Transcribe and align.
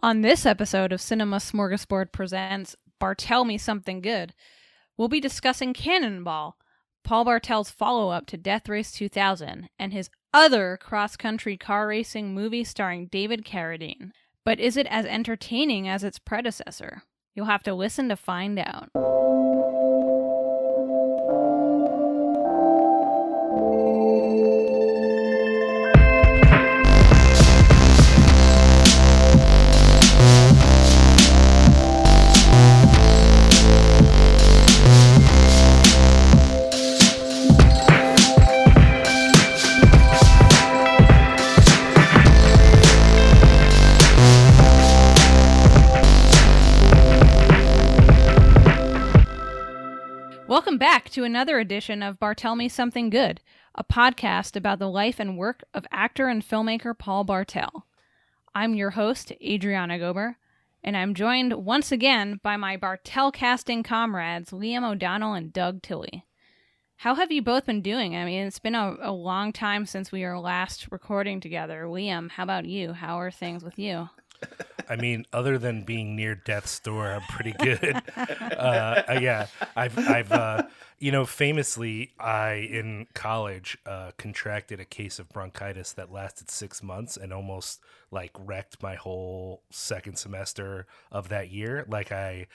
On 0.00 0.20
this 0.20 0.46
episode 0.46 0.92
of 0.92 1.00
Cinema 1.00 1.38
Smorgasbord 1.38 2.12
Presents 2.12 2.76
Bartel 3.00 3.44
Me 3.44 3.58
Something 3.58 4.00
Good, 4.00 4.32
we'll 4.96 5.08
be 5.08 5.18
discussing 5.18 5.74
Cannonball, 5.74 6.56
Paul 7.02 7.24
Bartel's 7.24 7.70
follow 7.70 8.10
up 8.10 8.26
to 8.26 8.36
Death 8.36 8.68
Race 8.68 8.92
2000, 8.92 9.68
and 9.76 9.92
his 9.92 10.08
other 10.32 10.78
cross 10.80 11.16
country 11.16 11.56
car 11.56 11.88
racing 11.88 12.32
movie 12.32 12.62
starring 12.62 13.08
David 13.08 13.44
Carradine. 13.44 14.12
But 14.44 14.60
is 14.60 14.76
it 14.76 14.86
as 14.86 15.04
entertaining 15.04 15.88
as 15.88 16.04
its 16.04 16.20
predecessor? 16.20 17.02
You'll 17.34 17.46
have 17.46 17.64
to 17.64 17.74
listen 17.74 18.08
to 18.08 18.16
find 18.16 18.56
out. 18.60 18.90
Welcome 50.78 50.94
back 50.94 51.10
to 51.10 51.24
another 51.24 51.58
edition 51.58 52.04
of 52.04 52.20
Bartel 52.20 52.54
Me 52.54 52.68
Something 52.68 53.10
Good, 53.10 53.40
a 53.74 53.82
podcast 53.82 54.54
about 54.54 54.78
the 54.78 54.88
life 54.88 55.18
and 55.18 55.36
work 55.36 55.64
of 55.74 55.88
actor 55.90 56.28
and 56.28 56.40
filmmaker 56.40 56.96
Paul 56.96 57.24
Bartel. 57.24 57.84
I'm 58.54 58.76
your 58.76 58.90
host, 58.90 59.32
Adriana 59.42 59.98
Gober, 59.98 60.36
and 60.84 60.96
I'm 60.96 61.14
joined 61.14 61.64
once 61.64 61.90
again 61.90 62.38
by 62.44 62.56
my 62.56 62.76
Bartel 62.76 63.32
casting 63.32 63.82
comrades, 63.82 64.52
Liam 64.52 64.88
O'Donnell 64.88 65.34
and 65.34 65.52
Doug 65.52 65.82
Tilley. 65.82 66.24
How 66.98 67.16
have 67.16 67.32
you 67.32 67.42
both 67.42 67.66
been 67.66 67.82
doing? 67.82 68.14
I 68.14 68.24
mean, 68.24 68.46
it's 68.46 68.60
been 68.60 68.76
a, 68.76 68.94
a 69.00 69.10
long 69.10 69.52
time 69.52 69.84
since 69.84 70.12
we 70.12 70.22
were 70.22 70.38
last 70.38 70.86
recording 70.92 71.40
together. 71.40 71.86
Liam, 71.86 72.30
how 72.30 72.44
about 72.44 72.66
you? 72.66 72.92
How 72.92 73.18
are 73.18 73.32
things 73.32 73.64
with 73.64 73.80
you? 73.80 74.10
I 74.88 74.96
mean, 74.96 75.26
other 75.32 75.58
than 75.58 75.82
being 75.82 76.16
near 76.16 76.34
death's 76.34 76.80
door, 76.80 77.12
I'm 77.12 77.22
pretty 77.22 77.52
good. 77.52 78.02
uh, 78.16 79.02
uh, 79.08 79.18
yeah, 79.20 79.46
I've, 79.76 79.98
I've, 79.98 80.32
uh, 80.32 80.62
you 80.98 81.12
know, 81.12 81.26
famously, 81.26 82.12
I 82.18 82.68
in 82.70 83.06
college 83.14 83.76
uh, 83.84 84.12
contracted 84.16 84.80
a 84.80 84.84
case 84.84 85.18
of 85.18 85.28
bronchitis 85.28 85.92
that 85.92 86.10
lasted 86.10 86.50
six 86.50 86.82
months 86.82 87.16
and 87.16 87.32
almost 87.32 87.80
like 88.10 88.30
wrecked 88.38 88.82
my 88.82 88.94
whole 88.94 89.62
second 89.70 90.16
semester 90.16 90.86
of 91.12 91.28
that 91.28 91.50
year. 91.50 91.84
Like 91.88 92.10
I 92.10 92.46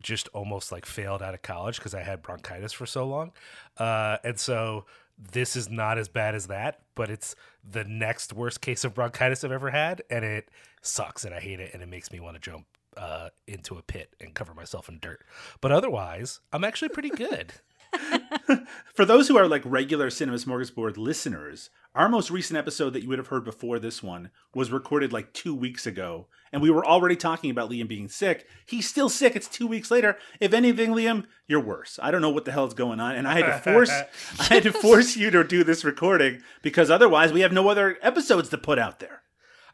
just 0.00 0.28
almost 0.28 0.72
like 0.72 0.86
failed 0.86 1.22
out 1.22 1.34
of 1.34 1.42
college 1.42 1.76
because 1.76 1.94
I 1.94 2.02
had 2.02 2.22
bronchitis 2.22 2.72
for 2.72 2.86
so 2.86 3.06
long, 3.06 3.32
uh, 3.76 4.16
and 4.24 4.40
so 4.40 4.86
this 5.30 5.56
is 5.56 5.70
not 5.70 5.98
as 5.98 6.08
bad 6.08 6.34
as 6.34 6.48
that, 6.48 6.80
but 6.94 7.10
it's 7.10 7.34
the 7.68 7.84
next 7.84 8.32
worst 8.32 8.60
case 8.60 8.84
of 8.84 8.94
bronchitis 8.94 9.44
I've 9.44 9.52
ever 9.52 9.70
had, 9.70 10.02
and 10.10 10.24
it 10.24 10.50
sucks 10.80 11.24
and 11.24 11.34
I 11.34 11.40
hate 11.40 11.60
it, 11.60 11.72
and 11.72 11.82
it 11.82 11.88
makes 11.88 12.10
me 12.10 12.20
want 12.20 12.34
to 12.34 12.40
jump 12.40 12.66
uh, 12.96 13.30
into 13.46 13.78
a 13.78 13.82
pit 13.82 14.14
and 14.20 14.34
cover 14.34 14.54
myself 14.54 14.88
in 14.88 14.98
dirt. 14.98 15.24
But 15.60 15.72
otherwise, 15.72 16.40
I'm 16.52 16.64
actually 16.64 16.90
pretty 16.90 17.10
good. 17.10 17.54
For 18.94 19.04
those 19.04 19.28
who 19.28 19.36
are 19.36 19.46
like 19.46 19.62
regular 19.64 20.10
Cinema 20.10 20.38
Smorgasbord 20.38 20.96
listeners, 20.96 21.70
our 21.94 22.08
most 22.08 22.30
recent 22.30 22.58
episode 22.58 22.90
that 22.90 23.02
you 23.02 23.08
would 23.08 23.18
have 23.18 23.28
heard 23.28 23.44
before 23.44 23.78
this 23.78 24.02
one 24.02 24.30
was 24.54 24.70
recorded 24.70 25.12
like 25.12 25.32
two 25.32 25.54
weeks 25.54 25.86
ago, 25.86 26.26
and 26.52 26.62
we 26.62 26.70
were 26.70 26.84
already 26.84 27.16
talking 27.16 27.50
about 27.50 27.70
Liam 27.70 27.88
being 27.88 28.08
sick. 28.08 28.46
He's 28.64 28.88
still 28.88 29.08
sick. 29.08 29.36
It's 29.36 29.48
two 29.48 29.66
weeks 29.66 29.90
later. 29.90 30.16
If 30.40 30.52
anything, 30.52 30.90
Liam, 30.90 31.24
you're 31.46 31.60
worse. 31.60 31.98
I 32.02 32.10
don't 32.10 32.22
know 32.22 32.30
what 32.30 32.44
the 32.44 32.52
hell's 32.52 32.74
going 32.74 33.00
on, 33.00 33.16
and 33.16 33.28
I 33.28 33.40
had 33.40 33.46
to 33.46 33.72
force 33.72 33.90
I 34.38 34.44
had 34.54 34.62
to 34.64 34.72
force 34.72 35.16
you 35.16 35.30
to 35.30 35.44
do 35.44 35.64
this 35.64 35.84
recording 35.84 36.42
because 36.62 36.90
otherwise 36.90 37.32
we 37.32 37.40
have 37.40 37.52
no 37.52 37.68
other 37.68 37.98
episodes 38.02 38.48
to 38.50 38.58
put 38.58 38.78
out 38.78 39.00
there. 39.00 39.21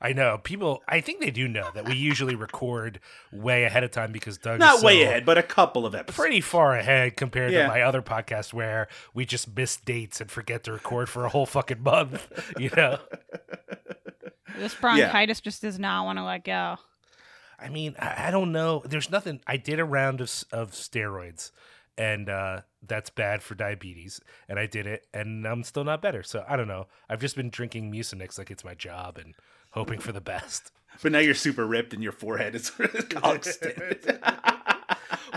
I 0.00 0.12
know 0.12 0.38
people. 0.38 0.82
I 0.88 1.00
think 1.00 1.20
they 1.20 1.30
do 1.32 1.48
know 1.48 1.70
that 1.74 1.84
we 1.84 1.96
usually 1.96 2.34
record 2.36 3.00
way 3.32 3.64
ahead 3.64 3.82
of 3.82 3.90
time 3.90 4.12
because 4.12 4.38
Doug 4.38 4.60
Not 4.60 4.76
is 4.78 4.82
way 4.84 5.02
so 5.02 5.08
ahead, 5.08 5.24
but 5.26 5.38
a 5.38 5.42
couple 5.42 5.84
of 5.86 5.94
episodes. 5.94 6.16
pretty 6.16 6.40
far 6.40 6.74
ahead 6.76 7.16
compared 7.16 7.52
Yeah. 7.52 7.62
to 7.62 7.68
my 7.68 7.82
other 7.82 8.00
podcast 8.00 8.52
where 8.52 8.86
we 9.12 9.24
just 9.26 9.56
miss 9.56 9.76
dates 9.76 10.20
and 10.20 10.30
forget 10.30 10.62
to 10.64 10.72
record 10.72 11.08
for 11.08 11.24
a 11.24 11.28
whole 11.28 11.46
fucking 11.46 11.82
month. 11.82 12.26
You 12.58 12.70
know. 12.76 12.98
This 14.56 14.74
bronchitis 14.74 15.40
just 15.40 15.62
does 15.62 15.78
not 15.78 16.04
want 16.04 16.18
to 16.18 16.24
let 16.24 16.44
go. 16.44 16.76
I 17.60 17.68
mean, 17.68 17.94
I, 17.98 18.28
I 18.28 18.30
don't 18.30 18.52
know. 18.52 18.82
There's 18.84 19.10
nothing. 19.10 19.40
I 19.46 19.56
did 19.56 19.78
a 19.80 19.84
round 19.84 20.20
of 20.20 20.30
of 20.52 20.72
steroids, 20.72 21.50
and 21.96 22.28
uh, 22.28 22.62
that's 22.86 23.10
bad 23.10 23.42
for 23.42 23.54
diabetes. 23.54 24.20
And 24.48 24.58
I 24.58 24.66
did 24.66 24.86
it, 24.86 25.06
and 25.12 25.46
I'm 25.46 25.62
still 25.64 25.84
not 25.84 26.00
better. 26.02 26.22
So 26.22 26.44
I 26.48 26.56
don't 26.56 26.68
know. 26.68 26.86
I've 27.08 27.20
just 27.20 27.36
been 27.36 27.50
drinking 27.50 27.92
Mucinex 27.92 28.38
like 28.38 28.50
it's 28.50 28.64
my 28.64 28.74
job 28.74 29.18
and 29.18 29.34
hoping 29.78 30.00
for 30.00 30.12
the 30.12 30.20
best. 30.20 30.72
But 31.00 31.12
now 31.12 31.20
you're 31.20 31.34
super 31.34 31.64
ripped 31.64 31.94
and 31.94 32.02
your 32.02 32.10
forehead 32.10 32.56
is 32.56 32.72
all 33.22 33.32
extended. 33.40 34.18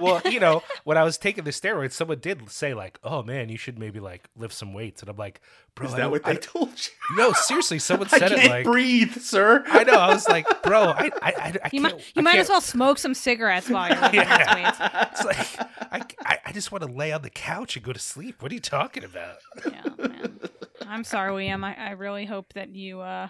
Well, 0.02 0.19
you 0.25 0.40
know, 0.40 0.63
when 0.85 0.97
I 0.97 1.03
was 1.03 1.19
taking 1.19 1.44
the 1.44 1.52
steroids, 1.52 1.91
someone 1.91 2.18
did 2.18 2.50
say 2.50 2.74
like, 2.74 2.97
"Oh 3.03 3.22
man, 3.22 3.50
you 3.50 3.57
should 3.57 3.78
maybe 3.78 4.00
like 4.00 4.28
lift 4.35 4.56
some 4.56 4.74
weights," 4.74 5.02
and 5.03 5.09
I'm 5.09 5.18
like, 5.18 5.40
"Bro, 5.75 5.88
Is 5.90 5.94
I 5.94 5.97
that 5.97 6.02
don't- 6.03 6.12
what 6.12 6.24
they 6.24 6.31
I- 6.31 6.35
told 6.38 6.69
you? 6.69 7.16
no, 7.16 7.31
seriously." 7.34 7.78
Someone 7.78 8.07
I 8.12 8.18
said 8.18 8.29
can't 8.31 8.44
it 8.44 8.50
like, 8.50 8.63
breathe, 8.66 9.16
sir. 9.18 9.63
I 9.68 9.84
know. 9.84 9.94
I 10.00 10.12
was 10.12 10.28
like, 10.28 10.47
"Bro, 10.63 10.81
I, 10.97 11.03
I, 11.03 11.12
I, 11.22 11.31
I 11.63 11.69
You 11.72 11.81
can't." 11.81 11.84
might, 11.84 11.94
I 11.94 12.03
you 12.16 12.22
might 12.23 12.31
can't- 12.31 12.41
as 12.41 12.50
well 12.50 12.62
smoke 12.62 12.97
some 12.97 13.13
cigarettes 13.13 13.69
while 13.69 13.90
you're 13.90 14.02
lifting 14.02 14.22
Yeah. 14.22 14.38
those 14.38 14.56
weights. 14.56 15.12
It's 15.12 15.25
like 15.25 15.68
I, 15.91 16.02
I, 16.25 16.38
I 16.47 16.52
just 16.53 16.72
want 16.72 16.84
to 16.84 16.91
lay 16.91 17.12
on 17.12 17.22
the 17.22 17.29
couch 17.29 17.75
and 17.75 17.85
go 17.85 17.94
to 17.94 18.00
sleep. 18.00 18.41
What 18.41 18.52
are 18.52 18.56
you 18.56 18.62
talking 18.62 19.03
about? 19.03 19.35
Yeah, 19.69 19.84
man. 20.00 20.40
I'm 20.88 21.03
sorry, 21.03 21.31
Liam. 21.47 21.63
I, 21.63 21.75
I 21.75 21.91
really 21.91 22.25
hope 22.25 22.53
that 22.53 22.75
you 22.75 23.02
uh, 23.02 23.28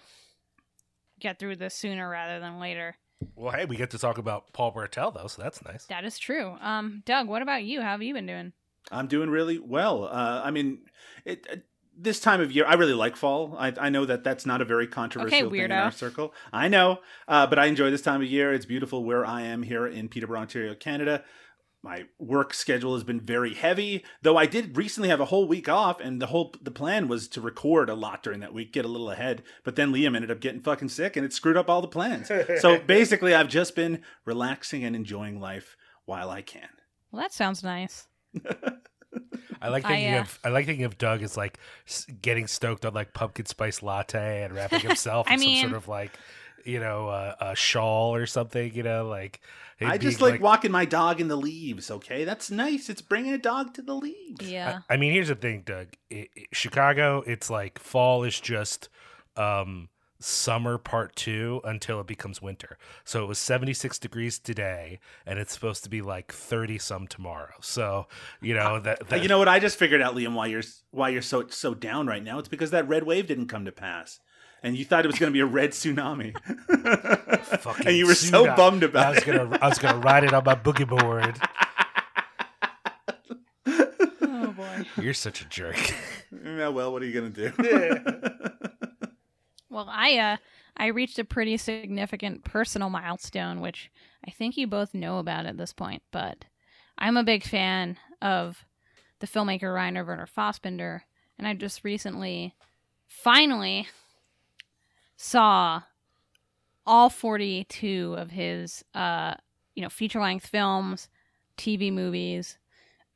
get 1.21 1.39
through 1.39 1.55
this 1.57 1.75
sooner 1.75 2.09
rather 2.09 2.39
than 2.39 2.59
later. 2.59 2.95
Well, 3.35 3.51
hey, 3.51 3.65
we 3.65 3.75
get 3.77 3.91
to 3.91 3.99
talk 3.99 4.17
about 4.17 4.51
Paul 4.53 4.71
Bartel 4.71 5.11
though, 5.11 5.27
so 5.27 5.41
that's 5.41 5.63
nice. 5.63 5.85
That 5.85 6.03
is 6.03 6.17
true. 6.17 6.57
Um, 6.59 7.03
Doug, 7.05 7.27
what 7.27 7.41
about 7.41 7.63
you? 7.63 7.81
How 7.81 7.91
have 7.91 8.01
you 8.01 8.13
been 8.13 8.25
doing? 8.25 8.53
I'm 8.91 9.07
doing 9.07 9.29
really 9.29 9.59
well. 9.59 10.05
Uh, 10.05 10.41
I 10.43 10.51
mean, 10.51 10.79
it, 11.23 11.45
uh, 11.51 11.57
this 11.97 12.19
time 12.19 12.41
of 12.41 12.51
year, 12.51 12.65
I 12.65 12.73
really 12.73 12.93
like 12.93 13.15
fall. 13.15 13.55
I, 13.59 13.73
I 13.79 13.89
know 13.89 14.05
that 14.05 14.23
that's 14.23 14.45
not 14.45 14.61
a 14.61 14.65
very 14.65 14.87
controversial 14.87 15.49
thing 15.51 15.61
in 15.61 15.71
our 15.71 15.91
circle. 15.91 16.33
I 16.51 16.67
know, 16.67 16.99
uh, 17.27 17.45
but 17.47 17.59
I 17.59 17.67
enjoy 17.67 17.91
this 17.91 18.01
time 18.01 18.21
of 18.21 18.27
year. 18.27 18.51
It's 18.53 18.65
beautiful 18.65 19.03
where 19.03 19.25
I 19.25 19.43
am 19.43 19.61
here 19.61 19.85
in 19.85 20.09
Peterborough, 20.09 20.39
Ontario, 20.39 20.73
Canada. 20.73 21.23
My 21.83 22.05
work 22.19 22.53
schedule 22.53 22.93
has 22.93 23.03
been 23.03 23.19
very 23.19 23.55
heavy, 23.55 24.05
though 24.21 24.37
I 24.37 24.45
did 24.45 24.77
recently 24.77 25.09
have 25.09 25.19
a 25.19 25.25
whole 25.25 25.47
week 25.47 25.67
off, 25.67 25.99
and 25.99 26.21
the 26.21 26.27
whole 26.27 26.53
the 26.61 26.69
plan 26.69 27.07
was 27.07 27.27
to 27.29 27.41
record 27.41 27.89
a 27.89 27.95
lot 27.95 28.21
during 28.21 28.39
that 28.41 28.53
week, 28.53 28.71
get 28.71 28.85
a 28.85 28.87
little 28.87 29.09
ahead. 29.09 29.41
But 29.63 29.75
then 29.75 29.91
Liam 29.91 30.15
ended 30.15 30.29
up 30.29 30.39
getting 30.41 30.61
fucking 30.61 30.89
sick, 30.89 31.17
and 31.17 31.25
it 31.25 31.33
screwed 31.33 31.57
up 31.57 31.69
all 31.71 31.81
the 31.81 31.87
plans. 31.87 32.27
so 32.59 32.77
basically, 32.85 33.33
I've 33.33 33.47
just 33.49 33.75
been 33.75 34.03
relaxing 34.25 34.83
and 34.83 34.95
enjoying 34.95 35.39
life 35.39 35.75
while 36.05 36.29
I 36.29 36.43
can. 36.43 36.69
Well, 37.11 37.23
that 37.23 37.33
sounds 37.33 37.63
nice. 37.63 38.07
I 39.61 39.69
like 39.69 39.85
I, 39.85 39.89
thinking 39.89 40.13
uh, 40.15 40.21
of 40.21 40.39
I 40.43 40.49
like 40.49 40.65
thinking 40.65 40.85
of 40.85 40.97
Doug 40.97 41.21
as 41.23 41.35
like 41.37 41.59
getting 42.21 42.47
stoked 42.47 42.85
on 42.85 42.93
like 42.93 43.13
pumpkin 43.13 43.45
spice 43.45 43.83
latte 43.83 44.43
and 44.43 44.53
wrapping 44.53 44.79
himself 44.79 45.27
I 45.29 45.33
in 45.35 45.39
mean- 45.39 45.61
some 45.61 45.71
sort 45.71 45.83
of 45.83 45.87
like 45.87 46.11
you 46.65 46.79
know 46.79 47.07
uh, 47.09 47.35
a 47.39 47.55
shawl 47.55 48.15
or 48.15 48.25
something. 48.25 48.73
You 48.73 48.83
know, 48.83 49.07
like 49.07 49.41
it 49.79 49.87
I 49.87 49.97
just 49.97 50.19
being, 50.19 50.31
like, 50.33 50.41
walking 50.41 50.71
my 50.71 50.85
dog 50.85 51.19
in 51.21 51.27
the 51.27 51.35
leaves. 51.35 51.89
Okay, 51.91 52.23
that's 52.23 52.51
nice. 52.51 52.89
It's 52.89 53.01
bringing 53.01 53.33
a 53.33 53.37
dog 53.37 53.73
to 53.75 53.81
the 53.81 53.95
leaves. 53.95 54.49
Yeah. 54.49 54.79
I, 54.89 54.93
I 54.93 54.97
mean, 54.97 55.11
here's 55.11 55.29
the 55.29 55.35
thing, 55.35 55.63
Doug. 55.65 55.87
It, 56.09 56.29
it- 56.35 56.47
Chicago, 56.53 57.23
it's 57.25 57.49
like 57.49 57.79
fall 57.79 58.23
is 58.23 58.39
just 58.39 58.89
um, 59.35 59.89
summer 60.19 60.77
part 60.77 61.15
two 61.15 61.61
until 61.63 61.99
it 61.99 62.05
becomes 62.05 62.41
winter. 62.43 62.77
So 63.03 63.23
it 63.23 63.27
was 63.27 63.39
76 63.39 63.97
degrees 63.97 64.37
today, 64.37 64.99
and 65.25 65.39
it's 65.39 65.51
supposed 65.53 65.83
to 65.85 65.89
be 65.89 66.01
like 66.03 66.31
30 66.31 66.77
some 66.77 67.07
tomorrow. 67.07 67.55
So 67.61 68.05
you 68.39 68.53
know 68.53 68.79
that, 68.81 69.01
Uh, 69.01 69.05
that 69.09 69.23
you 69.23 69.29
know 69.29 69.39
what? 69.39 69.47
I 69.47 69.57
just 69.59 69.77
figured 69.77 70.01
out, 70.01 70.15
Liam, 70.15 70.35
why 70.35 70.45
you're 70.45 70.61
why 70.91 71.09
you're 71.09 71.23
so 71.23 71.47
so 71.47 71.73
down 71.73 72.05
right 72.05 72.23
now. 72.23 72.37
It's 72.37 72.49
because 72.49 72.69
that 72.71 72.87
red 72.87 73.03
wave 73.03 73.25
didn't 73.25 73.47
come 73.47 73.65
to 73.65 73.71
pass, 73.71 74.19
and 74.63 74.77
you 74.77 74.85
thought 74.85 75.05
it 75.05 75.07
was 75.07 75.19
going 75.19 75.31
to 75.31 75.33
be 75.33 75.39
a 75.39 75.45
red 75.45 75.71
tsunami, 75.71 76.33
fucking 77.59 77.87
and 77.87 77.95
you 77.95 78.05
were 78.07 78.15
so 78.15 78.45
tsunami. 78.45 78.55
bummed 78.55 78.83
I 78.83 78.87
about 78.87 79.15
was 79.15 79.23
it. 79.23 79.25
gonna 79.25 79.57
I 79.61 79.67
was 79.69 79.79
gonna 79.79 79.99
ride 79.99 80.23
it 80.23 80.33
on 80.33 80.43
my 80.43 80.55
boogie 80.55 80.87
board. 80.87 81.37
Oh 84.21 84.51
boy. 84.53 84.85
You're 85.01 85.13
such 85.13 85.41
a 85.41 85.45
jerk. 85.45 85.77
yeah, 86.45 86.67
well, 86.69 86.91
what 86.91 87.01
are 87.01 87.05
you 87.05 87.13
going 87.13 87.33
to 87.33 87.49
do? 87.49 88.51
Well, 89.69 89.87
I 89.89 90.17
uh 90.17 90.37
I 90.77 90.87
reached 90.87 91.19
a 91.19 91.23
pretty 91.23 91.57
significant 91.57 92.43
personal 92.43 92.89
milestone, 92.89 93.61
which 93.61 93.91
I 94.27 94.31
think 94.31 94.57
you 94.57 94.67
both 94.67 94.93
know 94.93 95.19
about 95.19 95.45
at 95.45 95.57
this 95.57 95.73
point, 95.73 96.01
but 96.11 96.45
I'm 96.97 97.17
a 97.17 97.23
big 97.23 97.43
fan 97.43 97.97
of 98.21 98.65
the 99.19 99.27
filmmaker 99.27 99.73
Rainer 99.73 100.03
Werner 100.03 100.27
Fassbinder, 100.27 101.01
and 101.37 101.47
I 101.47 101.53
just 101.53 101.83
recently 101.83 102.55
finally 103.07 103.87
saw 105.21 105.83
all 106.83 107.11
42 107.11 108.15
of 108.17 108.31
his 108.31 108.83
uh 108.95 109.35
you 109.75 109.83
know 109.83 109.89
feature 109.89 110.19
length 110.19 110.47
films, 110.47 111.09
TV 111.57 111.93
movies, 111.93 112.57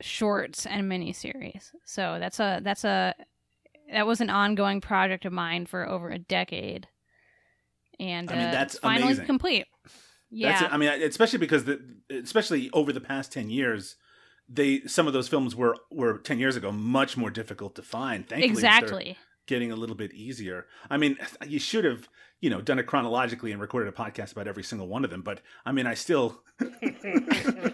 shorts 0.02 0.68
and 0.68 0.90
miniseries. 0.90 1.72
So 1.84 2.18
that's 2.20 2.40
a 2.40 2.62
that's 2.64 2.84
a 2.84 3.16
that 3.92 4.06
was 4.06 4.22
an 4.22 4.30
ongoing 4.30 4.82
project 4.82 5.26
of 5.26 5.34
mine 5.34 5.66
for 5.66 5.88
over 5.88 6.10
a 6.10 6.20
decade. 6.20 6.88
And 8.00 8.30
I 8.30 8.36
mean, 8.36 8.48
uh, 8.48 8.52
that's 8.52 8.78
finally 8.78 9.04
amazing. 9.04 9.26
complete. 9.26 9.66
Yeah. 10.30 10.60
That's. 10.60 10.74
I 10.74 10.78
mean, 10.78 10.90
especially 10.90 11.40
because 11.40 11.66
the, 11.66 11.82
especially 12.10 12.70
over 12.72 12.94
the 12.94 13.02
past 13.02 13.32
ten 13.32 13.50
years, 13.50 13.96
they 14.48 14.82
some 14.82 15.08
of 15.08 15.14
those 15.14 15.28
films 15.28 15.56
were 15.56 15.76
were 15.90 16.20
ten 16.20 16.38
years 16.38 16.56
ago 16.56 16.72
much 16.72 17.18
more 17.18 17.32
difficult 17.32 17.76
to 17.76 17.82
find. 17.82 18.28
Thankfully, 18.28 18.52
exactly. 18.52 19.18
Getting 19.48 19.72
a 19.72 19.76
little 19.76 19.96
bit 19.96 20.14
easier. 20.14 20.66
I 20.90 20.98
mean, 20.98 21.18
you 21.48 21.60
should 21.60 21.86
have 21.86 22.10
you 22.42 22.50
know 22.50 22.62
done 22.62 22.80
it 22.80 22.88
chronologically 22.88 23.52
and 23.52 23.62
recorded 23.62 23.88
a 23.88 23.96
podcast 23.96 24.32
about 24.32 24.48
every 24.48 24.64
single 24.64 24.88
one 24.88 25.04
of 25.04 25.12
them. 25.12 25.22
But 25.22 25.42
I 25.66 25.72
mean, 25.72 25.88
I 25.88 25.94
still 25.94 26.42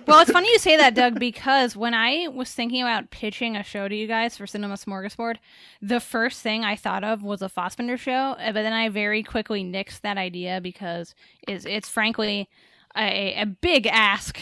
Well, 0.07 0.19
it's 0.19 0.31
funny 0.31 0.49
you 0.49 0.59
say 0.59 0.75
that, 0.77 0.95
Doug, 0.95 1.19
because 1.19 1.75
when 1.77 1.93
I 1.93 2.27
was 2.27 2.51
thinking 2.51 2.81
about 2.81 3.11
pitching 3.11 3.55
a 3.55 3.63
show 3.63 3.87
to 3.87 3.95
you 3.95 4.07
guys 4.07 4.35
for 4.35 4.47
Cinema 4.47 4.73
Smorgasbord, 4.73 5.37
the 5.81 5.99
first 5.99 6.41
thing 6.41 6.65
I 6.65 6.75
thought 6.75 7.03
of 7.03 7.23
was 7.23 7.41
a 7.41 7.49
Fassbinder 7.49 7.97
show, 7.97 8.11
uh, 8.11 8.51
but 8.51 8.63
then 8.63 8.73
I 8.73 8.89
very 8.89 9.23
quickly 9.23 9.63
nixed 9.63 10.01
that 10.01 10.17
idea 10.17 10.59
because 10.61 11.15
it's, 11.47 11.65
it's 11.65 11.87
frankly 11.87 12.49
a, 12.97 13.41
a 13.41 13.45
big 13.45 13.87
ask 13.87 14.39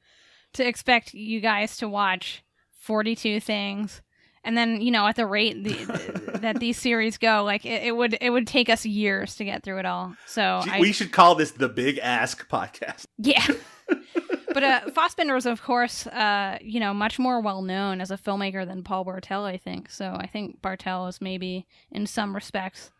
to 0.54 0.66
expect 0.66 1.14
you 1.14 1.40
guys 1.40 1.76
to 1.76 1.88
watch 1.88 2.42
42 2.72 3.40
things. 3.40 4.02
And 4.44 4.56
then, 4.56 4.82
you 4.82 4.90
know, 4.90 5.06
at 5.06 5.16
the 5.16 5.26
rate 5.26 5.64
the, 5.64 6.38
that 6.42 6.60
these 6.60 6.78
series 6.78 7.16
go, 7.18 7.42
like 7.44 7.64
it, 7.64 7.82
it 7.84 7.96
would 7.96 8.18
it 8.20 8.30
would 8.30 8.46
take 8.46 8.68
us 8.68 8.84
years 8.84 9.36
to 9.36 9.44
get 9.44 9.62
through 9.62 9.78
it 9.78 9.86
all. 9.86 10.14
So 10.26 10.60
I, 10.70 10.80
we 10.80 10.92
should 10.92 11.12
call 11.12 11.34
this 11.34 11.52
the 11.52 11.68
Big 11.68 11.98
Ask 11.98 12.48
Podcast. 12.48 13.06
yeah. 13.18 13.46
but 14.54 14.62
uh, 14.62 14.80
Fassbinder 14.88 15.34
was, 15.34 15.46
of 15.46 15.62
course, 15.62 16.06
uh, 16.06 16.58
you 16.62 16.80
know, 16.80 16.94
much 16.94 17.18
more 17.18 17.40
well 17.40 17.62
known 17.62 18.00
as 18.00 18.10
a 18.10 18.16
filmmaker 18.16 18.66
than 18.66 18.82
Paul 18.82 19.04
Bartel, 19.04 19.44
I 19.44 19.56
think. 19.58 19.90
So 19.90 20.14
I 20.18 20.26
think 20.26 20.62
Bartel 20.62 21.06
is 21.08 21.20
maybe, 21.20 21.66
in 21.90 22.06
some 22.06 22.34
respects, 22.34 22.90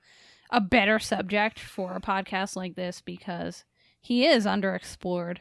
a 0.50 0.61
better 0.61 0.99
subject 0.99 1.58
for 1.58 1.94
a 1.94 2.00
podcast 2.00 2.56
like 2.56 2.75
this 2.75 3.00
because 3.00 3.64
he 4.00 4.26
is 4.26 4.46
underexplored 4.46 5.38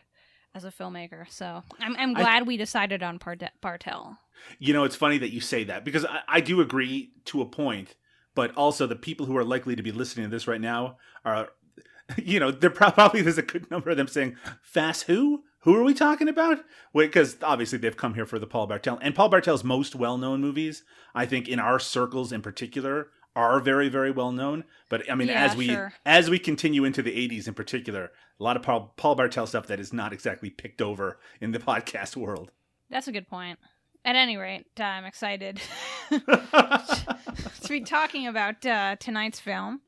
as 0.56 0.64
a 0.64 0.72
filmmaker. 0.72 1.30
So 1.30 1.64
I'm, 1.80 1.96
I'm 1.98 2.16
I- 2.16 2.22
glad 2.22 2.48
we 2.48 2.58
decided 2.58 3.04
on 3.04 3.20
Parte- 3.20 3.52
Bartel. 3.62 4.18
You 4.60 4.74
know, 4.74 4.84
it's 4.84 4.96
funny 4.96 5.18
that 5.18 5.32
you 5.34 5.42
say 5.42 5.64
that 5.66 5.84
because 5.86 6.06
I, 6.06 6.20
I 6.28 6.40
do 6.42 6.62
agree 6.62 7.12
to 7.26 7.42
a 7.42 7.46
point, 7.46 7.96
but 8.36 8.54
also 8.56 8.88
the 8.88 8.96
people 8.96 9.26
who 9.26 9.38
are 9.38 9.44
likely 9.44 9.76
to 9.76 9.84
be 9.84 9.92
listening 9.92 10.26
to 10.26 10.32
this 10.32 10.48
right 10.48 10.62
now 10.62 10.98
are, 11.26 11.50
you 12.18 12.40
know, 12.40 12.52
there 12.52 12.70
probably 12.70 13.22
there's 13.22 13.38
a 13.38 13.44
good 13.44 13.70
number 13.72 13.90
of 13.90 13.98
them 13.98 14.08
saying, 14.08 14.36
"Fast 14.62 15.04
who? 15.04 15.44
Who 15.62 15.76
are 15.76 15.84
we 15.84 15.94
talking 15.94 16.28
about?" 16.28 16.60
Because 16.94 17.38
obviously 17.42 17.78
they've 17.78 17.96
come 17.96 18.16
here 18.16 18.26
for 18.26 18.40
the 18.40 18.48
Paul 18.48 18.68
Bartel 18.68 19.00
and 19.02 19.16
Paul 19.16 19.30
Bartel's 19.30 19.64
most 19.64 19.96
well-known 19.96 20.42
movies, 20.42 20.84
I 21.16 21.26
think, 21.26 21.48
in 21.48 21.60
our 21.60 21.80
circles 21.80 22.32
in 22.32 22.42
particular, 22.42 23.08
are 23.36 23.60
very 23.60 23.90
very 23.90 24.12
well 24.12 24.32
known. 24.32 24.66
But 24.90 25.10
I 25.10 25.16
mean, 25.16 25.30
Yeah, 25.30 25.46
as 25.46 25.56
we 25.56 25.68
sure. 25.68 25.94
as 26.06 26.30
we 26.30 26.40
continue 26.40 26.84
into 26.84 27.02
the 27.02 27.12
'80s 27.12 27.48
in 27.48 27.54
particular, 27.54 28.12
a 28.40 28.44
lot 28.44 28.58
of 28.58 28.64
Paul, 28.64 28.94
Paul 28.98 29.16
Bartel 29.16 29.48
stuff 29.48 29.68
that 29.68 29.80
is 29.80 29.94
not 29.94 30.12
exactly 30.12 30.50
picked 30.50 30.82
over 30.82 31.20
in 31.40 31.52
the 31.52 31.60
podcast 31.72 32.16
world. 32.18 32.52
That's 32.90 33.08
a 33.08 33.12
good 33.12 33.28
point. 33.28 33.58
At 34.06 34.18
any 34.18 34.36
rate, 34.36 34.66
uh, 34.80 34.84
I'm 34.84 35.06
excited 35.06 35.62
to 36.10 37.70
be 37.70 37.80
talking 37.82 38.28
about 38.28 38.66
uh, 38.66 38.98
tonight's 39.00 39.40
film. 39.40 39.80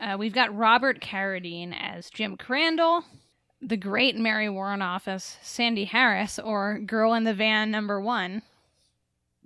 Uh, 0.00 0.16
we've 0.18 0.34
got 0.34 0.54
Robert 0.54 1.00
Carradine 1.00 1.72
as 1.78 2.10
Jim 2.10 2.36
Crandall, 2.36 3.04
the 3.62 3.76
great 3.76 4.16
Mary 4.16 4.48
Woronov 4.48 5.06
as 5.06 5.38
Sandy 5.40 5.84
Harris, 5.84 6.38
or 6.38 6.78
Girl 6.80 7.14
in 7.14 7.24
the 7.24 7.32
Van 7.32 7.70
number 7.70 8.00
one. 8.00 8.42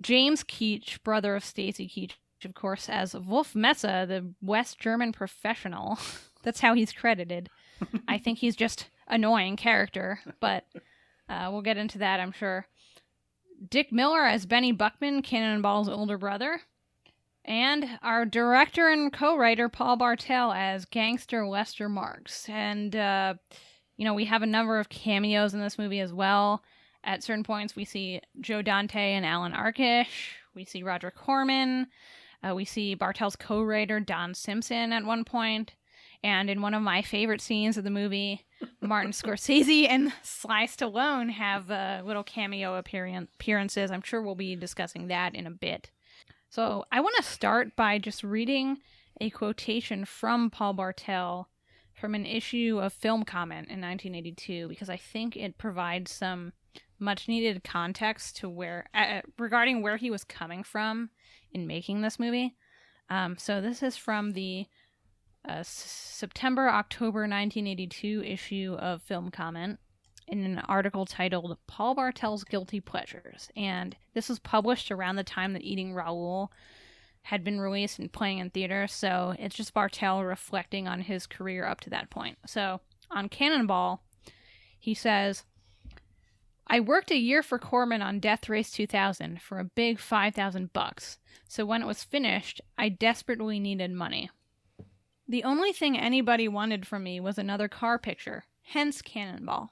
James 0.01 0.43
Keach, 0.43 1.01
brother 1.03 1.35
of 1.35 1.45
Stacy 1.45 1.87
Keach, 1.87 2.13
of 2.45 2.55
course, 2.55 2.89
as 2.89 3.13
Wolf 3.13 3.55
Messer, 3.55 4.05
the 4.05 4.33
West 4.41 4.79
German 4.79 5.11
professional. 5.11 5.99
That's 6.43 6.61
how 6.61 6.73
he's 6.73 6.91
credited. 6.93 7.49
I 8.07 8.17
think 8.17 8.39
he's 8.39 8.55
just 8.55 8.89
annoying 9.07 9.55
character, 9.55 10.19
but 10.39 10.65
uh, 11.29 11.49
we'll 11.51 11.61
get 11.61 11.77
into 11.77 11.99
that, 11.99 12.19
I'm 12.19 12.31
sure. 12.31 12.65
Dick 13.67 13.91
Miller 13.91 14.23
as 14.23 14.45
Benny 14.45 14.71
Buckman, 14.71 15.21
Cannonball's 15.21 15.89
older 15.89 16.17
brother. 16.17 16.61
And 17.45 17.89
our 18.03 18.25
director 18.25 18.89
and 18.89 19.11
co-writer 19.11 19.69
Paul 19.69 19.97
Bartel 19.97 20.51
as 20.51 20.85
gangster 20.85 21.47
Lester 21.47 21.89
Marks. 21.89 22.47
And 22.47 22.95
uh, 22.95 23.33
you 23.97 24.05
know, 24.05 24.13
we 24.13 24.25
have 24.25 24.43
a 24.43 24.47
number 24.47 24.79
of 24.79 24.87
cameos 24.87 25.53
in 25.53 25.59
this 25.59 25.77
movie 25.77 25.99
as 25.99 26.13
well. 26.13 26.63
At 27.03 27.23
certain 27.23 27.43
points, 27.43 27.75
we 27.75 27.85
see 27.85 28.21
Joe 28.39 28.61
Dante 28.61 29.13
and 29.13 29.25
Allan 29.25 29.51
Arkush. 29.51 30.07
We 30.55 30.63
see 30.63 30.83
Roger 30.83 31.11
Corman. 31.11 31.87
Uh, 32.41 32.55
we 32.55 32.65
see 32.65 32.95
Bartel's 32.95 33.35
co-writer 33.35 33.99
Don 33.99 34.33
Simpson 34.33 34.93
at 34.93 35.03
one 35.03 35.25
point. 35.25 35.75
And 36.23 36.49
in 36.49 36.61
one 36.61 36.73
of 36.73 36.81
my 36.81 37.01
favorite 37.01 37.41
scenes 37.41 37.77
of 37.77 37.83
the 37.83 37.89
movie, 37.89 38.45
Martin 38.81 39.11
Scorsese 39.11 39.87
and 39.89 40.11
Sly 40.21 40.65
Stallone 40.65 41.31
have 41.31 41.71
uh, 41.71 42.01
little 42.03 42.23
cameo 42.23 42.75
appearances. 42.75 43.89
I'm 43.91 44.01
sure 44.01 44.21
we'll 44.21 44.35
be 44.35 44.55
discussing 44.55 45.07
that 45.07 45.33
in 45.33 45.47
a 45.47 45.51
bit. 45.51 45.91
So 46.49 46.85
I 46.91 46.99
want 46.99 47.15
to 47.17 47.23
start 47.23 47.75
by 47.75 47.99
just 47.99 48.23
reading 48.23 48.77
a 49.21 49.29
quotation 49.29 50.03
from 50.03 50.49
Paul 50.49 50.73
Bartel 50.73 51.47
from 51.93 52.15
an 52.15 52.25
issue 52.25 52.79
of 52.81 52.93
Film 52.93 53.23
Comment 53.23 53.67
in 53.67 53.81
1982 53.81 54.67
because 54.67 54.89
I 54.89 54.97
think 54.97 55.35
it 55.37 55.57
provides 55.57 56.11
some 56.11 56.53
much 56.97 57.27
needed 57.27 57.63
context 57.63 58.37
to 58.37 58.49
where 58.49 58.87
uh, 58.93 59.21
regarding 59.37 59.81
where 59.81 59.97
he 59.97 60.11
was 60.11 60.23
coming 60.23 60.63
from 60.63 61.09
in 61.51 61.67
making 61.67 62.01
this 62.01 62.19
movie. 62.19 62.55
Um, 63.09 63.37
so 63.37 63.61
this 63.61 63.81
is 63.81 63.97
from 63.97 64.31
the 64.31 64.65
uh, 65.47 65.63
September 65.63 66.69
October 66.69 67.21
1982 67.21 68.23
issue 68.25 68.75
of 68.79 69.01
Film 69.01 69.31
Comment 69.31 69.79
in 70.27 70.43
an 70.45 70.59
article 70.59 71.05
titled 71.05 71.57
Paul 71.67 71.95
Bartel's 71.95 72.43
Guilty 72.43 72.79
Pleasures. 72.79 73.49
And 73.55 73.95
this 74.13 74.29
was 74.29 74.39
published 74.39 74.91
around 74.91 75.15
the 75.15 75.23
time 75.23 75.53
that 75.53 75.63
Eating 75.63 75.93
Raoul 75.93 76.51
had 77.23 77.43
been 77.43 77.59
released 77.59 77.99
and 77.99 78.11
playing 78.11 78.39
in 78.39 78.49
theaters. 78.49 78.93
So 78.93 79.35
it's 79.39 79.55
just 79.55 79.73
Bartel 79.73 80.23
reflecting 80.23 80.87
on 80.87 81.01
his 81.01 81.27
career 81.27 81.65
up 81.65 81.81
to 81.81 81.89
that 81.89 82.09
point. 82.09 82.37
So 82.45 82.81
on 83.11 83.29
Cannonball, 83.29 84.03
he 84.77 84.93
says, 84.93 85.43
I 86.67 86.79
worked 86.79 87.11
a 87.11 87.17
year 87.17 87.41
for 87.41 87.57
Corman 87.57 88.01
on 88.01 88.19
Death 88.19 88.47
Race 88.47 88.71
2000 88.71 89.41
for 89.41 89.59
a 89.59 89.63
big 89.63 89.99
5000 89.99 90.71
bucks. 90.71 91.17
So 91.47 91.65
when 91.65 91.81
it 91.81 91.87
was 91.87 92.03
finished, 92.03 92.61
I 92.77 92.89
desperately 92.89 93.59
needed 93.59 93.91
money. 93.91 94.29
The 95.29 95.43
only 95.43 95.71
thing 95.71 95.95
anybody 95.95 96.47
wanted 96.47 96.87
from 96.87 97.03
me 97.03 97.19
was 97.19 97.37
another 97.37 97.67
car 97.67 97.99
picture, 97.99 98.45
hence 98.63 98.99
Cannonball. 99.03 99.71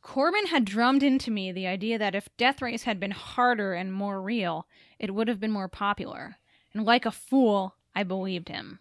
Corman 0.00 0.46
had 0.46 0.64
drummed 0.64 1.02
into 1.02 1.32
me 1.32 1.50
the 1.50 1.66
idea 1.66 1.98
that 1.98 2.14
if 2.14 2.28
Death 2.36 2.62
Race 2.62 2.84
had 2.84 3.00
been 3.00 3.10
harder 3.10 3.74
and 3.74 3.92
more 3.92 4.22
real, 4.22 4.68
it 5.00 5.12
would 5.12 5.26
have 5.26 5.40
been 5.40 5.50
more 5.50 5.66
popular. 5.66 6.36
And 6.72 6.84
like 6.84 7.04
a 7.04 7.10
fool, 7.10 7.74
I 7.96 8.04
believed 8.04 8.48
him. 8.48 8.78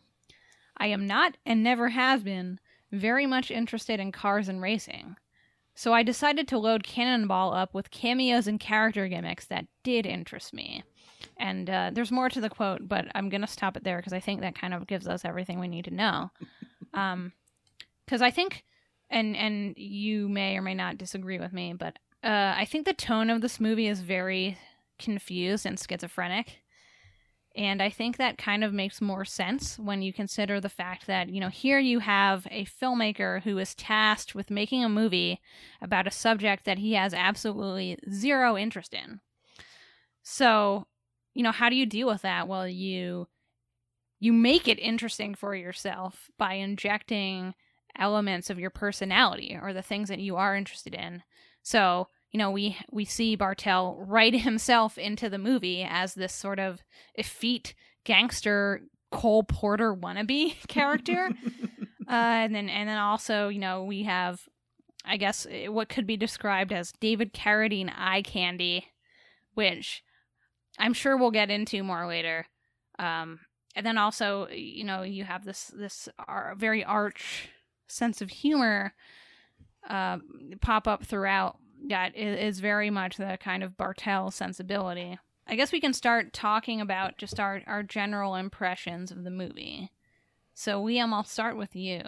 I 0.78 0.88
am 0.88 1.08
not, 1.08 1.38
and 1.44 1.64
never 1.64 1.90
has 1.90 2.22
been, 2.22 2.60
very 2.92 3.26
much 3.26 3.50
interested 3.50 4.00
in 4.00 4.12
cars 4.12 4.48
and 4.48 4.62
racing. 4.62 5.16
So 5.74 5.92
I 5.92 6.04
decided 6.04 6.48
to 6.50 6.60
load 6.60 6.84
Cannonball 6.84 7.52
up 7.56 7.74
with 7.74 7.90
cameos 7.90 8.46
and 8.46 8.60
character 8.60 9.08
gimmicks 9.08 9.46
that 9.46 9.66
did 9.82 10.06
interest 10.06 10.54
me. 10.54 10.84
And 11.38 11.70
uh, 11.70 11.92
there's 11.94 12.12
more 12.12 12.30
to 12.30 12.42
the 12.42 12.50
quote, 12.50 12.88
but 12.88 13.06
I'm 13.16 13.30
going 13.30 13.42
to 13.42 13.48
stop 13.48 13.78
it 13.78 13.84
there 13.84 13.98
because 13.98 14.14
I 14.14 14.20
think 14.20 14.42
that 14.42 14.60
kind 14.60 14.74
of 14.74 14.88
gives 14.88 15.08
us 15.08 15.26
everything 15.26 15.60
we 15.60 15.68
need 15.68 15.86
to 15.86 15.94
know. 15.94 16.32
Because 16.92 16.92
um, 16.94 17.34
I 18.10 18.32
think 18.32 18.64
and 19.10 19.36
and 19.36 19.78
you 19.78 20.30
may 20.30 20.58
or 20.58 20.62
may 20.62 20.74
not 20.74 20.98
disagree 20.98 21.40
with 21.40 21.54
me, 21.54 21.74
but 21.74 22.00
uh, 22.24 22.54
I 22.58 22.66
think 22.66 22.86
the 22.86 22.94
tone 22.94 23.30
of 23.30 23.42
this 23.42 23.60
movie 23.60 23.88
is 23.88 24.02
very 24.02 24.58
confused 25.00 25.66
and 25.66 25.80
schizophrenic. 25.80 26.60
And 27.54 27.82
I 27.82 27.90
think 27.90 28.16
that 28.16 28.38
kind 28.38 28.64
of 28.64 28.72
makes 28.74 29.02
more 29.02 29.26
sense 29.26 29.78
when 29.78 30.02
you 30.02 30.14
consider 30.14 30.62
the 30.62 30.70
fact 30.70 31.06
that, 31.08 31.28
you 31.28 31.42
know, 31.42 31.50
here 31.50 31.80
you 31.80 32.00
have 32.00 32.48
a 32.50 32.66
filmmaker 32.66 33.42
who 33.42 33.58
is 33.58 33.76
tasked 33.76 34.34
with 34.34 34.50
making 34.50 34.86
a 34.86 34.90
movie 34.90 35.42
about 35.82 36.08
a 36.08 36.12
subject 36.12 36.64
that 36.64 36.78
he 36.78 36.94
has 36.94 37.14
absolutely 37.14 37.98
zero 38.10 38.58
interest 38.58 38.94
in. 38.94 39.20
So, 40.24 40.88
you 41.34 41.44
know, 41.44 41.52
how 41.52 41.70
do 41.70 41.76
you 41.76 41.86
deal 41.86 42.08
with 42.08 42.22
that? 42.24 42.48
Well, 42.48 42.68
you 42.68 43.28
you 44.20 44.32
make 44.32 44.68
it 44.68 44.80
interesting 44.80 45.34
for 45.34 45.56
yourself 45.56 46.30
by 46.38 46.54
injecting 46.54 47.56
elements 47.98 48.50
of 48.50 48.60
your 48.60 48.70
personality 48.70 49.58
or 49.60 49.74
the 49.74 49.82
things 49.82 50.10
that 50.10 50.20
you 50.20 50.36
are 50.36 50.56
interested 50.56 50.94
in. 50.94 51.24
So, 51.64 52.08
you 52.32 52.38
know, 52.38 52.52
we 52.52 52.78
we 52.92 53.06
see 53.06 53.36
Bartel 53.36 53.98
write 54.00 54.36
himself 54.42 54.98
into 54.98 55.30
the 55.30 55.38
movie 55.38 55.86
as 55.88 56.14
this 56.14 56.34
sort 56.34 56.60
of 56.60 56.82
effete 57.16 57.74
gangster 58.04 58.82
Cole 59.12 59.44
Porter 59.44 59.94
wannabe 59.94 60.56
character. 60.68 61.30
uh, 62.08 62.12
and 62.12 62.56
then 62.56 62.70
and 62.70 62.90
then 62.90 62.98
also, 62.98 63.50
you 63.50 63.60
know, 63.60 63.84
we 63.84 64.04
have 64.04 64.42
I 65.06 65.18
guess 65.18 65.48
eh, 65.50 65.68
what 65.68 65.90
could 65.90 66.06
be 66.06 66.18
described 66.18 66.72
as 66.72 66.94
David 66.94 67.34
Carradine 67.34 67.92
eye 67.96 68.22
candy, 68.22 68.88
which 69.54 70.04
I'm 70.80 70.94
sure 70.94 71.18
we'll 71.18 71.32
get 71.32 71.50
into 71.50 71.84
more 71.84 72.08
later. 72.08 72.46
Um, 73.00 73.40
and 73.76 73.86
then 73.86 73.98
also, 73.98 74.48
you 74.50 74.84
know, 74.84 75.04
you 75.04 75.24
have 75.24 75.46
this 75.46 75.72
this 75.74 76.10
very 76.58 76.84
arch 76.84 77.50
sense 77.88 78.22
of 78.22 78.30
humor 78.30 78.94
uh, 79.88 80.18
pop 80.62 80.88
up 80.88 81.06
throughout 81.06 81.58
that 81.88 82.16
is, 82.16 82.60
very 82.60 82.90
much 82.90 83.18
the 83.18 83.38
kind 83.42 83.64
of 83.64 83.76
Bartel 83.76 84.30
sensibility. 84.30 85.18
I 85.48 85.56
guess 85.56 85.72
we 85.72 85.82
can 85.82 85.94
start 85.94 86.32
talking 86.32 86.80
about 86.80 87.18
just 87.18 87.40
our, 87.40 87.62
our 87.66 87.82
general 87.82 88.36
impressions 88.36 89.12
of 89.12 89.24
the 89.24 89.32
movie. 89.32 89.92
So, 90.54 90.84
Liam, 90.84 91.12
I'll 91.12 91.24
start 91.24 91.58
with 91.58 91.76
you. 91.76 92.02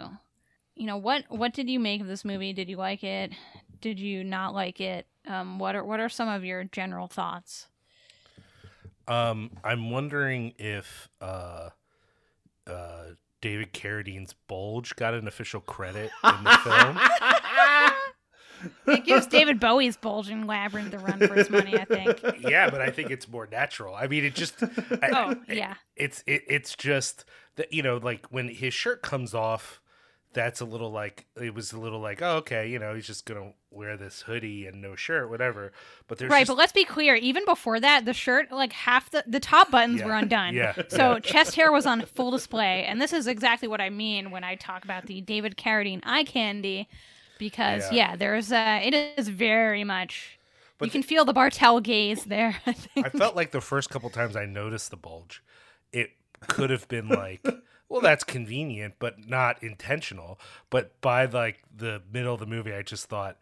You 0.76 0.86
know 0.86 0.96
what 0.96 1.24
what 1.28 1.54
did 1.54 1.68
you 1.68 1.78
make 1.78 2.00
of 2.00 2.06
this 2.08 2.24
movie? 2.24 2.52
Did 2.52 2.68
you 2.68 2.76
like 2.76 3.04
it? 3.04 3.32
Did 3.80 4.00
you 4.00 4.24
not 4.24 4.54
like 4.54 4.80
it? 4.80 5.06
Um, 5.26 5.58
what 5.58 5.76
are 5.76 5.84
what 5.84 6.00
are 6.00 6.08
some 6.08 6.28
of 6.28 6.44
your 6.44 6.64
general 6.64 7.06
thoughts? 7.06 7.68
Um, 9.06 9.50
I'm 9.62 9.90
wondering 9.90 10.54
if 10.58 11.08
uh, 11.20 11.70
uh, 12.66 13.04
David 13.40 13.72
Carradine's 13.72 14.34
bulge 14.48 14.96
got 14.96 15.14
an 15.14 15.28
official 15.28 15.60
credit 15.60 16.10
in 16.24 16.44
the 16.44 16.58
film. 16.64 16.98
it 18.96 19.04
gives 19.04 19.26
David 19.26 19.60
Bowie's 19.60 19.96
bulging 19.96 20.46
labyrinth 20.46 20.90
the 20.90 20.98
run 20.98 21.18
for 21.18 21.34
his 21.34 21.50
money. 21.50 21.78
I 21.78 21.84
think. 21.84 22.20
Yeah, 22.40 22.70
but 22.70 22.80
I 22.80 22.90
think 22.90 23.10
it's 23.10 23.28
more 23.28 23.46
natural. 23.46 23.94
I 23.94 24.06
mean, 24.06 24.24
it 24.24 24.34
just. 24.34 24.62
I, 24.62 25.10
oh 25.12 25.34
yeah. 25.48 25.74
It's 25.96 26.22
it, 26.26 26.42
it's 26.48 26.74
just 26.74 27.24
that 27.56 27.72
you 27.72 27.82
know, 27.82 27.96
like 27.96 28.26
when 28.30 28.48
his 28.48 28.74
shirt 28.74 29.02
comes 29.02 29.34
off 29.34 29.80
that's 30.34 30.60
a 30.60 30.64
little 30.64 30.90
like 30.90 31.26
it 31.40 31.54
was 31.54 31.72
a 31.72 31.78
little 31.78 32.00
like 32.00 32.20
oh 32.20 32.38
okay 32.38 32.68
you 32.68 32.78
know 32.78 32.92
he's 32.94 33.06
just 33.06 33.24
gonna 33.24 33.52
wear 33.74 33.96
this 33.96 34.22
hoodie 34.22 34.66
and 34.66 34.80
no 34.80 34.94
shirt 34.94 35.28
whatever. 35.28 35.72
But 36.06 36.18
there's 36.18 36.30
right 36.30 36.40
just... 36.40 36.48
but 36.48 36.56
let's 36.56 36.72
be 36.72 36.84
clear 36.84 37.14
even 37.16 37.44
before 37.44 37.80
that 37.80 38.04
the 38.04 38.12
shirt 38.12 38.52
like 38.52 38.72
half 38.72 39.10
the 39.10 39.24
the 39.26 39.40
top 39.40 39.70
buttons 39.70 40.00
yeah. 40.00 40.06
were 40.06 40.14
undone. 40.14 40.54
Yeah. 40.54 40.74
So 40.88 41.18
chest 41.18 41.56
hair 41.56 41.72
was 41.72 41.86
on 41.86 42.02
full 42.02 42.30
display 42.30 42.84
and 42.84 43.00
this 43.00 43.12
is 43.12 43.26
exactly 43.26 43.68
what 43.68 43.80
i 43.80 43.90
mean 43.90 44.30
when 44.30 44.44
i 44.44 44.54
talk 44.54 44.84
about 44.84 45.06
the 45.06 45.20
david 45.20 45.56
carradine 45.56 46.00
eye 46.04 46.24
candy 46.24 46.88
because 47.38 47.82
yeah, 47.90 48.10
yeah 48.10 48.16
there's 48.16 48.52
uh 48.52 48.80
it 48.82 48.94
is 48.94 49.28
very 49.28 49.84
much 49.84 50.38
but 50.78 50.86
you 50.86 50.92
can 50.92 51.02
feel 51.02 51.24
the 51.24 51.32
bartel 51.32 51.80
gaze 51.80 52.24
there 52.24 52.56
i 52.66 52.72
think. 52.72 53.06
i 53.06 53.08
felt 53.10 53.36
like 53.36 53.50
the 53.50 53.60
first 53.60 53.90
couple 53.90 54.10
times 54.10 54.36
i 54.36 54.44
noticed 54.44 54.90
the 54.90 54.96
bulge 54.96 55.42
it 55.92 56.10
could 56.48 56.70
have 56.70 56.86
been 56.88 57.08
like 57.08 57.44
well, 57.88 58.00
that's 58.00 58.24
convenient, 58.24 58.94
but 58.98 59.28
not 59.28 59.62
intentional. 59.62 60.40
But 60.68 61.00
by 61.00 61.26
like 61.26 61.62
the 61.76 62.02
middle 62.12 62.34
of 62.34 62.40
the 62.40 62.46
movie, 62.46 62.72
I 62.72 62.82
just 62.82 63.06
thought, 63.06 63.36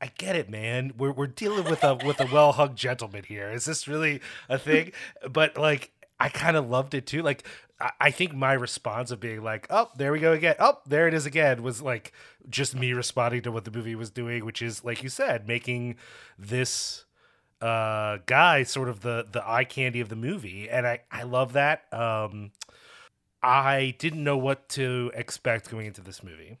I 0.00 0.10
get 0.18 0.36
it, 0.36 0.48
man. 0.48 0.92
We're 0.96 1.12
we're 1.12 1.26
dealing 1.26 1.64
with 1.64 1.84
a 1.84 1.94
with 1.94 2.20
a 2.20 2.26
well 2.32 2.52
hugged 2.52 2.78
gentleman 2.78 3.24
here. 3.24 3.50
Is 3.50 3.64
this 3.64 3.86
really 3.86 4.20
a 4.48 4.58
thing? 4.58 4.92
But 5.30 5.56
like, 5.58 5.92
I 6.18 6.28
kind 6.28 6.56
of 6.56 6.68
loved 6.68 6.94
it 6.94 7.06
too. 7.06 7.22
Like, 7.22 7.44
I, 7.80 7.90
I 8.00 8.10
think 8.10 8.34
my 8.34 8.52
response 8.54 9.10
of 9.10 9.20
being 9.20 9.42
like, 9.42 9.66
"Oh, 9.70 9.90
there 9.96 10.12
we 10.12 10.18
go 10.20 10.32
again. 10.32 10.56
Oh, 10.58 10.78
there 10.86 11.06
it 11.06 11.14
is 11.14 11.26
again," 11.26 11.62
was 11.62 11.82
like 11.82 12.12
just 12.48 12.74
me 12.74 12.92
responding 12.92 13.42
to 13.42 13.52
what 13.52 13.64
the 13.64 13.70
movie 13.70 13.94
was 13.94 14.10
doing, 14.10 14.44
which 14.44 14.62
is 14.62 14.84
like 14.84 15.02
you 15.02 15.08
said, 15.08 15.46
making 15.46 15.96
this 16.38 17.04
uh 17.60 18.18
guy 18.24 18.62
sort 18.62 18.88
of 18.88 19.00
the 19.00 19.26
the 19.30 19.46
eye 19.46 19.64
candy 19.64 20.00
of 20.00 20.08
the 20.08 20.16
movie 20.16 20.66
and 20.70 20.86
i 20.86 20.98
i 21.12 21.22
love 21.24 21.52
that 21.52 21.82
um 21.92 22.50
I 23.42 23.94
didn't 23.98 24.22
know 24.22 24.36
what 24.36 24.68
to 24.70 25.10
expect 25.14 25.70
going 25.70 25.86
into 25.86 26.02
this 26.02 26.22
movie. 26.22 26.58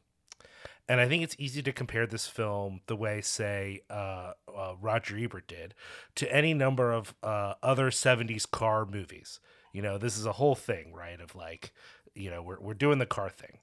And 0.90 1.00
I 1.00 1.06
think 1.06 1.22
it's 1.22 1.36
easy 1.38 1.62
to 1.62 1.72
compare 1.72 2.04
this 2.04 2.26
film 2.26 2.80
the 2.88 2.96
way, 2.96 3.20
say, 3.20 3.82
uh, 3.88 4.32
uh, 4.52 4.74
Roger 4.80 5.16
Ebert 5.16 5.46
did 5.46 5.72
to 6.16 6.34
any 6.34 6.52
number 6.52 6.90
of 6.90 7.14
uh, 7.22 7.54
other 7.62 7.90
70s 7.90 8.50
car 8.50 8.84
movies. 8.84 9.38
You 9.72 9.82
know, 9.82 9.98
this 9.98 10.18
is 10.18 10.26
a 10.26 10.32
whole 10.32 10.56
thing, 10.56 10.92
right? 10.92 11.20
Of 11.20 11.36
like, 11.36 11.72
you 12.12 12.28
know, 12.28 12.42
we're, 12.42 12.58
we're 12.58 12.74
doing 12.74 12.98
the 12.98 13.06
car 13.06 13.30
thing. 13.30 13.60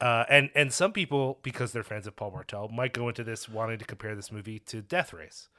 Uh, 0.00 0.24
and, 0.30 0.48
and 0.54 0.72
some 0.72 0.94
people, 0.94 1.38
because 1.42 1.72
they're 1.72 1.82
fans 1.82 2.06
of 2.06 2.16
Paul 2.16 2.30
Bartel, 2.30 2.68
might 2.68 2.94
go 2.94 3.10
into 3.10 3.24
this 3.24 3.46
wanting 3.46 3.78
to 3.78 3.84
compare 3.84 4.14
this 4.14 4.32
movie 4.32 4.58
to 4.60 4.80
Death 4.80 5.12
Race. 5.12 5.50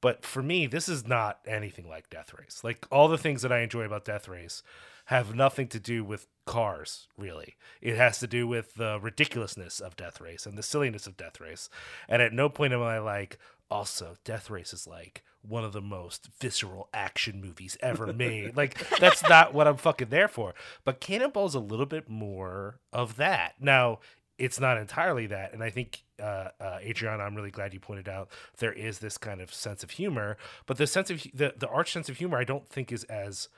But 0.00 0.24
for 0.24 0.42
me, 0.42 0.66
this 0.66 0.88
is 0.88 1.06
not 1.06 1.40
anything 1.46 1.88
like 1.88 2.10
Death 2.10 2.34
Race. 2.38 2.60
Like 2.62 2.86
all 2.90 3.08
the 3.08 3.18
things 3.18 3.42
that 3.42 3.52
I 3.52 3.60
enjoy 3.60 3.82
about 3.82 4.04
Death 4.04 4.28
Race 4.28 4.62
have 5.06 5.34
nothing 5.34 5.68
to 5.68 5.80
do 5.80 6.04
with 6.04 6.26
cars, 6.46 7.06
really. 7.16 7.56
It 7.80 7.96
has 7.96 8.18
to 8.20 8.26
do 8.26 8.46
with 8.46 8.74
the 8.74 8.98
ridiculousness 9.00 9.80
of 9.80 9.96
Death 9.96 10.20
Race 10.20 10.46
and 10.46 10.58
the 10.58 10.62
silliness 10.62 11.06
of 11.06 11.16
Death 11.16 11.40
Race. 11.40 11.68
And 12.08 12.20
at 12.20 12.32
no 12.32 12.48
point 12.48 12.72
am 12.72 12.82
I 12.82 12.98
like, 12.98 13.38
also, 13.70 14.16
Death 14.24 14.50
Race 14.50 14.72
is 14.72 14.86
like 14.86 15.22
one 15.42 15.64
of 15.64 15.72
the 15.72 15.80
most 15.80 16.28
visceral 16.40 16.88
action 16.92 17.40
movies 17.40 17.76
ever 17.80 18.12
made. 18.12 18.56
like, 18.56 18.76
that's 18.98 19.22
not 19.28 19.54
what 19.54 19.66
I'm 19.68 19.76
fucking 19.76 20.08
there 20.08 20.28
for. 20.28 20.54
But 20.84 21.00
Cannonball's 21.00 21.54
a 21.54 21.60
little 21.60 21.86
bit 21.86 22.08
more 22.08 22.80
of 22.92 23.16
that. 23.16 23.54
Now, 23.60 24.00
it's 24.38 24.60
not 24.60 24.78
entirely 24.78 25.26
that. 25.28 25.52
And 25.52 25.62
I 25.62 25.70
think, 25.70 26.02
uh, 26.20 26.48
uh, 26.60 26.78
Adriana, 26.80 27.22
I'm 27.22 27.34
really 27.34 27.50
glad 27.50 27.72
you 27.72 27.80
pointed 27.80 28.08
out 28.08 28.28
there 28.58 28.72
is 28.72 28.98
this 28.98 29.18
kind 29.18 29.40
of 29.40 29.52
sense 29.52 29.82
of 29.82 29.90
humor. 29.90 30.36
But 30.66 30.76
the 30.76 30.86
sense 30.86 31.10
of 31.10 31.22
the, 31.34 31.54
the 31.56 31.68
arch 31.68 31.92
sense 31.92 32.08
of 32.08 32.16
humor, 32.18 32.38
I 32.38 32.44
don't 32.44 32.68
think 32.68 32.92
is 32.92 33.04
as 33.04 33.48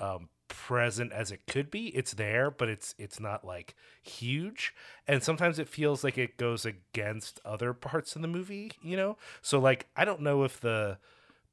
um, 0.00 0.28
present 0.48 1.12
as 1.12 1.30
it 1.30 1.46
could 1.46 1.70
be. 1.70 1.88
It's 1.88 2.12
there, 2.14 2.50
but 2.50 2.68
it's 2.68 2.94
it's 2.98 3.20
not 3.20 3.44
like 3.44 3.74
huge. 4.02 4.74
And 5.08 5.22
sometimes 5.22 5.58
it 5.58 5.68
feels 5.68 6.04
like 6.04 6.18
it 6.18 6.36
goes 6.36 6.66
against 6.66 7.40
other 7.44 7.72
parts 7.72 8.16
of 8.16 8.22
the 8.22 8.28
movie, 8.28 8.72
you 8.82 8.96
know? 8.96 9.16
So 9.40 9.58
like 9.58 9.86
I 9.96 10.04
don't 10.04 10.20
know 10.20 10.44
if 10.44 10.60
the 10.60 10.98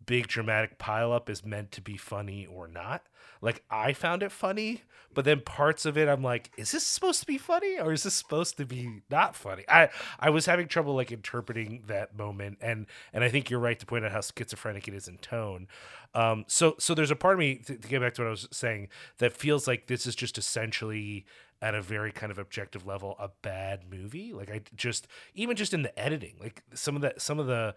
big 0.05 0.27
dramatic 0.27 0.79
pileup 0.79 1.29
is 1.29 1.45
meant 1.45 1.71
to 1.73 1.81
be 1.81 1.97
funny 1.97 2.45
or 2.45 2.67
not. 2.67 3.03
Like 3.41 3.63
I 3.69 3.93
found 3.93 4.23
it 4.23 4.31
funny, 4.31 4.81
but 5.13 5.25
then 5.25 5.41
parts 5.41 5.85
of 5.85 5.97
it 5.97 6.07
I'm 6.09 6.23
like, 6.23 6.51
is 6.57 6.71
this 6.71 6.85
supposed 6.85 7.21
to 7.21 7.25
be 7.25 7.37
funny 7.37 7.79
or 7.79 7.93
is 7.93 8.03
this 8.03 8.13
supposed 8.13 8.57
to 8.57 8.65
be 8.65 9.01
not 9.09 9.35
funny? 9.35 9.63
I 9.67 9.89
I 10.19 10.29
was 10.29 10.45
having 10.45 10.67
trouble 10.67 10.95
like 10.95 11.11
interpreting 11.11 11.83
that 11.87 12.17
moment 12.17 12.57
and 12.61 12.85
and 13.13 13.23
I 13.23 13.29
think 13.29 13.49
you're 13.49 13.59
right 13.59 13.79
to 13.79 13.85
point 13.85 14.05
out 14.05 14.11
how 14.11 14.21
schizophrenic 14.21 14.87
it 14.87 14.93
is 14.93 15.07
in 15.07 15.17
tone. 15.17 15.67
Um 16.13 16.45
so 16.47 16.75
so 16.79 16.93
there's 16.93 17.11
a 17.11 17.15
part 17.15 17.35
of 17.35 17.39
me 17.39 17.55
to, 17.65 17.77
to 17.77 17.87
get 17.87 18.01
back 18.01 18.13
to 18.15 18.21
what 18.23 18.27
I 18.27 18.31
was 18.31 18.47
saying 18.51 18.89
that 19.19 19.33
feels 19.33 19.67
like 19.67 19.87
this 19.87 20.05
is 20.05 20.15
just 20.15 20.37
essentially 20.37 21.25
at 21.61 21.75
a 21.75 21.81
very 21.81 22.11
kind 22.11 22.31
of 22.31 22.37
objective 22.37 22.85
level 22.85 23.15
a 23.19 23.29
bad 23.41 23.81
movie? 23.89 24.33
Like 24.33 24.51
i 24.51 24.61
just 24.75 25.07
even 25.33 25.55
just 25.55 25.73
in 25.73 25.81
the 25.81 25.97
editing 25.99 26.35
like 26.39 26.63
some 26.73 26.95
of 26.95 27.01
the 27.01 27.13
some 27.17 27.39
of 27.39 27.47
the 27.47 27.75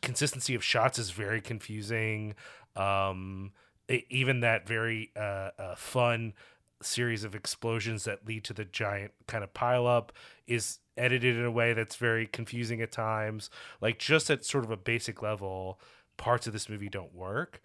consistency 0.00 0.54
of 0.54 0.64
shots 0.64 0.98
is 0.98 1.10
very 1.10 1.40
confusing. 1.40 2.34
Um 2.76 3.52
e- 3.90 4.04
even 4.10 4.40
that 4.40 4.66
very 4.66 5.10
uh, 5.16 5.50
uh 5.58 5.74
fun 5.76 6.34
series 6.82 7.24
of 7.24 7.34
explosions 7.34 8.04
that 8.04 8.26
lead 8.26 8.44
to 8.44 8.52
the 8.52 8.64
giant 8.64 9.12
kind 9.28 9.44
of 9.44 9.54
pile 9.54 9.86
up 9.86 10.12
is 10.46 10.80
edited 10.96 11.36
in 11.36 11.44
a 11.44 11.50
way 11.50 11.72
that's 11.72 11.96
very 11.96 12.26
confusing 12.26 12.80
at 12.82 12.92
times. 12.92 13.50
Like 13.80 13.98
just 13.98 14.30
at 14.30 14.44
sort 14.44 14.64
of 14.64 14.70
a 14.70 14.76
basic 14.76 15.22
level 15.22 15.80
parts 16.16 16.46
of 16.46 16.52
this 16.52 16.68
movie 16.68 16.88
don't 16.88 17.14
work 17.14 17.62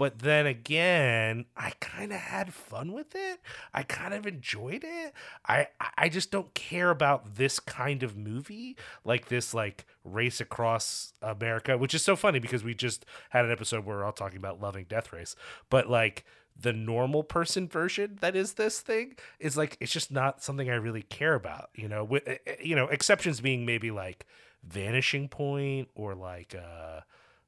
but 0.00 0.20
then 0.20 0.46
again, 0.46 1.44
I 1.58 1.74
kind 1.78 2.10
of 2.10 2.18
had 2.20 2.54
fun 2.54 2.92
with 2.92 3.14
it. 3.14 3.38
I 3.74 3.82
kind 3.82 4.14
of 4.14 4.26
enjoyed 4.26 4.82
it. 4.82 5.12
I 5.46 5.66
I 5.98 6.08
just 6.08 6.30
don't 6.30 6.54
care 6.54 6.88
about 6.88 7.34
this 7.34 7.60
kind 7.60 8.02
of 8.02 8.16
movie, 8.16 8.78
like 9.04 9.28
this 9.28 9.52
like 9.52 9.84
race 10.02 10.40
across 10.40 11.12
America, 11.20 11.76
which 11.76 11.92
is 11.92 12.02
so 12.02 12.16
funny 12.16 12.38
because 12.38 12.64
we 12.64 12.72
just 12.72 13.04
had 13.28 13.44
an 13.44 13.52
episode 13.52 13.84
where 13.84 13.98
we're 13.98 14.04
all 14.06 14.12
talking 14.12 14.38
about 14.38 14.58
loving 14.58 14.86
Death 14.88 15.12
Race, 15.12 15.36
but 15.68 15.90
like 15.90 16.24
the 16.58 16.72
normal 16.72 17.22
person 17.22 17.68
version 17.68 18.16
that 18.22 18.34
is 18.34 18.54
this 18.54 18.80
thing 18.80 19.16
is 19.38 19.58
like 19.58 19.76
it's 19.80 19.92
just 19.92 20.10
not 20.10 20.42
something 20.42 20.70
I 20.70 20.76
really 20.76 21.02
care 21.02 21.34
about, 21.34 21.68
you 21.74 21.88
know. 21.88 22.04
With 22.04 22.26
you 22.58 22.74
know, 22.74 22.86
exceptions 22.86 23.42
being 23.42 23.66
maybe 23.66 23.90
like 23.90 24.24
Vanishing 24.64 25.28
Point 25.28 25.88
or 25.94 26.14
like 26.14 26.54
uh 26.54 27.00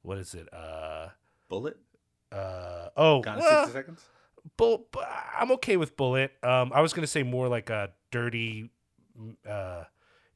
what 0.03 0.19
is 0.19 0.35
it? 0.35 0.53
Uh 0.53 1.09
Bullitt. 1.49 1.79
Uh 2.33 2.89
oh 2.97 3.21
Gone 3.21 3.39
in 3.39 3.45
well, 3.45 3.65
60 3.67 3.79
seconds. 3.79 4.03
Bull, 4.57 4.89
I'm 5.39 5.53
okay 5.53 5.77
with 5.77 5.97
Bullitt. 5.97 6.33
Um, 6.43 6.73
I 6.75 6.81
was 6.81 6.93
gonna 6.93 7.07
say 7.07 7.23
more 7.23 7.49
like 7.49 7.71
a 7.71 7.91
dirty. 8.11 8.71
mm, 9.19 9.37
Uh, 9.49 9.85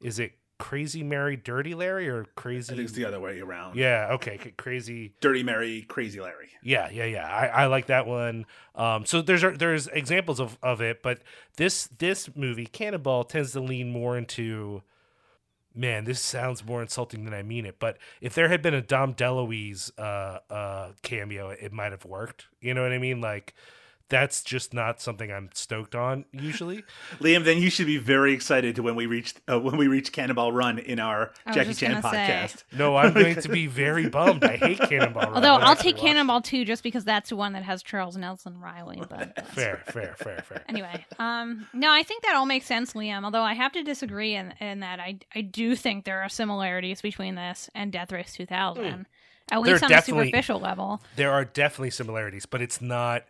is 0.01 0.19
it 0.19 0.33
Crazy 0.59 1.03
Mary, 1.03 1.37
Dirty 1.37 1.75
Larry, 1.75 2.09
or 2.09 2.23
I 2.23 2.27
Crazy? 2.41 2.75
think 2.75 2.85
it's 2.85 2.93
the 2.93 3.05
other 3.05 3.21
way 3.21 3.41
around. 3.41 3.77
Yeah. 3.77 4.09
Okay. 4.13 4.39
Crazy. 4.57 5.13
Dirty 5.21 5.43
Mary, 5.43 5.83
Crazy 5.89 6.21
Larry. 6.21 6.49
Yeah. 6.63 6.89
Yeah. 6.91 7.05
Yeah. 7.05 7.27
I, 7.27 7.47
I 7.47 7.67
like 7.67 7.87
that 7.87 8.07
one. 8.07 8.47
Um, 8.75 9.05
so 9.05 9.21
there's 9.23 9.43
there's 9.59 9.87
examples 9.89 10.41
of, 10.41 10.57
of 10.63 10.81
it, 10.81 11.03
but 11.03 11.21
this 11.57 11.89
this 11.99 12.35
movie 12.37 12.67
Cannonball 12.67 13.25
tends 13.25 13.53
to 13.53 13.61
lean 13.61 13.91
more 13.91 14.17
into. 14.17 14.83
Man, 15.77 16.05
this 16.05 16.21
sounds 16.23 16.65
more 16.65 16.81
insulting 16.81 17.25
than 17.25 17.35
I 17.35 17.43
mean 17.43 17.67
it. 17.67 17.79
But 17.79 17.99
if 18.23 18.35
there 18.35 18.49
had 18.49 18.63
been 18.63 18.73
a 18.75 18.81
Dom 18.81 19.15
DeLuise 19.15 19.93
uh, 19.99 20.39
uh, 20.51 20.93
cameo, 21.03 21.51
it 21.51 21.73
might 21.73 21.93
have 21.93 22.07
worked. 22.07 22.47
You 22.61 22.73
know 22.73 22.83
what 22.83 22.93
I 22.93 22.99
mean? 22.99 23.21
Like, 23.21 23.55
that's 24.09 24.43
just 24.43 24.73
not 24.73 25.01
something 25.01 25.33
I'm 25.33 25.51
stoked 25.53 25.95
on 25.95 26.25
usually. 26.33 26.85
Liam, 27.19 27.45
then 27.45 27.59
you 27.59 27.71
should 27.71 27.87
be 27.87 27.97
very 27.99 28.33
excited 28.33 28.77
to 28.77 28.83
when 28.83 28.95
we 28.95 29.07
reach 29.07 29.35
uh, 29.51 29.59
when 29.59 29.77
we 29.77 29.89
reach 29.89 30.13
Cannonball 30.13 30.53
Run 30.53 30.79
in 30.79 31.01
our 31.01 31.33
Jackie 31.53 31.75
Chan 31.75 31.91
gonna 32.01 32.03
say. 32.03 32.17
podcast. 32.29 32.65
No, 32.73 32.97
I'm 32.97 33.13
going 33.13 33.37
to 33.37 33.49
be 33.49 33.67
very 33.67 34.09
bummed. 34.09 34.45
I 34.45 34.57
hate 34.57 34.79
Cannonball 34.81 35.23
Run. 35.23 35.35
Although 35.35 35.55
I 35.57 35.69
I'll 35.71 35.77
take 35.77 35.97
Cannonball 35.97 36.43
2 36.43 36.65
just 36.65 36.83
because 36.83 37.05
that's 37.05 37.31
the 37.31 37.37
one 37.37 37.53
that 37.55 37.63
has 37.65 37.83
Charles 37.83 38.17
Nelson 38.17 38.61
Reilly. 38.61 39.03
But 39.09 39.33
it. 39.37 39.47
Fair, 39.49 39.83
fair, 39.87 40.15
fair, 40.19 40.43
fair. 40.47 40.63
anyway, 40.69 41.05
um, 41.19 41.67
no, 41.73 41.91
I 41.91 42.03
think 42.03 42.23
that 42.23 42.35
all 42.37 42.47
makes 42.47 42.67
sense, 42.67 42.93
Liam. 42.93 43.25
Although 43.25 43.43
I 43.43 43.55
have 43.55 43.73
to 43.73 43.83
disagree 43.83 44.35
in, 44.35 44.53
in 44.61 44.81
that 44.81 45.01
I 45.01 45.19
I 45.35 45.41
do 45.41 45.75
think 45.75 46.05
there 46.05 46.23
are 46.23 46.29
similarities 46.29 47.03
between 47.03 47.35
this 47.35 47.69
and 47.75 47.93
Death 47.93 48.13
Race 48.13 48.35
2000, 48.35 48.85
at 48.85 48.95
Hmm. 49.59 49.63
Least 49.63 49.83
on 49.85 49.93
a 49.93 50.03
superficial 50.03 50.59
level. 50.59 51.01
There 51.17 51.31
are 51.33 51.45
definitely 51.45 51.91
similarities, 51.91 52.47
but 52.47 52.61
it's 52.63 52.81
not. 52.81 53.25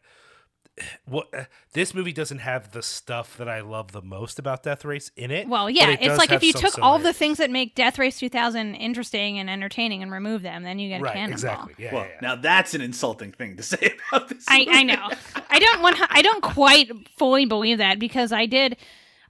What 1.07 1.29
uh, 1.35 1.45
this 1.73 1.95
movie 1.95 2.13
doesn't 2.13 2.41
have 2.41 2.73
the 2.73 2.83
stuff 2.83 3.37
that 3.39 3.49
I 3.49 3.61
love 3.61 3.93
the 3.93 4.03
most 4.03 4.39
about 4.39 4.63
Death 4.63 4.85
Race 4.85 5.11
in 5.17 5.31
it. 5.31 5.49
Well, 5.49 5.71
yeah, 5.71 5.91
it 5.91 6.01
it's 6.03 6.19
like 6.19 6.31
if 6.33 6.43
you 6.43 6.53
some 6.53 6.63
took 6.63 6.79
all 6.79 6.99
the 6.99 7.13
things 7.15 7.39
that 7.39 7.51
make 7.51 7.75
Death 7.75 7.99
Race 7.99 8.19
2000 8.19 8.75
interesting 8.75 9.39
and 9.39 9.49
entertaining 9.49 10.03
and 10.03 10.13
remove 10.13 10.43
them, 10.43 10.65
then 10.65 10.79
you 10.79 10.89
get 10.91 11.01
a 11.01 11.05
right, 11.05 11.15
Cannonball. 11.15 11.33
exactly. 11.35 11.75
Yeah, 11.79 11.95
Well, 11.95 12.05
yeah, 12.05 12.11
yeah. 12.11 12.29
now 12.29 12.37
that's 12.37 12.75
an 12.75 12.83
insulting 12.83 13.33
thing 13.33 13.57
to 13.57 13.63
say 13.63 13.95
about 14.11 14.29
this. 14.29 14.45
I, 14.49 14.67
I 14.69 14.83
know. 14.83 15.09
I 15.49 15.59
don't 15.59 15.81
want. 15.81 15.97
I 16.11 16.21
don't 16.23 16.43
quite 16.43 16.91
fully 17.17 17.47
believe 17.47 17.79
that 17.79 17.99
because 17.99 18.31
I 18.33 18.45
did. 18.47 18.77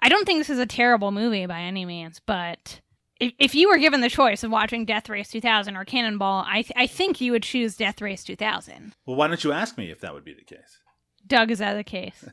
I 0.01 0.09
don't 0.09 0.25
think 0.27 0.41
this 0.41 0.51
is 0.51 0.59
a 0.59 0.67
terrible 0.67 1.13
movie 1.13 1.47
by 1.47 1.61
any 1.61 1.85
means, 1.85 2.21
but 2.27 2.81
if, 3.21 3.33
if 3.39 3.55
you 3.55 3.69
were 3.69 3.79
given 3.79 4.01
the 4.03 4.11
choice 4.11 4.43
of 4.45 4.51
watching 4.51 4.85
Death 4.85 5.09
Race 5.09 5.31
2000 5.31 5.77
or 5.77 5.85
Cannonball, 5.85 6.45
I 6.47 6.63
th- 6.63 6.73
I 6.77 6.87
think 6.87 7.21
you 7.21 7.33
would 7.33 7.43
choose 7.45 7.77
Death 7.77 8.03
Race 8.03 8.25
2000. 8.25 8.95
Well, 9.07 9.17
why 9.17 9.29
don't 9.29 9.43
you 9.45 9.53
ask 9.53 9.79
me 9.79 9.91
if 9.91 10.01
that 10.01 10.13
would 10.13 10.25
be 10.25 10.35
the 10.35 10.43
case? 10.43 10.81
Doug, 11.27 11.51
is 11.51 11.59
that 11.59 11.75
the 11.75 11.85
case? 11.85 12.25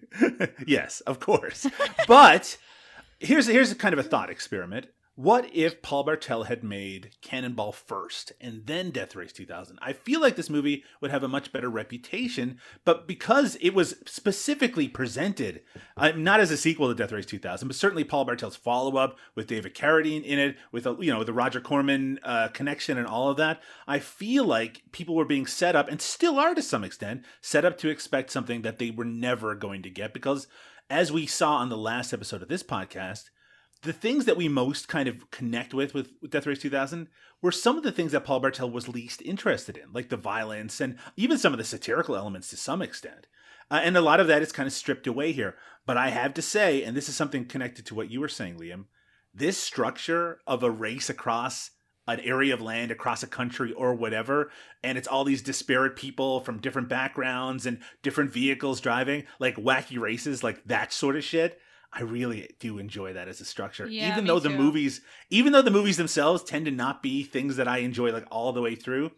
yes, 0.66 1.00
of 1.02 1.20
course. 1.20 1.66
But 2.06 2.56
here's 3.18 3.46
here's 3.46 3.72
a 3.72 3.74
kind 3.74 3.92
of 3.92 3.98
a 3.98 4.02
thought 4.02 4.30
experiment. 4.30 4.86
What 5.18 5.52
if 5.52 5.82
Paul 5.82 6.04
Bartel 6.04 6.44
had 6.44 6.62
made 6.62 7.10
Cannonball 7.22 7.72
first 7.72 8.30
and 8.40 8.66
then 8.66 8.92
Death 8.92 9.16
Race 9.16 9.32
2000? 9.32 9.76
I 9.82 9.92
feel 9.92 10.20
like 10.20 10.36
this 10.36 10.48
movie 10.48 10.84
would 11.00 11.10
have 11.10 11.24
a 11.24 11.28
much 11.28 11.52
better 11.52 11.68
reputation, 11.68 12.60
but 12.84 13.08
because 13.08 13.56
it 13.60 13.70
was 13.74 13.96
specifically 14.06 14.86
presented, 14.86 15.62
uh, 15.96 16.12
not 16.12 16.38
as 16.38 16.52
a 16.52 16.56
sequel 16.56 16.86
to 16.86 16.94
Death 16.94 17.10
Race 17.10 17.26
2000, 17.26 17.66
but 17.66 17.76
certainly 17.76 18.04
Paul 18.04 18.26
Bartel's 18.26 18.54
follow 18.54 18.96
up 18.96 19.18
with 19.34 19.48
David 19.48 19.74
Carradine 19.74 20.22
in 20.22 20.38
it, 20.38 20.56
with 20.70 20.86
a, 20.86 20.96
you 21.00 21.12
know 21.12 21.24
the 21.24 21.32
Roger 21.32 21.60
Corman 21.60 22.20
uh, 22.22 22.46
connection 22.52 22.96
and 22.96 23.08
all 23.08 23.28
of 23.28 23.38
that. 23.38 23.60
I 23.88 23.98
feel 23.98 24.44
like 24.44 24.82
people 24.92 25.16
were 25.16 25.24
being 25.24 25.48
set 25.48 25.74
up, 25.74 25.88
and 25.88 26.00
still 26.00 26.38
are 26.38 26.54
to 26.54 26.62
some 26.62 26.84
extent, 26.84 27.24
set 27.40 27.64
up 27.64 27.76
to 27.78 27.88
expect 27.88 28.30
something 28.30 28.62
that 28.62 28.78
they 28.78 28.92
were 28.92 29.04
never 29.04 29.56
going 29.56 29.82
to 29.82 29.90
get 29.90 30.14
because 30.14 30.46
as 30.88 31.10
we 31.10 31.26
saw 31.26 31.56
on 31.56 31.70
the 31.70 31.76
last 31.76 32.12
episode 32.12 32.40
of 32.40 32.48
this 32.48 32.62
podcast, 32.62 33.30
the 33.82 33.92
things 33.92 34.24
that 34.24 34.36
we 34.36 34.48
most 34.48 34.88
kind 34.88 35.08
of 35.08 35.30
connect 35.30 35.72
with 35.72 35.94
with, 35.94 36.10
Death 36.30 36.46
Race 36.46 36.58
2000 36.58 37.08
were 37.40 37.52
some 37.52 37.76
of 37.76 37.84
the 37.84 37.92
things 37.92 38.12
that 38.12 38.24
Paul 38.24 38.40
Bartel 38.40 38.70
was 38.70 38.88
least 38.88 39.22
interested 39.22 39.76
in, 39.76 39.92
like 39.92 40.08
the 40.08 40.16
violence 40.16 40.80
and 40.80 40.96
even 41.16 41.38
some 41.38 41.52
of 41.52 41.58
the 41.58 41.64
satirical 41.64 42.16
elements 42.16 42.50
to 42.50 42.56
some 42.56 42.82
extent. 42.82 43.26
Uh, 43.70 43.80
and 43.82 43.96
a 43.96 44.00
lot 44.00 44.18
of 44.18 44.26
that 44.26 44.42
is 44.42 44.50
kind 44.50 44.66
of 44.66 44.72
stripped 44.72 45.06
away 45.06 45.32
here. 45.32 45.54
But 45.86 45.96
I 45.96 46.10
have 46.10 46.34
to 46.34 46.42
say, 46.42 46.82
and 46.82 46.96
this 46.96 47.08
is 47.08 47.16
something 47.16 47.44
connected 47.44 47.86
to 47.86 47.94
what 47.94 48.10
you 48.10 48.20
were 48.20 48.28
saying, 48.28 48.58
Liam, 48.58 48.86
this 49.32 49.58
structure 49.58 50.40
of 50.46 50.62
a 50.62 50.70
race 50.70 51.08
across 51.08 51.70
an 52.08 52.20
area 52.20 52.54
of 52.54 52.62
land 52.62 52.90
across 52.90 53.22
a 53.22 53.26
country 53.26 53.72
or 53.74 53.94
whatever 53.94 54.50
and 54.82 54.96
it's 54.96 55.06
all 55.06 55.24
these 55.24 55.42
disparate 55.42 55.94
people 55.94 56.40
from 56.40 56.58
different 56.58 56.88
backgrounds 56.88 57.66
and 57.66 57.78
different 58.02 58.32
vehicles 58.32 58.80
driving 58.80 59.24
like 59.38 59.56
wacky 59.56 59.98
races 59.98 60.42
like 60.42 60.64
that 60.64 60.90
sort 60.90 61.16
of 61.16 61.22
shit 61.22 61.60
i 61.92 62.02
really 62.02 62.48
do 62.58 62.78
enjoy 62.78 63.12
that 63.12 63.28
as 63.28 63.40
a 63.40 63.44
structure 63.44 63.86
Yeah, 63.88 64.12
even 64.12 64.26
though 64.26 64.38
the 64.38 64.48
too. 64.50 64.56
movies 64.58 65.00
even 65.30 65.52
though 65.52 65.62
the 65.62 65.70
movies 65.70 65.96
themselves 65.96 66.42
tend 66.42 66.64
to 66.66 66.70
not 66.70 67.02
be 67.02 67.22
things 67.22 67.56
that 67.56 67.68
i 67.68 67.78
enjoy 67.78 68.12
like 68.12 68.26
all 68.30 68.52
the 68.52 68.62
way 68.62 68.74
through 68.74 69.10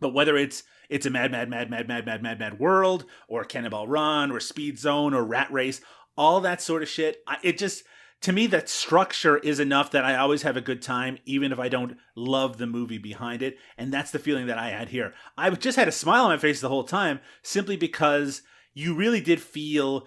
but 0.00 0.14
whether 0.14 0.36
it's 0.36 0.62
it's 0.88 1.06
a 1.06 1.10
mad, 1.10 1.30
mad, 1.30 1.48
mad, 1.48 1.70
mad, 1.70 1.86
mad, 1.86 2.04
mad, 2.04 2.20
mad, 2.20 2.38
mad 2.40 2.58
world, 2.58 3.04
or 3.28 3.44
Cannonball 3.44 3.86
Run, 3.86 4.32
or 4.32 4.40
Speed 4.40 4.76
Zone, 4.76 5.14
or 5.14 5.22
Rat 5.22 5.52
Race, 5.52 5.80
all 6.16 6.40
that 6.40 6.60
sort 6.60 6.82
of 6.82 6.88
shit, 6.88 7.22
I, 7.28 7.36
it 7.44 7.58
just 7.58 7.84
to 8.22 8.32
me 8.32 8.46
that 8.48 8.68
structure 8.68 9.38
is 9.38 9.60
enough 9.60 9.92
that 9.92 10.04
I 10.04 10.16
always 10.16 10.42
have 10.42 10.56
a 10.56 10.60
good 10.60 10.82
time, 10.82 11.18
even 11.24 11.52
if 11.52 11.58
I 11.58 11.68
don't 11.68 11.96
love 12.16 12.58
the 12.58 12.66
movie 12.66 12.98
behind 12.98 13.40
it. 13.40 13.56
And 13.78 13.92
that's 13.92 14.10
the 14.10 14.18
feeling 14.18 14.46
that 14.48 14.58
I 14.58 14.70
had 14.70 14.88
here. 14.90 15.14
I 15.38 15.48
just 15.50 15.78
had 15.78 15.88
a 15.88 15.92
smile 15.92 16.24
on 16.24 16.30
my 16.30 16.38
face 16.38 16.60
the 16.60 16.68
whole 16.68 16.84
time, 16.84 17.20
simply 17.42 17.76
because 17.76 18.42
you 18.74 18.94
really 18.94 19.20
did 19.20 19.40
feel, 19.40 20.06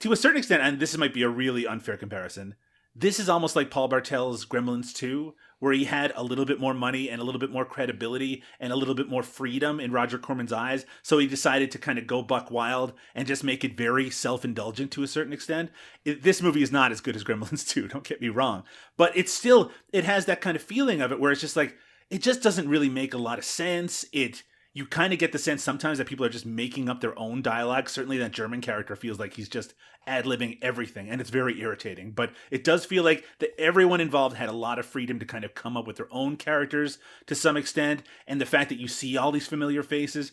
to 0.00 0.12
a 0.12 0.16
certain 0.16 0.38
extent, 0.38 0.62
and 0.62 0.80
this 0.80 0.96
might 0.96 1.14
be 1.14 1.22
a 1.22 1.28
really 1.28 1.66
unfair 1.66 1.96
comparison. 1.96 2.54
This 2.94 3.20
is 3.20 3.28
almost 3.28 3.54
like 3.54 3.70
Paul 3.70 3.88
Bartel's 3.88 4.44
Gremlins 4.44 4.92
2, 4.92 5.32
where 5.60 5.72
he 5.72 5.84
had 5.84 6.12
a 6.16 6.22
little 6.22 6.44
bit 6.44 6.58
more 6.58 6.74
money 6.74 7.08
and 7.08 7.20
a 7.20 7.24
little 7.24 7.38
bit 7.38 7.50
more 7.50 7.64
credibility 7.64 8.42
and 8.58 8.72
a 8.72 8.76
little 8.76 8.94
bit 8.94 9.08
more 9.08 9.22
freedom 9.22 9.78
in 9.78 9.92
Roger 9.92 10.18
Corman's 10.18 10.52
eyes. 10.52 10.84
So 11.02 11.18
he 11.18 11.26
decided 11.26 11.70
to 11.70 11.78
kind 11.78 11.98
of 11.98 12.06
go 12.06 12.22
buck 12.22 12.50
wild 12.50 12.92
and 13.14 13.26
just 13.26 13.44
make 13.44 13.64
it 13.64 13.76
very 13.76 14.10
self 14.10 14.44
indulgent 14.44 14.90
to 14.92 15.02
a 15.02 15.08
certain 15.08 15.32
extent. 15.32 15.70
It, 16.04 16.22
this 16.22 16.42
movie 16.42 16.62
is 16.62 16.72
not 16.72 16.90
as 16.90 17.00
good 17.00 17.14
as 17.14 17.24
Gremlins 17.24 17.66
2, 17.68 17.88
don't 17.88 18.04
get 18.04 18.20
me 18.20 18.28
wrong. 18.28 18.64
But 18.96 19.16
it's 19.16 19.32
still, 19.32 19.70
it 19.92 20.04
has 20.04 20.26
that 20.26 20.40
kind 20.40 20.56
of 20.56 20.62
feeling 20.62 21.00
of 21.00 21.12
it 21.12 21.20
where 21.20 21.32
it's 21.32 21.40
just 21.40 21.56
like, 21.56 21.76
it 22.10 22.22
just 22.22 22.42
doesn't 22.42 22.68
really 22.68 22.88
make 22.88 23.14
a 23.14 23.18
lot 23.18 23.38
of 23.38 23.44
sense. 23.44 24.04
It, 24.12 24.42
you 24.78 24.86
kind 24.86 25.12
of 25.12 25.18
get 25.18 25.32
the 25.32 25.40
sense 25.40 25.64
sometimes 25.64 25.98
that 25.98 26.06
people 26.06 26.24
are 26.24 26.28
just 26.28 26.46
making 26.46 26.88
up 26.88 27.00
their 27.00 27.18
own 27.18 27.42
dialogue. 27.42 27.88
Certainly, 27.88 28.18
that 28.18 28.30
German 28.30 28.60
character 28.60 28.94
feels 28.94 29.18
like 29.18 29.34
he's 29.34 29.48
just 29.48 29.74
ad 30.06 30.24
libbing 30.24 30.56
everything, 30.62 31.08
and 31.08 31.20
it's 31.20 31.30
very 31.30 31.60
irritating. 31.60 32.12
But 32.12 32.30
it 32.52 32.62
does 32.62 32.84
feel 32.84 33.02
like 33.02 33.24
that 33.40 33.60
everyone 33.60 34.00
involved 34.00 34.36
had 34.36 34.48
a 34.48 34.52
lot 34.52 34.78
of 34.78 34.86
freedom 34.86 35.18
to 35.18 35.26
kind 35.26 35.42
of 35.42 35.56
come 35.56 35.76
up 35.76 35.84
with 35.84 35.96
their 35.96 36.06
own 36.12 36.36
characters 36.36 36.98
to 37.26 37.34
some 37.34 37.56
extent, 37.56 38.04
and 38.28 38.40
the 38.40 38.46
fact 38.46 38.68
that 38.68 38.78
you 38.78 38.86
see 38.86 39.16
all 39.16 39.32
these 39.32 39.48
familiar 39.48 39.82
faces, 39.82 40.30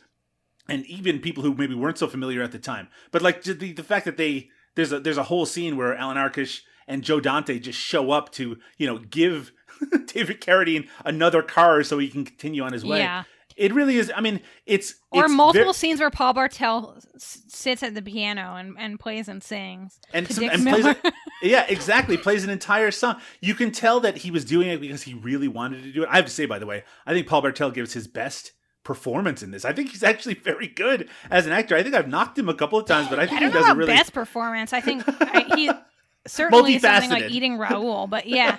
and 0.69 0.85
even 0.85 1.17
people 1.17 1.41
who 1.41 1.55
maybe 1.55 1.73
weren't 1.73 1.97
so 1.97 2.07
familiar 2.07 2.43
at 2.43 2.51
the 2.51 2.59
time. 2.59 2.87
But 3.11 3.23
like 3.23 3.41
the 3.41 3.73
the 3.73 3.83
fact 3.83 4.05
that 4.05 4.17
they 4.17 4.49
there's 4.75 4.91
a 4.91 4.99
there's 4.99 5.17
a 5.17 5.23
whole 5.23 5.47
scene 5.47 5.75
where 5.75 5.95
Allan 5.95 6.17
Arkush 6.17 6.59
and 6.87 7.03
Joe 7.03 7.19
Dante 7.19 7.57
just 7.57 7.79
show 7.79 8.11
up 8.11 8.31
to 8.33 8.57
you 8.77 8.85
know 8.85 8.99
give 8.99 9.53
David 10.05 10.39
Carradine 10.39 10.87
another 11.03 11.41
car 11.41 11.81
so 11.81 11.97
he 11.97 12.09
can 12.09 12.25
continue 12.25 12.61
on 12.61 12.73
his 12.73 12.85
way. 12.85 12.99
Yeah. 12.99 13.23
It 13.55 13.73
really 13.73 13.95
is. 13.97 14.11
I 14.13 14.19
mean, 14.21 14.41
it's 14.65 14.95
Or 15.11 15.25
it's 15.25 15.33
multiple 15.33 15.67
ver- 15.71 15.77
scenes 15.77 15.99
where 16.01 16.09
Paul 16.09 16.33
Bartel 16.33 16.97
s- 17.15 17.41
sits 17.47 17.83
at 17.83 17.95
the 17.95 18.01
piano 18.01 18.55
and, 18.55 18.75
and 18.77 18.99
plays 18.99 19.27
and 19.29 19.41
sings. 19.41 19.99
and, 20.13 20.29
some, 20.29 20.49
and 20.49 20.61
plays 20.65 20.85
it, 20.85 20.97
yeah, 21.41 21.65
exactly. 21.69 22.17
Plays 22.17 22.43
an 22.43 22.49
entire 22.49 22.91
song. 22.91 23.21
You 23.39 23.53
can 23.55 23.71
tell 23.71 23.99
that 24.01 24.17
he 24.17 24.31
was 24.31 24.43
doing 24.43 24.67
it 24.67 24.81
because 24.81 25.03
he 25.03 25.13
really 25.13 25.47
wanted 25.47 25.83
to 25.83 25.91
do 25.93 26.03
it. 26.03 26.09
I 26.11 26.17
have 26.17 26.25
to 26.25 26.31
say, 26.31 26.45
by 26.45 26.59
the 26.59 26.65
way, 26.65 26.83
I 27.05 27.13
think 27.13 27.27
Paul 27.27 27.41
Bartel 27.43 27.71
gives 27.71 27.93
his 27.93 28.07
best 28.07 28.51
performance 28.83 29.41
in 29.41 29.51
this. 29.51 29.65
I 29.65 29.73
think 29.73 29.89
he's 29.91 30.03
actually 30.03 30.35
very 30.35 30.67
good 30.67 31.09
as 31.31 31.45
an 31.45 31.51
actor. 31.53 31.75
I 31.75 31.81
think 31.83 31.95
I've 31.95 32.07
knocked 32.07 32.37
him 32.37 32.49
a 32.49 32.53
couple 32.53 32.77
of 32.77 32.85
times, 32.85 33.07
but 33.09 33.19
I 33.19 33.23
I 33.23 33.27
think 33.27 33.39
don't 33.39 33.51
he 33.51 33.57
does 33.57 33.69
a 33.69 33.75
really 33.75 33.93
best 33.93 34.13
performance. 34.13 34.73
I 34.73 34.81
think 34.81 35.03
I, 35.07 35.41
he 35.55 35.71
certainly 36.27 36.79
something 36.79 37.09
like 37.09 37.31
eating 37.31 37.57
Raoul, 37.57 38.07
but 38.07 38.27
yeah, 38.27 38.57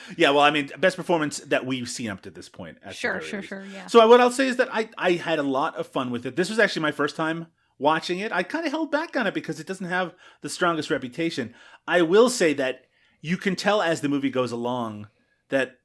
yeah, 0.16 0.30
well, 0.30 0.40
I 0.40 0.50
mean, 0.50 0.70
best 0.78 0.96
performance 0.96 1.38
that 1.40 1.66
we've 1.66 1.88
seen 1.88 2.10
up 2.10 2.22
to 2.22 2.30
this 2.30 2.48
point. 2.48 2.78
sure, 2.90 3.20
sure, 3.20 3.40
least. 3.40 3.48
sure, 3.48 3.64
yeah. 3.64 3.86
So 3.86 4.06
what 4.08 4.20
I'll 4.20 4.30
say 4.30 4.48
is 4.48 4.56
that 4.56 4.68
I 4.72 4.88
I 4.96 5.12
had 5.12 5.38
a 5.38 5.42
lot 5.42 5.76
of 5.76 5.86
fun 5.86 6.10
with 6.10 6.26
it. 6.26 6.36
This 6.36 6.48
was 6.48 6.58
actually 6.58 6.82
my 6.82 6.92
first 6.92 7.16
time 7.16 7.46
watching 7.78 8.18
it. 8.18 8.32
I 8.32 8.42
kind 8.42 8.66
of 8.66 8.72
held 8.72 8.90
back 8.90 9.16
on 9.16 9.26
it 9.26 9.34
because 9.34 9.60
it 9.60 9.66
doesn't 9.66 9.86
have 9.86 10.14
the 10.42 10.48
strongest 10.48 10.90
reputation. 10.90 11.54
I 11.86 12.02
will 12.02 12.28
say 12.28 12.52
that 12.54 12.86
you 13.20 13.36
can 13.36 13.56
tell 13.56 13.82
as 13.82 14.00
the 14.00 14.08
movie 14.08 14.30
goes 14.30 14.52
along 14.52 15.08
that 15.48 15.76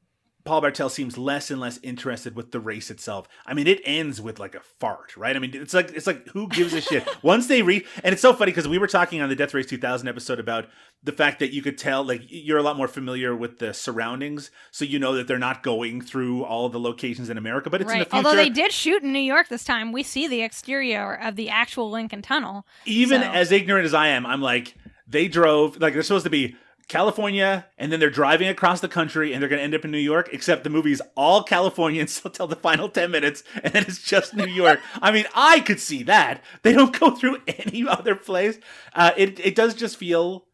Paul 0.45 0.59
Bartel 0.61 0.89
seems 0.89 1.17
less 1.17 1.49
and 1.49 1.61
less 1.61 1.79
interested 1.83 2.35
with 2.35 2.51
the 2.51 2.59
race 2.59 2.91
itself. 2.91 3.27
I 3.45 3.53
mean, 3.53 3.65
it 3.65 3.81
ends 3.85 4.19
with 4.21 4.39
like 4.39 4.55
a 4.55 4.59
fart, 4.59 5.15
right? 5.15 5.35
I 5.35 5.39
mean, 5.39 5.51
it's 5.53 5.73
like 5.73 5.91
it's 5.93 6.05
like 6.07 6.27
who 6.29 6.47
gives 6.49 6.73
a 6.73 6.81
shit 6.81 7.07
once 7.23 7.47
they 7.47 7.61
read. 7.61 7.85
And 8.03 8.11
it's 8.11 8.21
so 8.21 8.33
funny 8.33 8.51
because 8.51 8.67
we 8.67 8.77
were 8.77 8.87
talking 8.87 9.21
on 9.21 9.29
the 9.29 9.35
Death 9.35 9.53
Race 9.53 9.65
2000 9.67 10.07
episode 10.07 10.39
about 10.39 10.67
the 11.01 11.11
fact 11.13 11.39
that 11.39 11.53
you 11.53 11.61
could 11.61 11.77
tell 11.77 12.03
like 12.03 12.21
you're 12.27 12.57
a 12.57 12.63
lot 12.63 12.75
more 12.77 12.87
familiar 12.87 13.35
with 13.35 13.59
the 13.59 13.73
surroundings, 13.73 14.51
so 14.71 14.83
you 14.85 14.99
know 14.99 15.13
that 15.15 15.27
they're 15.27 15.39
not 15.39 15.63
going 15.63 16.01
through 16.01 16.43
all 16.43 16.67
the 16.69 16.79
locations 16.79 17.29
in 17.29 17.37
America, 17.37 17.69
but 17.69 17.81
it's 17.81 17.91
in 17.91 17.99
the 17.99 18.03
Right. 18.05 18.11
future. 18.11 18.27
Although 18.27 18.35
they 18.37 18.49
did 18.49 18.71
shoot 18.73 19.01
in 19.03 19.13
New 19.13 19.19
York 19.19 19.47
this 19.47 19.63
time, 19.63 19.91
we 19.91 20.03
see 20.03 20.27
the 20.27 20.41
exterior 20.41 21.13
of 21.13 21.35
the 21.35 21.49
actual 21.49 21.89
Lincoln 21.89 22.21
Tunnel. 22.21 22.65
even 22.85 23.21
So- 23.21 23.31
as 23.31 23.51
ignorant 23.51 23.85
as 23.85 23.93
I 23.93 24.07
am, 24.09 24.25
I'm 24.25 24.41
like, 24.41 24.75
they 25.07 25.27
drove 25.27 25.79
like 25.79 25.93
they're 25.93 26.03
supposed 26.03 26.23
to 26.25 26.29
be 26.29 26.55
California, 26.87 27.65
and 27.77 27.91
then 27.91 27.99
they're 27.99 28.09
driving 28.09 28.47
across 28.47 28.81
the 28.81 28.87
country, 28.87 29.33
and 29.33 29.41
they're 29.41 29.49
going 29.49 29.59
to 29.59 29.63
end 29.63 29.75
up 29.75 29.85
in 29.85 29.91
New 29.91 29.97
York. 29.97 30.29
Except 30.31 30.63
the 30.63 30.69
movie's 30.69 31.01
all 31.15 31.43
California 31.43 32.01
until 32.01 32.47
the 32.47 32.55
final 32.55 32.89
ten 32.89 33.11
minutes, 33.11 33.43
and 33.63 33.73
then 33.73 33.83
it's 33.83 34.03
just 34.03 34.33
New 34.35 34.47
York. 34.47 34.79
I 35.01 35.11
mean, 35.11 35.25
I 35.35 35.59
could 35.59 35.79
see 35.79 36.03
that 36.03 36.43
they 36.61 36.73
don't 36.73 36.97
go 36.99 37.11
through 37.11 37.37
any 37.47 37.87
other 37.87 38.15
place. 38.15 38.59
Uh, 38.93 39.11
it 39.17 39.39
it 39.39 39.55
does 39.55 39.73
just 39.73 39.97
feel, 39.97 40.45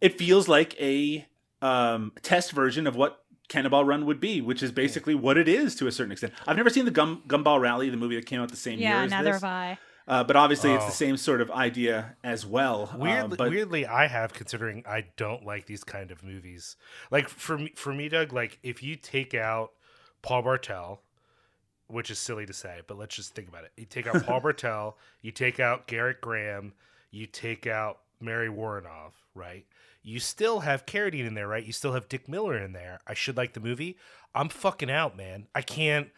it 0.00 0.18
feels 0.18 0.48
like 0.48 0.78
a 0.80 1.26
um, 1.62 2.12
test 2.22 2.52
version 2.52 2.86
of 2.86 2.96
what 2.96 3.22
Cannonball 3.48 3.84
Run 3.84 4.06
would 4.06 4.20
be, 4.20 4.40
which 4.40 4.62
is 4.62 4.72
basically 4.72 5.14
what 5.14 5.36
it 5.36 5.48
is 5.48 5.74
to 5.76 5.86
a 5.86 5.92
certain 5.92 6.12
extent. 6.12 6.32
I've 6.46 6.56
never 6.56 6.70
seen 6.70 6.84
the 6.84 6.90
Gum 6.90 7.22
Gumball 7.28 7.60
Rally, 7.60 7.90
the 7.90 7.96
movie 7.96 8.16
that 8.16 8.26
came 8.26 8.40
out 8.40 8.48
the 8.50 8.56
same 8.56 8.78
year 8.78 8.88
Yeah, 8.90 9.06
neither 9.06 9.32
this. 9.32 9.42
have 9.42 9.44
I. 9.44 9.78
Uh, 10.06 10.22
but 10.22 10.36
obviously, 10.36 10.70
it's 10.72 10.84
Oh. 10.84 10.86
the 10.88 10.92
same 10.92 11.16
sort 11.16 11.40
of 11.40 11.50
idea 11.50 12.16
as 12.22 12.44
well. 12.44 12.90
Uh, 12.92 12.98
Weirdly, 12.98 13.36
but 13.38 13.50
weirdly, 13.50 13.86
I 13.86 14.06
have 14.06 14.34
considering 14.34 14.84
I 14.86 15.06
don't 15.16 15.44
like 15.46 15.64
these 15.66 15.82
kind 15.84 16.10
of 16.10 16.22
movies. 16.22 16.76
Like 17.10 17.28
for 17.28 17.56
me, 17.58 17.72
for 17.74 17.92
me, 17.94 18.08
Doug. 18.10 18.32
Like 18.32 18.58
if 18.62 18.82
you 18.82 18.96
take 18.96 19.34
out 19.34 19.72
Paul 20.20 20.42
Bartel, 20.42 21.00
which 21.86 22.10
is 22.10 22.18
silly 22.18 22.44
to 22.46 22.52
say, 22.52 22.80
but 22.86 22.98
let's 22.98 23.16
just 23.16 23.34
think 23.34 23.48
about 23.48 23.64
it. 23.64 23.72
You 23.76 23.86
take 23.86 24.06
out 24.06 24.24
Paul 24.26 24.40
Bartel, 24.42 24.98
you 25.22 25.30
take 25.30 25.58
out 25.58 25.88
Gerrit 25.88 26.20
Graham, 26.20 26.74
you 27.10 27.24
take 27.26 27.66
out 27.66 28.00
Mary 28.20 28.48
Woronov, 28.48 29.12
right? 29.34 29.64
You 30.02 30.20
still 30.20 30.60
have 30.60 30.84
Carradine 30.84 31.26
in 31.26 31.32
there, 31.32 31.48
right? 31.48 31.64
You 31.64 31.72
still 31.72 31.92
have 31.94 32.10
Dick 32.10 32.28
Miller 32.28 32.58
in 32.58 32.74
there. 32.74 33.00
I 33.06 33.14
should 33.14 33.38
like 33.38 33.54
the 33.54 33.60
movie. 33.60 33.96
I'm 34.34 34.50
fucking 34.50 34.90
out, 34.90 35.16
man. 35.16 35.46
I 35.54 35.62
can't 35.62 36.08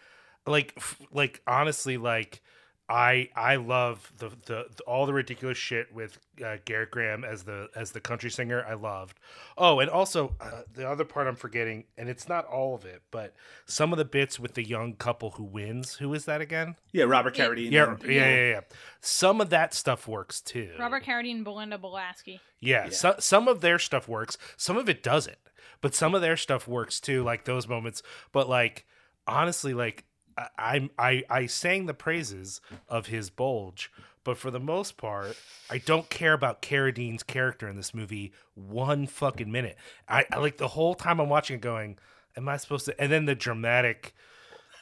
like 0.44 0.74
f- 0.76 1.00
like 1.12 1.40
honestly 1.46 1.96
like 1.96 2.42
I 2.88 3.30
I 3.34 3.56
love 3.56 4.12
the, 4.18 4.28
the, 4.46 4.66
the 4.76 4.82
all 4.86 5.06
the 5.06 5.12
ridiculous 5.12 5.58
shit 5.58 5.92
with 5.92 6.18
uh, 6.40 6.58
Gerrit 6.64 6.90
Graham 6.90 7.24
as 7.24 7.42
the 7.42 7.68
as 7.74 7.90
the 7.90 8.00
country 8.00 8.30
singer. 8.30 8.64
I 8.64 8.74
loved. 8.74 9.18
Oh, 9.58 9.80
and 9.80 9.90
also 9.90 10.36
uh, 10.40 10.62
the 10.72 10.88
other 10.88 11.04
part 11.04 11.26
I'm 11.26 11.34
forgetting, 11.34 11.84
and 11.98 12.08
it's 12.08 12.28
not 12.28 12.44
all 12.46 12.76
of 12.76 12.84
it, 12.84 13.02
but 13.10 13.34
some 13.64 13.92
of 13.92 13.98
the 13.98 14.04
bits 14.04 14.38
with 14.38 14.54
the 14.54 14.62
young 14.62 14.92
couple 14.94 15.32
who 15.32 15.42
wins. 15.42 15.94
Who 15.96 16.14
is 16.14 16.26
that 16.26 16.40
again? 16.40 16.76
yeah, 16.92 17.04
Robert 17.04 17.34
Carradine. 17.34 17.72
Yeah, 17.72 17.90
and- 17.90 18.02
yeah, 18.04 18.28
yeah, 18.28 18.48
yeah. 18.50 18.60
Some 19.00 19.40
of 19.40 19.50
that 19.50 19.74
stuff 19.74 20.06
works 20.06 20.40
too. 20.40 20.70
Robert 20.78 21.02
Carradine 21.02 21.36
and 21.36 21.44
Belinda 21.44 21.78
Balaski. 21.78 22.38
Yeah, 22.60 22.88
So, 22.90 23.16
some 23.18 23.48
of 23.48 23.60
their 23.60 23.78
stuff 23.80 24.08
works, 24.08 24.38
some 24.56 24.76
of 24.76 24.88
it 24.88 25.02
doesn't. 25.02 25.36
But 25.82 25.94
some 25.94 26.14
of 26.14 26.22
their 26.22 26.38
stuff 26.38 26.66
works 26.66 27.00
too, 27.00 27.22
like 27.22 27.44
those 27.44 27.68
moments. 27.68 28.02
But 28.32 28.48
like 28.48 28.86
honestly, 29.26 29.74
like 29.74 30.04
I, 30.36 30.48
I'm 30.58 30.90
I 30.98 31.22
I 31.30 31.46
sang 31.46 31.86
the 31.86 31.94
praises 31.94 32.60
of 32.88 33.06
his 33.06 33.30
bulge, 33.30 33.90
but 34.24 34.36
for 34.36 34.50
the 34.50 34.60
most 34.60 34.96
part, 34.96 35.36
I 35.70 35.78
don't 35.78 36.08
care 36.10 36.32
about 36.32 36.62
Carradine's 36.62 37.22
character 37.22 37.68
in 37.68 37.76
this 37.76 37.94
movie 37.94 38.32
one 38.54 39.06
fucking 39.06 39.50
minute. 39.50 39.76
I, 40.08 40.24
I 40.32 40.38
like 40.38 40.56
the 40.58 40.68
whole 40.68 40.94
time 40.94 41.20
I'm 41.20 41.28
watching 41.28 41.56
it, 41.56 41.62
going, 41.62 41.98
"Am 42.36 42.48
I 42.48 42.56
supposed 42.56 42.84
to?" 42.86 43.00
And 43.00 43.10
then 43.10 43.24
the 43.24 43.34
dramatic. 43.34 44.14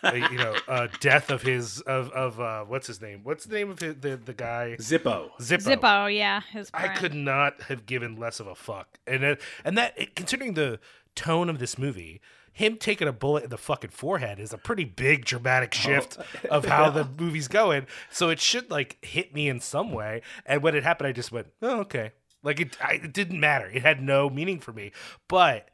uh, 0.03 0.13
you 0.13 0.37
know, 0.37 0.55
uh, 0.69 0.87
death 1.01 1.31
of 1.31 1.41
his 1.41 1.81
of 1.83 2.11
of 2.11 2.39
uh, 2.39 2.65
what's 2.65 2.87
his 2.87 3.01
name? 3.01 3.21
What's 3.23 3.47
the 3.47 3.55
name 3.55 3.71
of 3.71 3.79
his, 3.79 3.95
the 3.97 4.17
the 4.17 4.35
guy? 4.35 4.77
Zippo. 4.79 5.31
Zippo. 5.41 5.81
Zippo, 5.81 6.15
yeah, 6.15 6.43
his 6.53 6.71
I 6.75 6.89
could 6.89 7.15
not 7.15 7.63
have 7.63 7.87
given 7.87 8.17
less 8.17 8.39
of 8.39 8.47
a 8.47 8.55
fuck. 8.55 8.99
And 9.07 9.25
it, 9.25 9.41
and 9.65 9.79
that 9.79 10.15
considering 10.15 10.55
the 10.55 10.79
tone 11.15 11.49
of 11.49 11.59
this 11.59 11.79
movie, 11.79 12.21
him 12.55 12.77
taking 12.77 13.09
a 13.09 13.13
bullet 13.13 13.45
in 13.45 13.51
the 13.51 13.59
fucking 13.59 13.91
forehead 13.91 14.39
is 14.39 14.53
a 14.53 14.59
pretty 14.59 14.85
big 14.85 15.25
dramatic 15.25 15.75
oh. 15.75 15.79
shift 15.79 16.19
of 16.49 16.65
how 16.67 16.89
the 16.89 17.07
movie's 17.19 17.49
going. 17.49 17.87
So 18.11 18.31
it 18.31 18.41
should 18.41 18.71
like 18.71 19.05
hit 19.05 19.35
me 19.35 19.49
in 19.49 19.61
some 19.61 19.91
way. 19.93 20.23
And 20.47 20.63
when 20.63 20.77
it 20.77 20.85
happened, 20.85 21.09
I 21.09 21.13
just 21.13 21.33
went, 21.33 21.49
"Oh, 21.61 21.81
okay." 21.81 22.13
Like 22.45 22.61
it, 22.61 22.77
I, 22.81 22.95
it 22.95 23.13
didn't 23.13 23.41
matter. 23.41 23.67
It 23.67 23.83
had 23.83 24.01
no 24.01 24.31
meaning 24.31 24.61
for 24.61 24.73
me. 24.73 24.93
But 25.29 25.71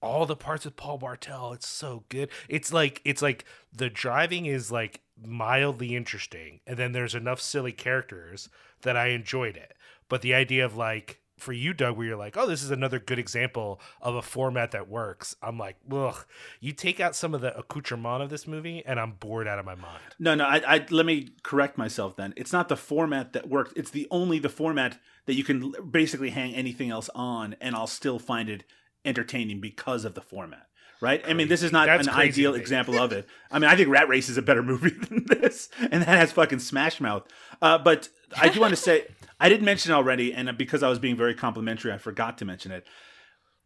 all 0.00 0.24
the 0.24 0.36
parts 0.36 0.64
with 0.64 0.76
Paul 0.76 0.96
Bartel, 0.96 1.52
it's 1.52 1.68
so 1.68 2.04
good. 2.08 2.30
It's 2.48 2.72
like 2.72 3.02
it's 3.04 3.20
like 3.20 3.44
the 3.72 3.90
driving 3.90 4.46
is 4.46 4.72
like 4.72 5.02
mildly 5.22 5.94
interesting, 5.94 6.60
and 6.66 6.78
then 6.78 6.92
there's 6.92 7.14
enough 7.14 7.40
silly 7.40 7.72
characters 7.72 8.48
that 8.80 8.96
I 8.96 9.08
enjoyed 9.08 9.56
it. 9.56 9.74
But 10.08 10.22
the 10.22 10.34
idea 10.34 10.64
of 10.64 10.74
like 10.74 11.20
for 11.36 11.52
you, 11.52 11.74
Doug, 11.74 11.96
where 11.96 12.06
you're 12.06 12.16
like, 12.16 12.36
oh, 12.36 12.46
this 12.46 12.62
is 12.62 12.70
another 12.70 12.98
good 12.98 13.18
example 13.18 13.80
of 14.00 14.14
a 14.14 14.22
format 14.22 14.70
that 14.70 14.88
works. 14.88 15.36
I'm 15.42 15.58
like, 15.58 15.76
ugh. 15.90 16.24
You 16.60 16.72
take 16.72 17.00
out 17.00 17.16
some 17.16 17.34
of 17.34 17.40
the 17.40 17.56
accoutrement 17.56 18.22
of 18.22 18.30
this 18.30 18.46
movie, 18.46 18.82
and 18.86 19.00
I'm 19.00 19.12
bored 19.12 19.48
out 19.48 19.58
of 19.58 19.64
my 19.64 19.74
mind. 19.74 20.02
No, 20.18 20.34
no. 20.34 20.44
I, 20.44 20.62
I 20.66 20.86
let 20.90 21.06
me 21.06 21.30
correct 21.42 21.76
myself. 21.76 22.16
Then 22.16 22.34
it's 22.36 22.52
not 22.52 22.68
the 22.68 22.76
format 22.76 23.32
that 23.32 23.48
works. 23.48 23.72
It's 23.76 23.90
the 23.90 24.06
only 24.10 24.38
the 24.38 24.48
format 24.48 24.98
that 25.26 25.34
you 25.34 25.44
can 25.44 25.72
basically 25.90 26.30
hang 26.30 26.54
anything 26.54 26.90
else 26.90 27.10
on, 27.14 27.56
and 27.60 27.74
I'll 27.74 27.86
still 27.86 28.18
find 28.18 28.48
it 28.48 28.64
entertaining 29.04 29.60
because 29.60 30.04
of 30.04 30.14
the 30.14 30.20
format. 30.20 30.66
Right? 31.04 31.22
I 31.28 31.34
mean, 31.34 31.48
this 31.48 31.62
is 31.62 31.70
not 31.70 31.86
That's 31.86 32.08
an 32.08 32.14
ideal 32.14 32.54
example 32.54 32.98
of 32.98 33.12
it. 33.12 33.28
I 33.50 33.58
mean, 33.58 33.70
I 33.70 33.76
think 33.76 33.90
Rat 33.90 34.08
Race 34.08 34.30
is 34.30 34.38
a 34.38 34.42
better 34.42 34.62
movie 34.62 34.88
than 35.08 35.26
this, 35.26 35.68
and 35.78 36.00
that 36.00 36.08
has 36.08 36.32
fucking 36.32 36.60
Smash 36.60 36.98
Mouth. 36.98 37.28
Uh, 37.60 37.76
but 37.76 38.08
I 38.40 38.48
do 38.48 38.58
want 38.58 38.70
to 38.70 38.76
say, 38.76 39.08
I 39.38 39.50
didn't 39.50 39.66
mention 39.66 39.92
it 39.92 39.94
already, 39.94 40.32
and 40.32 40.56
because 40.56 40.82
I 40.82 40.88
was 40.88 40.98
being 40.98 41.14
very 41.14 41.34
complimentary, 41.34 41.92
I 41.92 41.98
forgot 41.98 42.38
to 42.38 42.46
mention 42.46 42.72
it. 42.72 42.86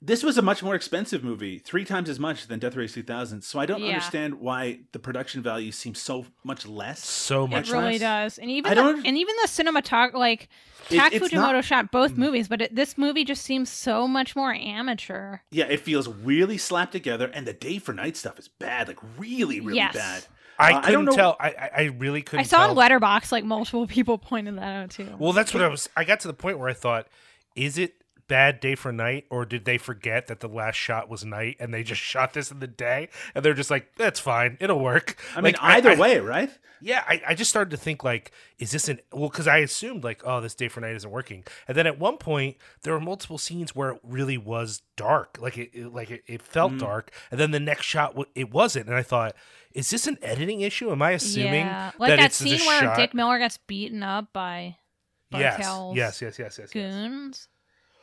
This 0.00 0.22
was 0.22 0.38
a 0.38 0.42
much 0.42 0.62
more 0.62 0.76
expensive 0.76 1.24
movie, 1.24 1.58
three 1.58 1.84
times 1.84 2.08
as 2.08 2.20
much 2.20 2.46
than 2.46 2.60
Death 2.60 2.76
Race 2.76 2.94
2000. 2.94 3.42
So 3.42 3.58
I 3.58 3.66
don't 3.66 3.80
Yeah. 3.82 3.88
understand 3.88 4.34
why 4.34 4.80
the 4.92 5.00
production 5.00 5.42
value 5.42 5.72
seems 5.72 5.98
so 6.00 6.26
much 6.44 6.66
less. 6.68 7.04
So 7.04 7.46
It 7.46 7.50
much. 7.50 7.70
really 7.70 7.98
less. 7.98 8.00
does, 8.00 8.38
and 8.38 8.48
even 8.48 8.68
the, 8.70 8.74
don't- 8.76 9.04
and 9.04 9.18
even 9.18 9.34
the 9.42 9.48
cinematog 9.48 10.14
like 10.14 10.48
Tak 10.88 11.12
it's 11.14 11.26
Fujimoto 11.28 11.52
not- 11.54 11.64
shot 11.64 11.90
both 11.90 12.12
Mm. 12.12 12.18
movies, 12.18 12.46
but 12.46 12.62
it, 12.62 12.74
this 12.76 12.96
movie 12.96 13.24
just 13.24 13.42
seems 13.42 13.68
so 13.70 14.06
much 14.06 14.36
more 14.36 14.54
amateur. 14.54 15.38
Yeah, 15.50 15.64
it 15.64 15.80
feels 15.80 16.06
really 16.06 16.58
slapped 16.58 16.92
together, 16.92 17.28
and 17.34 17.44
the 17.44 17.52
day 17.52 17.78
for 17.80 17.92
night 17.92 18.16
stuff 18.16 18.38
is 18.38 18.46
bad, 18.46 18.86
like 18.86 18.98
really, 19.18 19.58
really 19.60 19.78
Yes. 19.78 19.94
bad. 19.94 20.24
I 20.60 20.72
Uh, 20.72 20.78
I 20.78 20.80
couldn't 20.80 20.92
don't 20.92 21.04
know- 21.06 21.12
tell. 21.16 21.36
I, 21.40 21.48
I 21.48 21.70
I 21.76 21.82
really 21.98 22.22
couldn't. 22.22 22.40
I 22.40 22.44
saw 22.44 22.68
tell. 22.68 22.70
on 22.70 22.76
Letterboxd 22.76 23.32
like 23.32 23.44
multiple 23.44 23.86
people 23.88 24.16
pointed 24.16 24.56
that 24.58 24.62
out 24.84 24.90
too. 24.90 25.12
Well, 25.18 25.32
that's 25.32 25.52
what 25.52 25.62
I 25.64 25.68
was. 25.68 25.88
I 25.96 26.04
got 26.04 26.20
to 26.20 26.28
the 26.28 26.34
point 26.34 26.58
where 26.60 26.68
I 26.68 26.72
thought, 26.72 27.08
is 27.56 27.78
it 27.78 27.94
bad 28.28 28.60
day 28.60 28.74
for 28.74 28.92
night, 28.92 29.24
or 29.30 29.44
did 29.44 29.64
they 29.64 29.78
forget 29.78 30.26
that 30.28 30.40
the 30.40 30.48
last 30.48 30.76
shot 30.76 31.08
was 31.08 31.24
night 31.24 31.56
and 31.58 31.72
they 31.74 31.82
just 31.82 32.00
shot 32.12 32.34
this 32.34 32.50
in 32.50 32.60
the 32.60 32.66
day 32.66 33.08
and 33.34 33.44
they're 33.44 33.54
just 33.54 33.70
like, 33.70 33.94
that's 33.96 34.20
fine, 34.20 34.56
it'll 34.60 34.78
work. 34.80 35.16
I 35.34 35.40
mean, 35.40 35.54
Like, 35.54 35.62
either 35.62 35.90
I- 35.90 35.96
way, 35.96 36.20
right? 36.20 36.50
Yeah, 36.80 37.02
I, 37.08 37.20
I 37.26 37.34
just 37.34 37.50
started 37.50 37.70
to 37.72 37.76
think 37.76 38.04
like, 38.04 38.30
is 38.60 38.70
this 38.70 38.88
an 38.88 39.00
well? 39.12 39.28
Because 39.30 39.48
I 39.48 39.56
assumed 39.58 40.04
like, 40.04 40.22
oh, 40.24 40.40
this 40.40 40.54
day 40.54 40.68
for 40.68 40.80
night 40.80 40.94
isn't 40.94 41.10
working, 41.10 41.42
and 41.66 41.76
then 41.76 41.88
at 41.88 41.98
one 41.98 42.18
point 42.18 42.56
there 42.82 42.92
were 42.92 43.00
multiple 43.00 43.36
scenes 43.36 43.74
where 43.74 43.88
it 43.90 44.00
really 44.04 44.38
was 44.38 44.82
dark, 44.96 45.38
like 45.40 45.58
it, 45.58 45.70
it- 45.72 45.92
like 45.92 46.12
it, 46.12 46.22
it 46.28 46.40
felt 46.40 46.74
Mm. 46.74 46.78
dark, 46.78 47.10
and 47.32 47.40
then 47.40 47.50
the 47.50 47.58
next 47.58 47.84
shot 47.84 48.16
it 48.36 48.52
wasn't, 48.52 48.86
and 48.86 48.94
I 48.94 49.02
thought, 49.02 49.34
is 49.74 49.90
this 49.90 50.06
an 50.06 50.18
editing 50.22 50.60
issue? 50.60 50.92
Am 50.92 51.02
I 51.02 51.10
assuming 51.12 51.66
yeah, 51.66 51.90
like 51.98 52.10
that, 52.10 52.16
that, 52.18 52.26
it's 52.26 52.38
the 52.38 52.56
scene 52.56 52.64
where 52.68 52.80
shot? 52.82 52.96
Dick 52.96 53.12
Miller 53.12 53.40
gets 53.40 53.56
beaten 53.58 54.04
up 54.04 54.32
by 54.32 54.76
yes, 55.32 55.58
Bartel's 55.60 55.96
yes, 55.96 56.22
yes, 56.22 56.38
yes, 56.38 56.58
yes, 56.60 56.70
yes. 56.72 56.92
goons. 56.94 57.48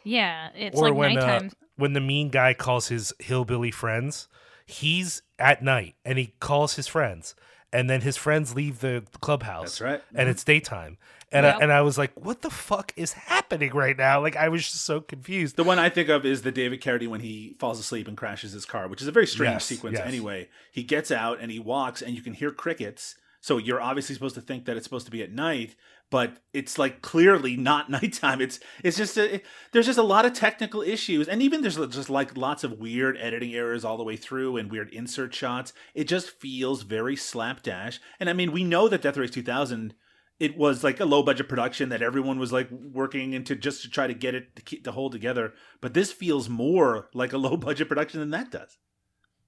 Yeah, 0.06 0.50
it's 0.56 0.80
or 0.80 0.90
like 0.90 0.98
when 0.98 1.18
uh, 1.18 1.26
nighttime. 1.26 1.52
when 1.76 1.92
the 1.94 2.00
mean 2.00 2.30
guy 2.30 2.54
calls 2.54 2.88
his 2.88 3.12
hillbilly 3.20 3.72
friends, 3.72 4.28
he's 4.66 5.22
at 5.38 5.62
night 5.64 5.96
and 6.06 6.18
he 6.18 6.34
calls 6.40 6.76
his 6.76 6.88
friends, 6.88 7.36
and 7.74 7.90
then 7.90 8.02
his 8.02 8.16
friends 8.16 8.56
leave 8.56 8.80
the 8.80 9.04
clubhouse. 9.20 9.80
That's 9.80 9.82
right. 9.82 10.02
and 10.14 10.30
it's 10.30 10.44
daytime. 10.44 10.98
And 11.32 11.44
Yep. 11.44 11.56
I, 11.56 11.60
and 11.64 11.72
I 11.74 11.82
was 11.82 11.98
like, 11.98 12.12
what 12.16 12.44
the 12.44 12.50
fuck 12.52 12.94
is 12.96 13.12
happening 13.14 13.72
right 13.74 13.98
now? 13.98 14.22
Like 14.22 14.38
I 14.38 14.48
was 14.48 14.62
just 14.62 14.86
so 14.86 15.02
confused. 15.02 15.56
The 15.58 15.64
one 15.66 15.80
I 15.80 15.90
think 15.90 16.08
of 16.08 16.24
is 16.26 16.44
the 16.44 16.52
David 16.52 16.82
Carradine 16.82 17.10
when 17.10 17.20
he 17.20 17.56
falls 17.60 17.78
asleep 17.80 18.08
and 18.08 18.16
crashes 18.16 18.54
his 18.54 18.64
car, 18.64 18.88
which 18.88 19.02
is 19.02 19.08
a 19.08 19.12
very 19.12 19.28
strange 19.28 19.54
Yes, 19.56 19.66
sequence 19.66 19.98
yes. 19.98 20.08
anyway. 20.08 20.48
He 20.72 20.84
gets 20.84 21.12
out 21.12 21.40
and 21.42 21.52
he 21.52 21.60
walks 21.60 22.02
and 22.02 22.16
you 22.16 22.22
can 22.22 22.34
hear 22.36 22.52
crickets. 22.52 23.16
So 23.46 23.60
you're 23.60 23.80
obviously 23.80 24.16
supposed 24.16 24.34
to 24.34 24.42
think 24.42 24.66
that 24.66 24.76
it's 24.76 24.86
supposed 24.86 25.06
to 25.06 25.12
be 25.12 25.22
at 25.22 25.32
night, 25.32 25.76
but 26.10 26.40
it's 26.52 26.80
like 26.80 27.04
clearly 27.04 27.56
not 27.56 27.92
nighttime. 27.92 28.42
It's 28.42 28.60
it's 28.84 28.98
just 28.98 29.20
a, 29.20 29.40
there's 29.72 29.86
just 29.86 30.00
a 30.00 30.04
lot 30.04 30.26
of 30.26 30.34
technical 30.34 30.82
issues 30.82 31.28
and 31.28 31.44
even 31.44 31.62
there's 31.62 31.78
just 31.78 32.10
like 32.10 32.36
lots 32.36 32.64
of 32.64 32.80
weird 32.80 33.20
editing 33.20 33.54
errors 33.54 33.86
all 33.86 33.98
the 33.98 34.04
way 34.04 34.18
through 34.18 34.58
and 34.58 34.72
weird 34.72 34.92
insert 34.92 35.36
shots. 35.36 35.74
It 35.94 36.06
just 36.06 36.32
feels 36.32 36.82
very 36.82 37.16
slapdash. 37.16 38.02
And 38.20 38.32
I 38.32 38.34
mean, 38.34 38.52
we 38.52 38.64
know 38.64 38.88
that 38.88 39.04
Death 39.04 39.16
Race 39.16 39.30
2000 39.30 39.94
it 40.40 40.58
was 40.58 40.84
like 40.84 41.00
a 41.00 41.06
low 41.06 41.22
budget 41.22 41.48
production 41.48 41.90
that 41.90 42.02
everyone 42.02 42.40
was 42.40 42.52
like 42.52 42.72
working 42.72 43.34
into 43.34 43.56
just 43.56 43.84
to 43.84 43.92
try 43.92 44.08
to 44.08 44.16
get 44.16 44.34
it 44.34 44.56
to, 44.56 44.64
keep, 44.64 44.84
to 44.86 44.92
hold 44.92 45.12
together. 45.12 45.54
But 45.82 45.94
this 45.94 46.12
feels 46.12 46.50
more 46.50 47.12
like 47.14 47.32
a 47.32 47.38
low 47.46 47.58
budget 47.58 47.90
production 47.90 48.22
than 48.22 48.32
that 48.32 48.50
does. 48.50 48.80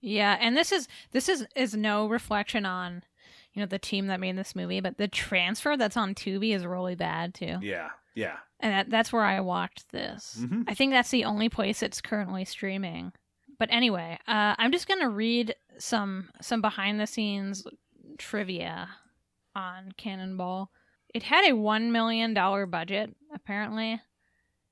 Yeah, 0.01 0.37
and 0.39 0.55
this 0.55 0.71
is 0.71 0.87
this 1.13 1.27
is 1.27 1.47
is 1.55 1.73
no 1.73 2.07
reflection 2.07 2.63
on 2.63 3.01
you 3.57 3.63
know 3.63 3.67
the 3.67 3.79
team 3.79 4.05
that 4.07 4.19
made 4.19 4.37
this 4.37 4.55
movie, 4.55 4.81
but 4.81 4.99
the 4.99 5.07
transfer 5.07 5.75
that's 5.75 5.97
on 5.97 6.13
Tubi 6.13 6.55
is 6.55 6.63
really 6.63 6.93
bad 6.93 7.33
too. 7.33 7.57
Yeah, 7.59 7.89
yeah. 8.13 8.37
And 8.59 8.71
that, 8.71 8.89
that's 8.91 9.11
where 9.11 9.23
I 9.23 9.39
watched 9.39 9.91
this. 9.91 10.37
Mhm. 10.39 10.65
I 10.67 10.75
think 10.75 10.91
that's 10.91 11.09
the 11.09 11.25
only 11.25 11.49
place 11.49 11.81
it's 11.81 12.01
currently 12.01 12.45
streaming. 12.45 13.13
But 13.57 13.69
anyway, 13.71 14.19
uh, 14.27 14.53
I'm 14.59 14.71
just 14.71 14.87
gonna 14.87 15.09
read 15.09 15.55
some 15.79 16.29
some 16.39 16.61
behind 16.61 16.99
the 16.99 17.07
scenes 17.07 17.65
trivia 18.19 18.89
on 19.55 19.91
Cannonball. 19.97 20.71
It 21.15 21.23
had 21.23 21.49
a 21.49 21.55
one 21.55 21.91
million 21.91 22.35
dollar 22.35 22.67
budget 22.67 23.15
apparently, 23.33 23.99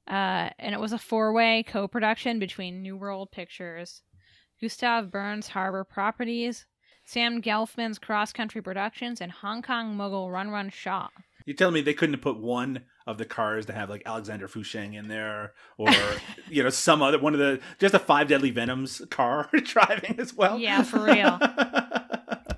uh, 0.07 0.49
and 0.59 0.75
it 0.75 0.79
was 0.79 0.93
a 0.93 0.99
four 0.99 1.33
way 1.33 1.63
co 1.63 1.87
production 1.87 2.37
between 2.37 2.83
New 2.83 2.97
World 2.97 3.31
Pictures, 3.31 4.03
Gustav 4.61 5.09
Burns 5.09 5.47
Harbor 5.47 5.83
Properties, 5.83 6.67
Sam 7.05 7.41
Gelfman's 7.41 7.99
Cross 7.99 8.33
Country 8.33 8.61
Productions, 8.61 9.21
and 9.21 9.31
Hong 9.31 9.61
Kong 9.61 9.95
mogul 9.95 10.31
Run 10.31 10.49
Run 10.49 10.69
Shaw. 10.69 11.07
You're 11.45 11.55
telling 11.55 11.75
me 11.75 11.81
they 11.81 11.93
couldn't 11.93 12.15
have 12.15 12.23
put 12.23 12.39
one 12.39 12.81
of 13.05 13.19
the 13.19 13.25
cars 13.25 13.67
to 13.67 13.73
have 13.73 13.89
like 13.89 14.01
Alexander 14.05 14.47
Fu 14.47 14.63
Sheng 14.63 14.95
in 14.95 15.07
there, 15.07 15.53
or 15.77 15.91
you 16.49 16.63
know 16.63 16.69
some 16.69 17.01
other 17.01 17.19
one 17.19 17.33
of 17.33 17.39
the 17.39 17.59
just 17.79 17.93
a 17.93 17.99
Five 17.99 18.27
Deadly 18.27 18.49
Venoms 18.49 19.01
car 19.09 19.49
driving 19.63 20.19
as 20.19 20.33
well. 20.33 20.59
Yeah, 20.59 20.83
for 20.83 21.03
real. 21.03 21.39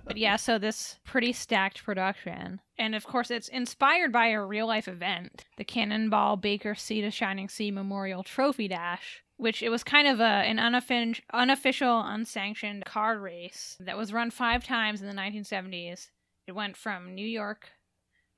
But 0.07 0.21
yeah, 0.21 0.37
so 0.37 0.57
this 0.57 0.97
pretty 1.03 1.31
stacked 1.33 1.83
production. 1.83 2.59
And 2.79 2.95
of 2.95 3.05
course, 3.05 3.29
it's 3.29 3.49
inspired 3.49 4.11
by 4.11 4.29
a 4.29 4.41
real 4.41 4.65
life 4.65 4.87
event 4.87 5.45
the 5.57 5.63
Cannonball 5.63 6.37
Baker 6.37 6.73
Sea 6.73 7.01
to 7.01 7.11
Shining 7.11 7.49
Sea 7.49 7.69
Memorial 7.69 8.23
Trophy 8.23 8.67
Dash, 8.67 9.21
which 9.37 9.61
it 9.61 9.69
was 9.69 9.83
kind 9.83 10.07
of 10.07 10.19
a, 10.19 10.23
an 10.23 10.59
unofficial, 10.59 12.01
unsanctioned 12.01 12.85
car 12.85 13.19
race 13.19 13.77
that 13.79 13.97
was 13.97 14.11
run 14.11 14.31
five 14.31 14.63
times 14.63 15.01
in 15.01 15.07
the 15.07 15.13
1970s. 15.13 16.09
It 16.47 16.53
went 16.53 16.75
from 16.75 17.13
New 17.13 17.25
York 17.25 17.69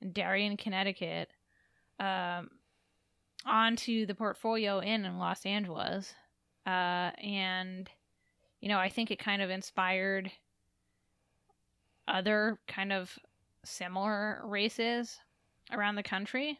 and 0.00 0.12
Darien, 0.12 0.56
Connecticut, 0.56 1.30
um, 1.98 2.50
on 3.46 3.76
to 3.76 4.04
the 4.04 4.14
Portofino 4.14 4.84
Inn 4.84 5.06
in 5.06 5.18
Los 5.18 5.46
Angeles. 5.46 6.14
Uh, 6.66 7.10
and, 7.22 7.88
you 8.60 8.68
know, 8.68 8.78
I 8.78 8.90
think 8.90 9.10
it 9.10 9.18
kind 9.18 9.40
of 9.40 9.48
inspired 9.48 10.30
other 12.06 12.58
kind 12.68 12.92
of 12.92 13.18
similar 13.64 14.42
races 14.44 15.18
around 15.72 15.94
the 15.94 16.02
country. 16.02 16.58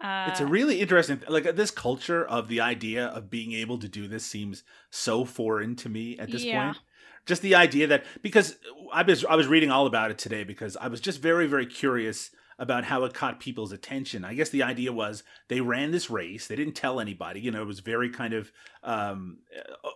Uh, 0.00 0.26
it's 0.28 0.40
a 0.40 0.46
really 0.46 0.80
interesting 0.80 1.20
like 1.28 1.44
this 1.56 1.70
culture 1.70 2.24
of 2.24 2.48
the 2.48 2.60
idea 2.60 3.06
of 3.06 3.28
being 3.30 3.52
able 3.52 3.78
to 3.78 3.88
do 3.88 4.08
this 4.08 4.24
seems 4.24 4.62
so 4.90 5.24
foreign 5.24 5.76
to 5.76 5.88
me 5.88 6.18
at 6.18 6.30
this 6.30 6.42
Yeah. 6.44 6.64
point 6.64 6.78
just 7.26 7.42
the 7.42 7.54
idea 7.54 7.86
that 7.86 8.04
because 8.22 8.56
i 8.92 9.02
was 9.02 9.24
i 9.26 9.34
was 9.36 9.46
reading 9.46 9.70
all 9.70 9.86
about 9.86 10.10
it 10.10 10.16
today 10.18 10.42
because 10.42 10.76
i 10.78 10.88
was 10.88 11.00
just 11.00 11.20
very 11.20 11.46
very 11.46 11.66
curious 11.66 12.30
about 12.58 12.84
how 12.84 13.04
it 13.04 13.12
caught 13.14 13.40
people's 13.40 13.72
attention 13.72 14.24
i 14.24 14.32
guess 14.34 14.48
the 14.48 14.62
idea 14.62 14.90
was 14.92 15.22
they 15.48 15.60
ran 15.60 15.90
this 15.90 16.08
race 16.10 16.46
they 16.46 16.56
didn't 16.56 16.74
tell 16.74 16.98
anybody 16.98 17.38
you 17.40 17.50
know 17.50 17.60
it 17.62 17.66
was 17.66 17.80
very 17.80 18.08
kind 18.08 18.32
of 18.32 18.50
um, 18.82 19.38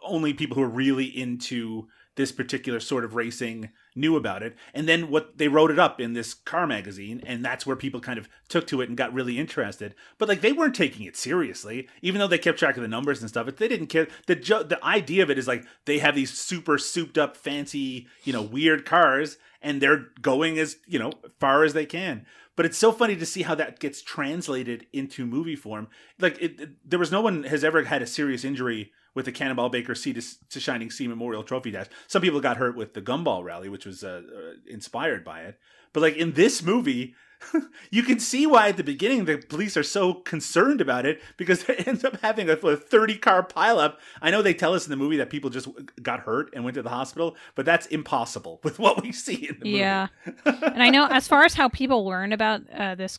only 0.03 0.35
people 0.35 0.55
who 0.55 0.61
were 0.61 0.69
really 0.69 1.05
into 1.07 1.89
this 2.17 2.31
particular 2.31 2.79
sort 2.81 3.05
of 3.05 3.15
racing 3.15 3.71
knew 3.95 4.17
about 4.17 4.43
it. 4.43 4.57
And 4.73 4.89
then 4.89 5.09
what 5.11 5.39
they 5.39 5.49
wrote 5.49 5.71
it 5.71 5.79
up 5.79 6.01
in 6.01 6.13
this 6.13 6.35
car 6.35 6.67
magazine 6.67 7.23
and 7.27 7.45
that's 7.45 7.65
where 7.67 7.77
people 7.77 8.01
kind 8.01 8.19
of 8.19 8.29
took 8.49 8.67
to 8.69 8.81
it 8.81 8.89
and 8.89 8.97
got 8.99 9.13
really 9.15 9.39
interested. 9.39 9.95
But 10.19 10.29
like 10.29 10.41
they 10.41 10.53
weren't 10.53 10.75
taking 10.75 11.07
it 11.07 11.17
seriously. 11.17 11.89
Even 12.03 12.19
though 12.19 12.27
they 12.27 12.39
kept 12.39 12.59
track 12.59 12.77
of 12.77 12.83
the 12.83 12.89
numbers 12.89 13.21
and 13.21 13.29
stuff 13.29 13.47
but 13.47 13.57
they 13.59 13.69
didn't 13.69 13.87
care. 13.89 14.09
The 14.27 14.37
jo- 14.37 14.63
the 14.63 14.83
idea 14.85 15.23
of 15.23 15.31
it 15.31 15.39
is 15.39 15.47
like 15.49 15.65
they 15.85 15.99
have 15.99 16.15
these 16.15 16.33
super 16.37 16.79
souped 16.79 17.19
up 17.19 17.37
fancy 17.37 18.07
you 18.25 18.33
know 18.33 18.43
weird 18.43 18.85
cars 18.85 19.39
and 19.63 19.81
they're 19.81 20.07
going 20.21 20.59
as 20.59 20.77
you 20.87 20.99
know 20.99 21.13
far 21.41 21.65
as 21.65 21.73
they 21.73 21.87
can. 21.87 22.27
But 22.57 22.67
it's 22.67 22.79
so 22.79 22.93
funny 22.93 23.17
to 23.17 23.27
see 23.27 23.43
how 23.43 23.57
that 23.57 23.81
gets 23.81 24.01
translated 24.01 24.87
into 24.93 25.27
movie 25.27 25.57
form. 25.57 25.89
Like 26.21 26.39
it, 26.41 26.61
it- 26.61 26.71
there 26.91 26.99
was 26.99 27.11
no 27.13 27.21
one 27.21 27.45
has 27.45 27.65
ever 27.65 27.83
had 27.85 28.03
a 28.03 28.07
serious 28.07 28.45
injury 28.45 28.93
with 29.15 29.25
the 29.25 29.33
Cannonball 29.33 29.69
Baker 29.69 29.95
Sea 29.95 30.13
to, 30.13 30.23
to 30.51 30.61
Shining 30.61 30.91
Sea 30.91 31.09
Memorial 31.09 31.43
Trophy 31.43 31.71
Dash. 31.71 31.87
Some 32.07 32.23
people 32.23 32.41
got 32.41 32.57
hurt 32.57 32.77
with 32.77 32.95
the 32.95 33.03
Gumball 33.03 33.45
Rally, 33.45 33.69
which 33.69 33.87
was 33.87 34.03
uh, 34.05 34.23
uh, 34.27 34.53
inspired 34.69 35.25
by 35.25 35.43
it. 35.43 35.59
But 35.93 36.03
like 36.03 36.17
in 36.17 36.33
this 36.33 36.63
movie, 36.63 37.15
you 37.91 38.03
can 38.03 38.19
see 38.19 38.47
why 38.47 38.69
at 38.69 38.77
the 38.77 38.85
beginning 38.85 39.25
the 39.25 39.39
police 39.39 39.77
are 39.77 39.83
so 39.83 40.15
concerned 40.15 40.81
about 40.81 41.07
it 41.07 41.21
because 41.37 41.63
it 41.69 41.87
ends 41.87 42.05
up 42.05 42.21
having 42.21 42.49
a, 42.49 42.55
a 42.55 42.77
30 42.77 43.19
car 43.19 43.47
pileup. 43.47 43.97
I 44.21 44.31
know 44.31 44.43
they 44.43 44.55
tell 44.55 44.75
us 44.75 44.87
in 44.87 44.91
the 44.91 44.97
movie 44.97 45.17
that 45.19 45.31
people 45.31 45.51
just 45.51 45.69
got 46.03 46.21
hurt 46.21 46.51
and 46.53 46.65
went 46.65 46.75
to 46.75 46.83
the 46.83 46.91
hospital, 46.91 47.37
but 47.55 47.65
that's 47.65 47.87
impossible 47.87 48.61
with 48.65 48.79
what 48.79 49.03
we 49.03 49.13
see 49.13 49.49
in 49.49 49.59
the 49.61 49.65
movie. 49.65 49.79
Yeah. 49.79 50.09
and 50.45 50.83
I 50.83 50.91
know 50.91 51.07
as 51.07 51.29
far 51.29 51.45
as 51.45 51.55
how 51.55 51.69
people 51.69 52.05
learn 52.05 52.33
about 52.33 52.63
uh, 52.71 52.95
this, 52.95 53.19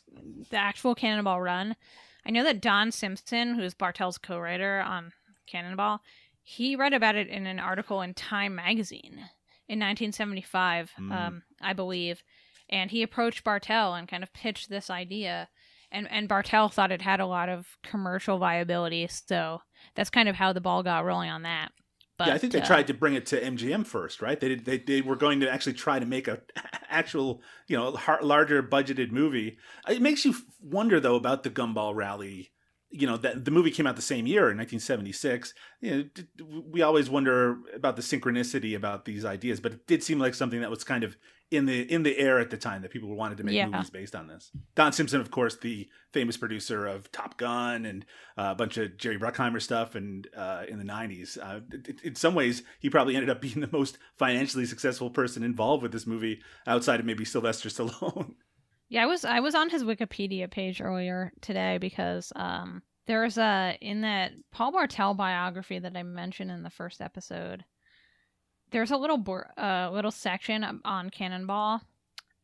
the 0.50 0.56
actual 0.56 0.94
Cannonball 0.94 1.40
Run, 1.40 1.76
I 2.24 2.30
know 2.30 2.42
that 2.44 2.60
Don 2.60 2.90
Simpson, 2.90 3.54
who's 3.54 3.74
Bartel's 3.74 4.18
co-writer 4.18 4.80
on 4.80 5.12
Cannonball, 5.46 6.00
he 6.42 6.76
read 6.76 6.92
about 6.92 7.16
it 7.16 7.28
in 7.28 7.46
an 7.46 7.58
article 7.58 8.02
in 8.02 8.14
Time 8.14 8.54
magazine 8.54 9.18
in 9.68 9.80
1975, 9.80 10.92
Mm. 10.98 11.12
um, 11.12 11.42
I 11.60 11.72
believe, 11.72 12.22
and 12.68 12.90
he 12.90 13.02
approached 13.02 13.44
Bartel 13.44 13.94
and 13.94 14.08
kind 14.08 14.22
of 14.22 14.32
pitched 14.32 14.68
this 14.70 14.90
idea. 14.90 15.48
And, 15.92 16.10
and 16.10 16.28
Bartel 16.28 16.68
thought 16.68 16.90
it 16.92 17.02
had 17.02 17.20
a 17.20 17.26
lot 17.26 17.48
of 17.48 17.66
commercial 17.84 18.38
viability, 18.38 19.06
so 19.08 19.60
that's 19.94 20.10
kind 20.10 20.28
of 20.28 20.34
how 20.36 20.52
the 20.52 20.60
ball 20.60 20.82
got 20.82 21.04
rolling 21.04 21.30
on 21.30 21.42
that. 21.42 21.70
But, 22.18 22.28
yeah, 22.28 22.34
I 22.34 22.38
think 22.38 22.52
they 22.54 22.62
uh, 22.62 22.66
tried 22.66 22.86
to 22.86 22.94
bring 22.94 23.14
it 23.14 23.26
to 23.26 23.40
MGM 23.40 23.86
first, 23.86 24.22
right? 24.22 24.40
They 24.40 24.48
did. 24.48 24.64
They, 24.64 24.78
they 24.78 25.00
were 25.02 25.16
going 25.16 25.40
to 25.40 25.50
actually 25.52 25.74
try 25.74 25.98
to 25.98 26.06
make 26.06 26.28
a 26.28 26.40
actual, 26.88 27.42
you 27.68 27.76
know, 27.76 27.92
har- 27.92 28.22
larger 28.22 28.62
budgeted 28.62 29.10
movie. 29.12 29.58
It 29.88 30.00
makes 30.00 30.24
you 30.24 30.34
wonder 30.60 30.98
though 30.98 31.16
about 31.16 31.42
the 31.42 31.50
Gumball 31.50 31.94
Rally. 31.94 32.52
You 32.90 33.06
know, 33.06 33.16
that 33.18 33.44
the 33.44 33.50
movie 33.50 33.70
came 33.72 33.86
out 33.86 33.96
the 33.96 34.02
same 34.02 34.26
year 34.26 34.48
in 34.50 34.56
1976. 34.58 35.52
You 35.80 36.08
know, 36.38 36.60
we 36.70 36.82
always 36.82 37.10
wonder 37.10 37.58
about 37.74 37.96
the 37.96 38.02
synchronicity 38.02 38.76
about 38.76 39.04
these 39.04 39.24
ideas, 39.24 39.60
but 39.60 39.72
it 39.72 39.86
did 39.86 40.02
seem 40.02 40.18
like 40.18 40.34
something 40.34 40.60
that 40.60 40.70
was 40.70 40.84
kind 40.84 41.02
of 41.04 41.16
in 41.50 41.66
the 41.66 41.82
in 41.92 42.02
the 42.02 42.16
air 42.18 42.40
at 42.40 42.50
the 42.50 42.56
time 42.56 42.82
that 42.82 42.90
people 42.90 43.14
wanted 43.14 43.38
to 43.38 43.44
make 43.44 43.54
Yeah. 43.54 43.66
movies 43.66 43.90
based 43.90 44.16
on 44.16 44.26
this. 44.28 44.50
Don 44.76 44.92
Simpson, 44.92 45.20
of 45.20 45.30
course, 45.30 45.56
the 45.56 45.88
famous 46.12 46.36
producer 46.36 46.86
of 46.86 47.10
Top 47.12 47.36
Gun 47.38 47.84
and 47.86 48.04
uh, 48.38 48.48
a 48.50 48.54
bunch 48.54 48.78
of 48.78 48.96
Jerry 48.96 49.18
Bruckheimer 49.18 49.60
stuff, 49.62 49.94
and 49.94 50.26
uh, 50.36 50.62
in 50.68 50.78
the 50.78 50.84
'90s. 50.84 51.38
Uh, 51.40 51.60
it- 51.72 52.00
in 52.02 52.14
some 52.14 52.34
ways, 52.34 52.62
he 52.80 52.88
probably 52.90 53.14
ended 53.16 53.30
up 53.30 53.40
being 53.40 53.60
the 53.60 53.68
most 53.72 53.98
financially 54.16 54.64
successful 54.66 55.10
person 55.10 55.42
involved 55.42 55.82
with 55.82 55.92
this 55.92 56.06
movie, 56.06 56.40
outside 56.66 56.98
of 57.00 57.06
maybe 57.06 57.24
Sylvester 57.24 57.68
Stallone. 57.68 58.34
Yeah, 58.88 59.02
I 59.02 59.06
was 59.06 59.24
I 59.24 59.40
was 59.40 59.54
on 59.54 59.70
his 59.70 59.84
Wikipedia 59.84 60.50
page 60.50 60.80
earlier 60.80 61.32
today 61.40 61.78
because 61.78 62.32
um 62.36 62.82
There's 63.06 63.38
a 63.38 63.76
in 63.80 64.00
that 64.02 64.32
Paul 64.52 64.72
Bartel 64.72 65.14
biography 65.14 65.78
that 65.78 65.96
I 65.96 66.02
mentioned 66.02 66.50
in 66.50 66.62
the 66.62 66.70
first 66.70 67.00
episode. 67.00 67.64
There's 68.70 68.90
a 68.90 68.96
little 68.96 69.18
bor- 69.18 69.52
uh, 69.56 69.90
little 69.92 70.10
section 70.10 70.80
on 70.84 71.10
Cannonball, 71.10 71.80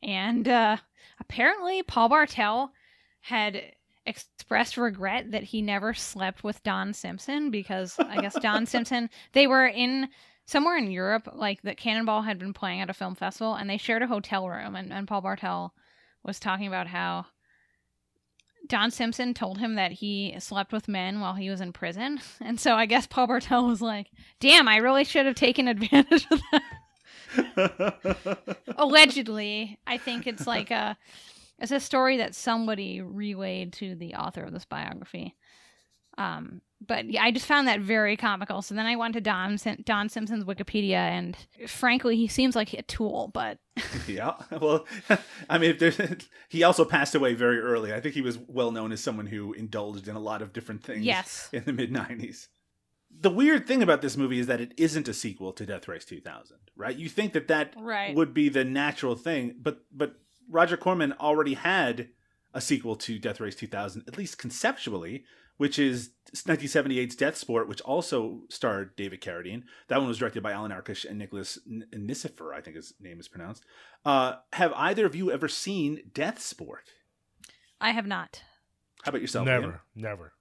and 0.02 0.46
uh, 0.48 0.76
apparently 1.20 1.82
Paul 1.82 2.08
Bartel 2.08 2.72
had 3.20 3.72
expressed 4.06 4.76
regret 4.76 5.30
that 5.32 5.44
he 5.44 5.62
never 5.62 5.94
slept 5.94 6.42
with 6.44 6.62
Don 6.62 6.92
Simpson 6.92 7.50
because 7.50 7.98
I 8.00 8.18
guess 8.20 8.38
Don 8.38 8.66
Simpson 8.72 9.10
they 9.32 9.46
were 9.46 9.66
in 9.66 10.08
somewhere 10.46 10.76
in 10.76 10.90
Europe 10.90 11.28
like 11.34 11.62
that 11.62 11.76
Cannonball 11.76 12.22
had 12.22 12.38
been 12.38 12.52
playing 12.52 12.80
at 12.80 12.90
a 12.90 12.94
film 12.94 13.14
festival 13.14 13.54
and 13.54 13.68
they 13.70 13.76
shared 13.76 14.02
a 14.02 14.08
hotel 14.08 14.48
room 14.48 14.74
and, 14.76 14.92
and 14.92 15.06
Paul 15.08 15.20
Bartel 15.20 15.72
was 16.24 16.40
talking 16.40 16.66
about 16.66 16.86
how 16.86 17.26
Don 18.68 18.90
Simpson 18.90 19.34
told 19.34 19.58
him 19.58 19.74
that 19.74 19.92
he 19.92 20.34
slept 20.38 20.72
with 20.72 20.88
men 20.88 21.20
while 21.20 21.34
he 21.34 21.50
was 21.50 21.60
in 21.60 21.72
prison. 21.72 22.20
And 22.40 22.58
so 22.58 22.74
I 22.74 22.86
guess 22.86 23.06
Paul 23.06 23.26
Bartel 23.26 23.66
was 23.66 23.82
like, 23.82 24.08
damn, 24.40 24.68
I 24.68 24.76
really 24.76 25.04
should 25.04 25.26
have 25.26 25.34
taken 25.34 25.68
advantage 25.68 26.26
of 26.30 26.40
that. 26.52 26.62
Allegedly, 28.76 29.78
I 29.86 29.98
think 29.98 30.26
it's 30.26 30.46
like 30.46 30.70
a 30.70 30.96
it's 31.58 31.72
a 31.72 31.80
story 31.80 32.16
that 32.16 32.34
somebody 32.34 33.00
relayed 33.00 33.72
to 33.74 33.94
the 33.94 34.14
author 34.14 34.42
of 34.42 34.52
this 34.52 34.64
biography. 34.64 35.36
Um, 36.18 36.60
but 36.86 37.10
yeah, 37.10 37.22
I 37.22 37.30
just 37.30 37.46
found 37.46 37.68
that 37.68 37.80
very 37.80 38.16
comical. 38.16 38.62
So 38.62 38.74
then 38.74 38.86
I 38.86 38.96
went 38.96 39.14
to 39.14 39.20
Don 39.20 39.58
Don 39.84 40.08
Simpson's 40.08 40.44
Wikipedia, 40.44 40.94
and 40.94 41.36
frankly, 41.66 42.16
he 42.16 42.26
seems 42.26 42.56
like 42.56 42.72
a 42.72 42.82
tool. 42.82 43.30
But 43.32 43.58
yeah, 44.06 44.34
well, 44.50 44.86
I 45.50 45.58
mean, 45.58 45.78
he 46.48 46.62
also 46.62 46.84
passed 46.84 47.14
away 47.14 47.34
very 47.34 47.60
early. 47.60 47.92
I 47.92 48.00
think 48.00 48.14
he 48.14 48.20
was 48.20 48.38
well 48.38 48.72
known 48.72 48.92
as 48.92 49.00
someone 49.00 49.26
who 49.26 49.52
indulged 49.52 50.08
in 50.08 50.16
a 50.16 50.20
lot 50.20 50.42
of 50.42 50.52
different 50.52 50.82
things. 50.82 51.04
Yes. 51.04 51.48
in 51.52 51.64
the 51.64 51.72
mid 51.72 51.92
'90s. 51.92 52.48
The 53.14 53.30
weird 53.30 53.66
thing 53.66 53.82
about 53.82 54.00
this 54.00 54.16
movie 54.16 54.38
is 54.38 54.46
that 54.46 54.60
it 54.60 54.72
isn't 54.78 55.06
a 55.06 55.12
sequel 55.12 55.52
to 55.52 55.66
Death 55.66 55.86
Race 55.86 56.06
2000, 56.06 56.56
right? 56.76 56.96
You 56.96 57.10
think 57.10 57.34
that 57.34 57.48
that 57.48 57.74
right. 57.78 58.16
would 58.16 58.32
be 58.32 58.48
the 58.48 58.64
natural 58.64 59.14
thing, 59.14 59.54
but 59.60 59.84
but 59.92 60.16
Roger 60.48 60.76
Corman 60.76 61.12
already 61.20 61.54
had 61.54 62.08
a 62.54 62.60
sequel 62.60 62.96
to 62.96 63.18
Death 63.18 63.40
Race 63.40 63.54
2000, 63.54 64.04
at 64.06 64.18
least 64.18 64.38
conceptually, 64.38 65.24
which 65.62 65.78
is 65.78 66.10
1978's 66.34 67.14
Death 67.14 67.36
Sport, 67.36 67.68
which 67.68 67.80
also 67.82 68.40
starred 68.48 68.96
David 68.96 69.20
Carradine. 69.20 69.62
That 69.86 70.00
one 70.00 70.08
was 70.08 70.18
directed 70.18 70.42
by 70.42 70.50
Allan 70.50 70.72
Arkush 70.72 71.04
and 71.08 71.20
Nicholas 71.20 71.56
Niciphor, 71.92 72.52
I 72.52 72.60
think 72.60 72.74
his 72.74 72.94
name 73.00 73.20
is 73.20 73.28
pronounced. 73.28 73.62
Uh, 74.04 74.38
have 74.54 74.72
either 74.72 75.06
of 75.06 75.14
you 75.14 75.30
ever 75.30 75.46
seen 75.46 76.10
Death 76.12 76.40
Sport? 76.42 76.90
I 77.80 77.92
have 77.92 78.08
not. 78.08 78.42
How 79.04 79.10
about 79.10 79.20
yourself? 79.20 79.46
Never, 79.46 79.64
Ian? 79.64 79.78
never. 79.94 80.32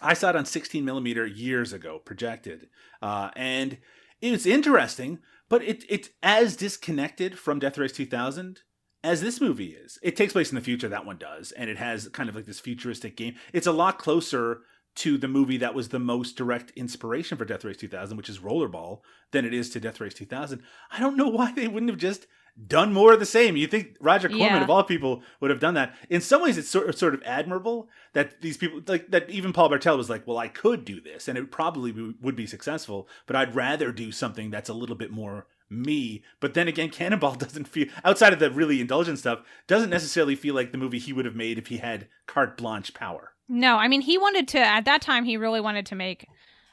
I 0.00 0.14
saw 0.14 0.30
it 0.30 0.36
on 0.36 0.44
16 0.44 0.84
millimeter 0.84 1.26
years 1.26 1.72
ago, 1.72 1.98
projected, 1.98 2.68
uh, 3.02 3.30
and 3.34 3.78
it's 4.20 4.46
interesting, 4.46 5.18
but 5.48 5.60
it, 5.64 5.84
it's 5.88 6.10
as 6.22 6.54
disconnected 6.54 7.36
from 7.36 7.58
Death 7.58 7.78
Race 7.78 7.90
2000 7.90 8.60
as 9.04 9.20
this 9.20 9.40
movie 9.40 9.76
is. 9.84 9.98
It 10.02 10.16
takes 10.16 10.32
place 10.32 10.50
in 10.50 10.54
the 10.56 10.60
future, 10.60 10.88
that 10.88 11.06
one 11.06 11.18
does, 11.18 11.52
and 11.52 11.70
it 11.70 11.78
has 11.78 12.08
kind 12.08 12.28
of 12.28 12.34
like 12.34 12.46
this 12.46 12.60
futuristic 12.60 13.16
game. 13.16 13.34
It's 13.52 13.66
a 13.66 13.72
lot 13.72 13.98
closer 13.98 14.60
to 14.96 15.16
the 15.16 15.28
movie 15.28 15.58
that 15.58 15.74
was 15.74 15.90
the 15.90 15.98
most 16.00 16.36
direct 16.36 16.72
inspiration 16.72 17.38
for 17.38 17.44
Death 17.44 17.64
Race 17.64 17.76
2000, 17.76 18.16
which 18.16 18.28
is 18.28 18.40
Rollerball, 18.40 19.00
than 19.30 19.44
it 19.44 19.54
is 19.54 19.70
to 19.70 19.80
Death 19.80 20.00
Race 20.00 20.14
2000. 20.14 20.60
I 20.90 20.98
don't 20.98 21.16
know 21.16 21.28
why 21.38 21.52
they 21.52 21.68
wouldn't 21.68 21.90
have 21.90 22.00
just 22.00 22.26
done 22.66 22.92
more 22.92 23.12
of 23.12 23.20
the 23.20 23.26
same. 23.26 23.56
You 23.56 23.68
think 23.68 23.96
Roger 24.00 24.28
Corman, 24.28 24.46
Yeah. 24.46 24.62
of 24.64 24.70
all 24.70 24.82
people, 24.82 25.22
would 25.40 25.50
have 25.50 25.60
done 25.60 25.74
that? 25.74 25.94
In 26.10 26.20
some 26.20 26.42
ways, 26.42 26.58
it's 26.58 26.68
sort 26.68 26.88
of, 26.88 26.96
sort 26.98 27.14
of 27.14 27.22
admirable 27.24 27.88
that 28.14 28.40
these 28.40 28.56
people, 28.56 28.80
like 28.88 29.12
that, 29.12 29.30
even 29.30 29.52
Paul 29.52 29.68
Bartel 29.68 29.96
was 29.96 30.10
like, 30.10 30.26
"Well, 30.26 30.38
I 30.38 30.48
could 30.48 30.84
do 30.84 31.00
this, 31.00 31.28
and 31.28 31.38
it 31.38 31.52
probably 31.52 31.92
would 32.20 32.34
be 32.34 32.46
successful, 32.48 33.08
but 33.28 33.36
I'd 33.36 33.54
rather 33.54 33.92
do 33.92 34.10
something 34.10 34.50
that's 34.50 34.68
a 34.68 34.74
little 34.74 34.96
bit 34.96 35.12
more." 35.12 35.46
Me 35.70 36.22
but 36.40 36.54
then 36.54 36.66
again 36.68 36.88
cannonball 36.88 37.34
doesn't 37.44 37.68
feel 37.68 37.86
outside 38.04 38.32
of 38.32 38.38
the 38.38 38.50
really 38.50 38.80
indulgent 38.80 39.18
stuff 39.18 39.40
doesn't 39.66 39.90
necessarily 39.90 40.34
feel 40.34 40.54
like 40.54 40.72
the 40.72 40.78
movie 40.78 40.98
he 40.98 41.12
would 41.12 41.24
have 41.26 41.36
made 41.36 41.58
if 41.58 41.66
he 41.66 41.76
had 41.78 42.08
carte 42.26 42.56
blanche 42.56 42.94
power 42.94 43.32
No, 43.48 43.76
I 43.76 43.88
mean 43.88 44.00
he 44.02 44.18
wanted 44.18 44.48
to 44.48 44.58
at 44.58 44.84
that 44.84 45.02
time 45.02 45.24
he 45.24 45.36
really 45.36 45.60
wanted 45.60 45.86
to 45.86 45.94
make 45.94 46.26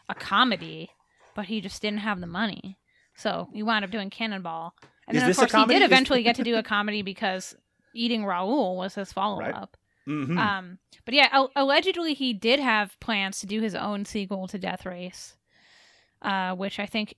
a 0.10 0.14
comedy, 0.16 0.92
but 1.36 1.46
he 1.46 1.62
just 1.62 1.82
didn't 1.82 2.00
have 2.00 2.20
the 2.20 2.28
money. 2.28 2.78
So 3.16 3.48
he 3.54 3.64
wound 3.64 3.84
up 3.86 3.92
doing 3.92 4.10
Cannonball. 4.10 4.76
And 5.08 5.18
Is 5.18 5.24
then 5.24 5.30
of 5.32 5.38
course 5.38 5.54
he 5.54 5.66
did 5.66 5.82
eventually 5.82 6.22
get 6.22 6.36
to 6.36 6.44
do 6.44 6.56
a 6.62 6.64
comedy 6.64 7.02
because 7.02 7.56
Eating 7.94 8.24
Raoul 8.26 8.78
was 8.78 8.96
his 8.96 9.12
follow 9.14 9.42
up. 9.42 9.78
Mhm. 10.08 10.38
Um 10.38 10.78
but 11.06 11.14
yeah, 11.14 11.30
al- 11.32 11.52
allegedly 11.56 12.14
he 12.14 12.34
did 12.34 12.60
have 12.60 13.00
plans 13.00 13.40
to 13.40 13.48
do 13.48 13.62
his 13.62 13.74
own 13.74 14.06
sequel 14.06 14.48
to 14.48 14.60
Death 14.60 14.86
Race. 14.86 15.36
Uh, 16.22 16.56
which 16.56 16.80
I 16.80 16.86
think 16.88 17.16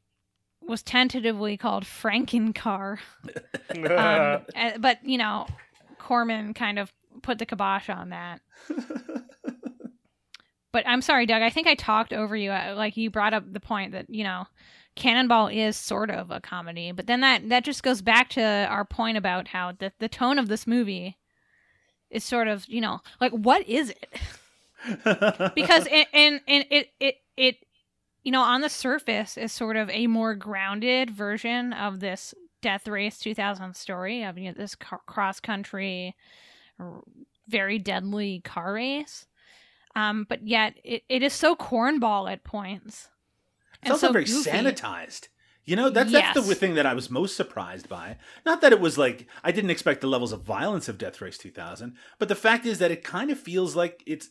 was 0.62 0.84
tentatively 0.84 1.58
called 1.58 1.86
Frankencar. 1.86 3.00
um, 3.70 3.86
uh, 4.56 4.78
but 4.80 5.04
you 5.04 5.18
know, 5.18 5.48
Corman 6.00 6.54
kind 6.54 6.80
of 6.80 6.92
put 7.22 7.40
the 7.40 7.46
kibosh 7.46 7.90
on 7.90 8.10
that. 8.10 8.42
but 10.72 10.88
I'm 10.88 11.02
sorry, 11.02 11.26
Doug. 11.26 11.42
I 11.42 11.50
think 11.50 11.68
I 11.68 11.76
talked 11.76 12.14
over 12.14 12.36
you. 12.36 12.50
Like 12.50 12.98
you 12.98 13.10
brought 13.10 13.34
up 13.34 13.52
the 13.52 13.60
point 13.60 13.94
that 13.94 14.10
you 14.10 14.24
know, 14.24 14.46
Cannonball 14.96 15.48
is 15.48 15.78
sort 15.78 16.10
of 16.10 16.32
a 16.32 16.42
comedy, 16.42 16.92
but 16.92 17.08
then 17.08 17.22
that 17.22 17.50
that 17.50 17.64
just 17.64 17.84
goes 17.84 18.02
back 18.02 18.30
to 18.30 18.42
our 18.42 18.86
point 18.86 19.18
about 19.18 19.48
how 19.48 19.72
the 19.72 19.92
the 20.00 20.10
tone 20.10 20.40
of 20.40 20.48
this 20.48 20.68
movie 20.68 21.18
is 22.10 22.24
sort 22.24 22.48
of 22.48 22.66
you 22.68 22.82
know 22.82 23.02
like 23.22 23.32
what 23.32 23.68
is 23.68 23.92
it? 23.92 24.20
because 25.56 25.88
in 25.88 26.06
in, 26.14 26.40
in 26.48 26.64
it 26.70 26.90
it 27.00 27.16
it 27.36 27.56
you 28.28 28.32
know 28.32 28.42
on 28.42 28.60
the 28.60 28.68
surface 28.68 29.38
is 29.38 29.54
sort 29.54 29.78
of 29.78 29.90
a 29.90 30.06
more 30.06 30.36
grounded 30.36 31.10
version 31.10 31.72
of 31.72 32.02
this 32.02 32.34
Death 32.62 32.86
Race 32.86 33.20
2000 33.20 33.74
story 33.74 34.24
of 34.24 34.38
you 34.38 34.50
know, 34.50 34.54
this 34.54 34.76
car- 34.76 35.00
cross 35.06 35.40
country, 35.40 36.14
r- 36.78 37.04
very 37.48 37.80
deadly 37.80 38.42
car 38.44 38.74
race. 38.74 39.28
Um, 39.96 40.26
but 40.28 40.46
yet 40.46 40.74
it, 40.84 41.04
it 41.08 41.24
is 41.24 41.32
so 41.32 41.56
cornball 41.56 42.30
at 42.30 42.44
points. 42.44 43.08
It's 43.82 43.92
also 43.92 44.08
so 44.08 44.12
very 44.12 44.26
goofy. 44.26 44.50
sanitized. 44.50 45.30
You 45.68 45.76
know, 45.76 45.90
that's 45.90 46.14
that's 46.14 46.48
the 46.48 46.56
thing 46.56 46.76
that 46.76 46.86
I 46.86 46.94
was 46.94 47.10
most 47.10 47.36
surprised 47.36 47.90
by. 47.90 48.16
Not 48.46 48.62
that 48.62 48.72
it 48.72 48.80
was 48.80 48.98
like 48.98 49.28
I 49.44 49.52
didn't 49.52 49.70
expect 49.70 50.00
the 50.00 50.08
levels 50.08 50.32
of 50.32 50.42
violence 50.42 50.88
of 50.88 50.98
Death 50.98 51.20
Race 51.20 51.38
2000, 51.38 51.94
but 52.20 52.30
the 52.30 52.36
fact 52.36 52.66
is 52.66 52.80
that 52.80 52.90
it 52.90 53.04
kind 53.04 53.30
of 53.30 53.38
feels 53.38 53.76
like 53.76 54.02
it's 54.06 54.30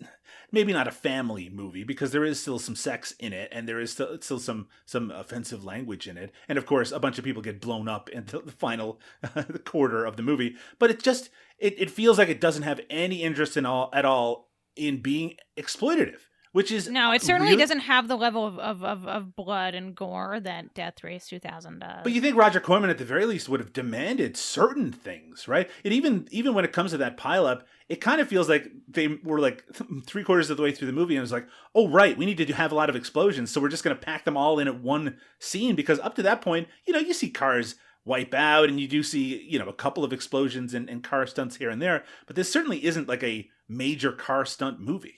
maybe 0.50 0.72
not 0.72 0.88
a 0.88 0.92
family 0.92 1.50
movie 1.50 1.84
because 1.84 2.10
there 2.10 2.24
is 2.24 2.40
still 2.40 2.58
some 2.58 2.74
sex 2.74 3.12
in 3.18 3.34
it 3.34 3.50
and 3.52 3.68
there 3.68 3.78
is 3.78 3.92
still, 3.92 4.18
still 4.22 4.38
some 4.38 4.68
some 4.86 5.10
offensive 5.10 5.62
language 5.62 6.08
in 6.08 6.16
it, 6.16 6.32
and 6.48 6.56
of 6.56 6.64
course 6.64 6.90
a 6.90 6.98
bunch 6.98 7.18
of 7.18 7.24
people 7.24 7.42
get 7.42 7.60
blown 7.60 7.86
up 7.86 8.08
in 8.08 8.24
the 8.24 8.40
final 8.56 8.98
quarter 9.66 10.06
of 10.06 10.16
the 10.16 10.22
movie. 10.22 10.56
But 10.78 10.90
it 10.90 11.02
just 11.02 11.28
it, 11.58 11.78
it 11.78 11.90
feels 11.90 12.16
like 12.16 12.30
it 12.30 12.40
doesn't 12.40 12.62
have 12.62 12.80
any 12.88 13.22
interest 13.22 13.58
in 13.58 13.66
all 13.66 13.90
at 13.92 14.06
all 14.06 14.48
in 14.74 15.02
being 15.02 15.34
exploitative, 15.58 16.25
which 16.56 16.72
is 16.72 16.88
No, 16.88 17.12
it 17.12 17.20
certainly 17.20 17.50
really- 17.50 17.60
doesn't 17.60 17.80
have 17.80 18.08
the 18.08 18.16
level 18.16 18.46
of, 18.46 18.58
of, 18.58 18.82
of, 18.82 19.06
of 19.06 19.36
blood 19.36 19.74
and 19.74 19.94
gore 19.94 20.40
that 20.40 20.72
Death 20.72 21.04
Race 21.04 21.28
2000 21.28 21.80
does. 21.80 22.00
But 22.02 22.12
you 22.12 22.22
think 22.22 22.34
Roger 22.34 22.60
Corman 22.60 22.88
at 22.88 22.96
the 22.96 23.04
very 23.04 23.26
least 23.26 23.50
would 23.50 23.60
have 23.60 23.74
demanded 23.74 24.38
certain 24.38 24.90
things, 24.90 25.46
right? 25.46 25.68
It 25.84 25.92
even 25.92 26.26
even 26.30 26.54
when 26.54 26.64
it 26.64 26.72
comes 26.72 26.92
to 26.92 26.96
that 26.96 27.18
pileup, 27.18 27.64
it 27.90 28.00
kind 28.00 28.22
of 28.22 28.28
feels 28.28 28.48
like 28.48 28.72
they 28.88 29.06
were 29.06 29.38
like 29.38 29.64
three 30.06 30.24
quarters 30.24 30.48
of 30.48 30.56
the 30.56 30.62
way 30.62 30.72
through 30.72 30.86
the 30.86 30.94
movie 30.94 31.14
and 31.14 31.18
it 31.18 31.28
was 31.28 31.32
like, 31.32 31.46
oh 31.74 31.88
right, 31.88 32.16
we 32.16 32.24
need 32.24 32.38
to 32.38 32.52
have 32.54 32.72
a 32.72 32.74
lot 32.74 32.88
of 32.88 32.96
explosions, 32.96 33.50
so 33.50 33.60
we're 33.60 33.68
just 33.68 33.84
going 33.84 33.94
to 33.94 34.02
pack 34.02 34.24
them 34.24 34.38
all 34.38 34.58
in 34.58 34.66
at 34.66 34.80
one 34.80 35.18
scene 35.38 35.76
because 35.76 36.00
up 36.00 36.14
to 36.14 36.22
that 36.22 36.40
point, 36.40 36.68
you 36.86 36.94
know, 36.94 36.98
you 36.98 37.12
see 37.12 37.28
cars 37.28 37.74
wipe 38.06 38.32
out 38.32 38.70
and 38.70 38.80
you 38.80 38.88
do 38.88 39.02
see 39.02 39.42
you 39.42 39.58
know 39.58 39.68
a 39.68 39.74
couple 39.74 40.04
of 40.04 40.12
explosions 40.14 40.72
and, 40.72 40.88
and 40.88 41.04
car 41.04 41.26
stunts 41.26 41.56
here 41.56 41.68
and 41.68 41.82
there, 41.82 42.02
but 42.26 42.34
this 42.34 42.50
certainly 42.50 42.82
isn't 42.82 43.08
like 43.08 43.22
a 43.22 43.46
major 43.68 44.10
car 44.10 44.46
stunt 44.46 44.80
movie, 44.80 45.16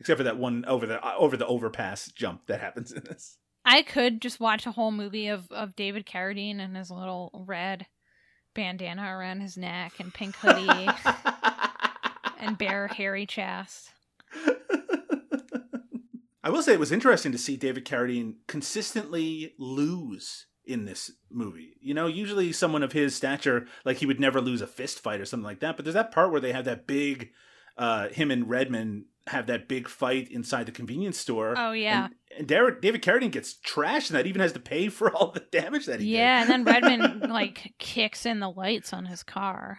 except 0.00 0.18
for 0.18 0.24
that 0.24 0.38
one 0.38 0.64
over 0.66 0.86
the 0.86 1.04
uh, 1.04 1.14
over 1.16 1.36
the 1.36 1.46
overpass 1.46 2.10
jump 2.12 2.46
that 2.46 2.60
happens 2.60 2.92
in 2.92 3.02
this. 3.04 3.38
I 3.64 3.82
could 3.82 4.22
just 4.22 4.40
watch 4.40 4.66
a 4.66 4.72
whole 4.72 4.92
movie 4.92 5.28
of, 5.28 5.50
of 5.52 5.76
David 5.76 6.06
Carradine 6.06 6.58
and 6.58 6.76
his 6.76 6.90
little 6.90 7.44
red 7.46 7.86
bandana 8.54 9.14
around 9.14 9.40
his 9.40 9.58
neck 9.58 9.92
and 9.98 10.12
pink 10.12 10.34
hoodie 10.36 10.88
and 12.38 12.56
bare 12.56 12.88
hairy 12.88 13.26
chest. 13.26 13.90
I 16.42 16.50
will 16.50 16.62
say 16.62 16.72
it 16.72 16.80
was 16.80 16.92
interesting 16.92 17.32
to 17.32 17.38
see 17.38 17.56
David 17.56 17.84
Carradine 17.84 18.36
consistently 18.46 19.54
lose 19.58 20.46
in 20.64 20.86
this 20.86 21.10
movie. 21.30 21.74
You 21.80 21.94
know, 21.94 22.06
usually 22.06 22.52
someone 22.52 22.82
of 22.82 22.92
his 22.92 23.14
stature, 23.14 23.66
like 23.84 23.98
he 23.98 24.06
would 24.06 24.20
never 24.20 24.40
lose 24.40 24.62
a 24.62 24.66
fist 24.66 25.00
fight 25.00 25.20
or 25.20 25.26
something 25.26 25.44
like 25.44 25.60
that. 25.60 25.76
But 25.76 25.84
there's 25.84 25.94
that 25.94 26.12
part 26.12 26.30
where 26.30 26.40
they 26.40 26.52
have 26.52 26.64
that 26.64 26.86
big, 26.86 27.32
uh, 27.76 28.08
him 28.08 28.30
and 28.30 28.48
Redman 28.48 29.06
have 29.28 29.46
that 29.46 29.68
big 29.68 29.88
fight 29.88 30.30
inside 30.30 30.66
the 30.66 30.72
convenience 30.72 31.18
store. 31.18 31.54
Oh, 31.56 31.72
yeah. 31.72 32.06
And, 32.06 32.14
and 32.38 32.48
David, 32.48 32.80
David 32.80 33.02
Carradine 33.02 33.30
gets 33.30 33.54
trashed 33.54 34.10
and 34.10 34.18
that 34.18 34.26
even 34.26 34.40
has 34.40 34.52
to 34.52 34.60
pay 34.60 34.88
for 34.88 35.12
all 35.14 35.30
the 35.30 35.44
damage 35.52 35.86
that 35.86 36.00
he 36.00 36.06
did 36.06 36.12
Yeah, 36.12 36.42
and 36.42 36.50
then 36.50 36.64
Redman 36.64 37.20
like 37.30 37.74
kicks 37.78 38.26
in 38.26 38.40
the 38.40 38.50
lights 38.50 38.92
on 38.92 39.06
his 39.06 39.22
car. 39.22 39.78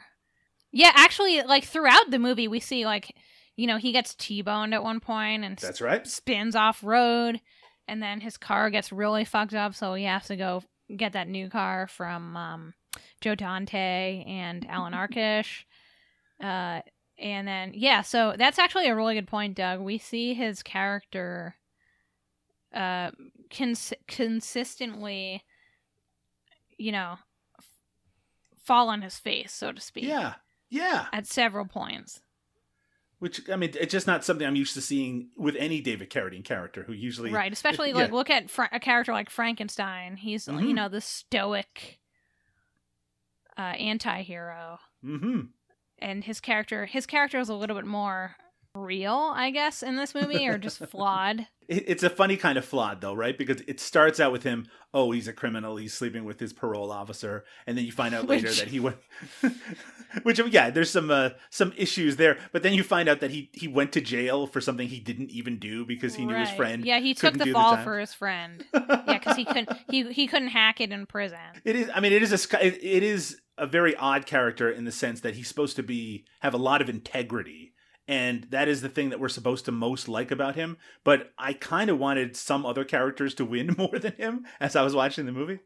Yeah, 0.72 0.92
actually, 0.94 1.42
like 1.42 1.66
throughout 1.66 2.12
the 2.12 2.20
movie, 2.20 2.48
we 2.48 2.60
see 2.60 2.86
like 2.86 3.16
you 3.56 3.68
know, 3.68 3.76
he 3.76 3.92
gets 3.92 4.16
T-boned 4.16 4.74
at 4.74 4.84
one 4.84 5.02
point 5.02 5.44
and 5.44 5.58
That's 5.58 5.82
right. 5.82 6.08
spins 6.08 6.56
off 6.56 6.82
road 6.82 7.42
and 7.90 8.02
then 8.02 8.22
his 8.22 8.38
car 8.38 8.70
gets 8.70 8.92
really 8.92 9.26
fucked 9.26 9.56
up 9.56 9.74
so 9.74 9.96
he 9.96 10.06
has 10.06 10.28
to 10.28 10.36
go 10.36 10.64
get 10.96 11.14
that 11.14 11.28
new 11.28 11.50
car 11.50 11.88
from 11.88 12.38
um, 12.38 12.74
joe 13.20 13.36
dante 13.36 14.24
and 14.28 14.66
allan 14.70 14.94
arkush 14.94 15.64
uh, 16.42 16.82
and 17.20 17.48
then 17.48 17.72
yeah 17.76 18.02
so 18.02 18.34
that's 18.38 18.58
actually 18.60 18.88
a 18.88 18.96
really 18.96 19.14
good 19.16 19.28
point 19.28 19.56
doug 19.56 19.80
we 19.80 19.98
see 19.98 20.34
his 20.34 20.64
character 20.64 21.56
uh, 22.74 23.12
cons- 23.56 23.94
consistently 24.08 25.44
you 26.78 26.92
know 26.92 27.16
f- 27.58 27.66
fall 28.64 28.90
on 28.90 29.02
his 29.02 29.18
face 29.18 29.52
so 29.52 29.72
to 29.72 29.82
speak 29.82 30.04
Yeah. 30.06 30.36
Yeah. 30.70 31.08
at 31.12 31.26
several 31.28 31.66
points 31.66 32.22
Which 33.18 33.50
I 33.50 33.56
mean, 33.58 33.72
it's 33.80 33.92
just 33.92 34.06
not 34.08 34.24
something 34.24 34.46
I'm 34.48 34.56
used 34.56 34.76
to 34.76 34.82
seeing 34.82 35.30
with 35.36 35.56
any 35.58 35.82
David 35.82 36.10
Carradine 36.10 36.46
character 36.46 36.84
who 36.84 36.94
usually 36.94 37.32
right 37.32 37.52
especially 37.52 37.90
yeah. 37.94 37.96
like 37.96 38.12
look 38.12 38.30
at 38.30 38.50
Fra- 38.50 38.70
a 38.72 38.80
character 38.80 39.12
like 39.14 39.30
frankenstein 39.30 40.16
he's 40.16 40.48
you 40.48 40.54
Mhm. 40.54 40.76
know 40.76 40.90
the 40.90 41.02
stoic 41.02 42.00
uh 43.58 43.62
anti-hero 43.62 44.80
hmm 45.04 45.40
and 46.02 46.24
his 46.24 46.40
character 46.40 46.86
his 46.86 47.06
character 47.06 47.40
is 47.40 47.50
a 47.50 47.56
little 47.56 47.76
bit 47.76 47.86
more 47.86 48.36
real 48.76 49.32
i 49.36 49.50
guess 49.50 49.82
in 49.84 49.96
this 49.96 50.14
movie 50.16 50.48
or 50.48 50.58
just 50.58 50.80
flawed 50.90 51.48
it's 51.70 52.02
a 52.02 52.10
funny 52.10 52.36
kind 52.36 52.58
of 52.58 52.66
flawed 52.66 53.00
though, 53.00 53.14
right? 53.14 53.38
Because 53.38 53.62
it 53.68 53.80
starts 53.80 54.20
out 54.20 54.32
with 54.32 54.42
him, 54.42 54.66
oh, 54.92 55.12
he's 55.12 55.28
a 55.28 55.34
criminal, 55.34 55.78
he's 55.78 55.94
sleeping 55.94 56.26
with 56.26 56.40
his 56.40 56.52
parole 56.52 56.92
officer, 56.92 57.46
and 57.68 57.78
then 57.78 57.86
you 57.86 57.92
find 57.92 58.16
out 58.16 58.28
later 58.28 58.48
Which- 58.48 58.60
that 58.60 58.70
he 58.70 58.80
went. 58.80 58.98
Which 60.24 60.40
yeah, 60.50 60.72
there's 60.72 60.90
some 60.90 61.12
uh, 61.12 61.30
some 61.52 61.72
issues 61.78 62.16
there, 62.16 62.40
but 62.52 62.64
then 62.64 62.74
you 62.74 62.82
find 62.82 63.08
out 63.08 63.20
that 63.20 63.30
he 63.30 63.52
he 63.54 63.68
went 63.68 63.92
to 63.92 64.02
jail 64.02 64.48
for 64.48 64.60
something 64.60 64.88
he 64.88 65.00
didn't 65.00 65.30
even 65.30 65.60
do 65.60 65.86
because 65.86 66.16
he 66.16 66.26
knew 66.26 66.34
his 66.36 66.50
friend. 66.50 66.84
yeah 66.84 67.00
he 67.00 67.14
took 67.14 67.38
the 67.38 67.52
fall 67.52 67.76
time. 67.76 67.84
for 67.84 68.00
his 68.00 68.12
friend 68.16 68.66
yeah 68.74 69.20
because 69.20 69.36
he 69.38 69.46
couldn't 69.46 69.70
he 69.88 70.12
he 70.12 70.26
couldn't 70.26 70.48
hack 70.48 70.82
it 70.82 70.92
in 70.92 71.06
prison 71.06 71.38
It 71.64 71.76
is. 71.76 71.92
I 71.94 72.00
mean, 72.00 72.14
it 72.14 72.24
is 72.24 72.34
a. 72.34 72.66
It 72.66 73.04
is 73.04 73.40
a 73.60 73.68
very 73.68 73.96
odd 73.96 74.26
character 74.26 74.72
in 74.72 74.86
the 74.86 74.92
sense 74.92 75.22
that 75.22 75.36
he's 75.36 75.48
supposed 75.48 75.76
to 75.76 75.84
be 75.84 76.26
have 76.40 76.54
a 76.54 76.58
lot 76.58 76.82
of 76.82 76.90
integrity, 76.90 77.74
and 78.08 78.46
that 78.50 78.68
is 78.68 78.82
the 78.82 78.90
thing 78.90 79.10
that 79.10 79.20
we're 79.20 79.30
supposed 79.30 79.66
to 79.66 79.72
most 79.72 80.08
like 80.08 80.32
about 80.32 80.56
him. 80.56 80.78
But 81.04 81.32
I 81.38 81.54
kind 81.54 81.90
of 81.90 82.00
wanted 82.00 82.36
some 82.36 82.66
other 82.66 82.84
characters 82.86 83.34
to 83.36 83.46
win 83.46 83.76
more 83.78 84.00
than 84.00 84.14
him 84.14 84.46
as 84.60 84.76
I 84.76 84.82
was 84.82 84.96
watching 84.96 85.26
the 85.26 85.32
movie. 85.32 85.60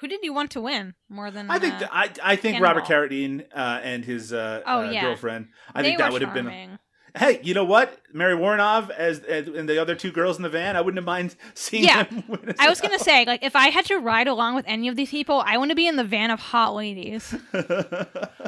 who 0.00 0.08
did 0.08 0.20
you 0.22 0.34
want 0.34 0.50
to 0.50 0.60
win 0.60 0.94
more 1.08 1.30
than 1.30 1.50
I 1.50 1.58
think. 1.58 1.74
uh, 1.74 1.88
I 1.90 2.10
I 2.22 2.36
think. 2.36 2.60
Robert 2.62 2.84
Carradine 2.84 3.46
uh, 3.54 3.80
and 3.82 4.04
his 4.04 4.32
uh, 4.32 4.62
Oh, 4.66 4.80
uh, 4.80 4.90
yeah. 4.90 5.02
girlfriend. 5.02 5.48
I 5.74 5.82
they 5.82 5.88
think 5.88 5.98
that 6.00 6.12
would 6.12 6.22
have 6.22 6.34
been. 6.34 6.78
Charming. 7.18 7.36
Hey, 7.36 7.40
you 7.42 7.54
know 7.54 7.64
what? 7.64 8.00
Mary 8.12 8.34
Woronov 8.34 8.90
as, 8.90 9.20
as 9.20 9.46
and 9.48 9.68
the 9.68 9.78
other 9.80 9.94
two 9.94 10.10
girls 10.12 10.36
in 10.36 10.42
the 10.42 10.48
van. 10.48 10.76
I 10.76 10.80
wouldn't 10.80 10.98
have 10.98 11.04
mind 11.04 11.36
seeing 11.54 11.84
Yeah. 11.84 12.04
them. 12.04 12.24
win 12.28 12.48
as 12.50 12.56
I 12.58 12.68
was 12.68 12.80
gonna 12.80 12.98
say, 12.98 13.24
like, 13.24 13.42
if 13.42 13.54
I 13.56 13.68
had 13.68 13.84
to 13.86 13.96
ride 13.98 14.28
along 14.28 14.54
with 14.54 14.64
any 14.68 14.88
of 14.88 14.96
these 14.96 15.10
people, 15.10 15.42
I 15.46 15.56
want 15.58 15.70
to 15.70 15.74
be 15.76 15.86
in 15.86 15.96
the 15.96 16.04
van 16.04 16.30
of 16.30 16.40
hot 16.40 16.74
ladies, 16.74 17.34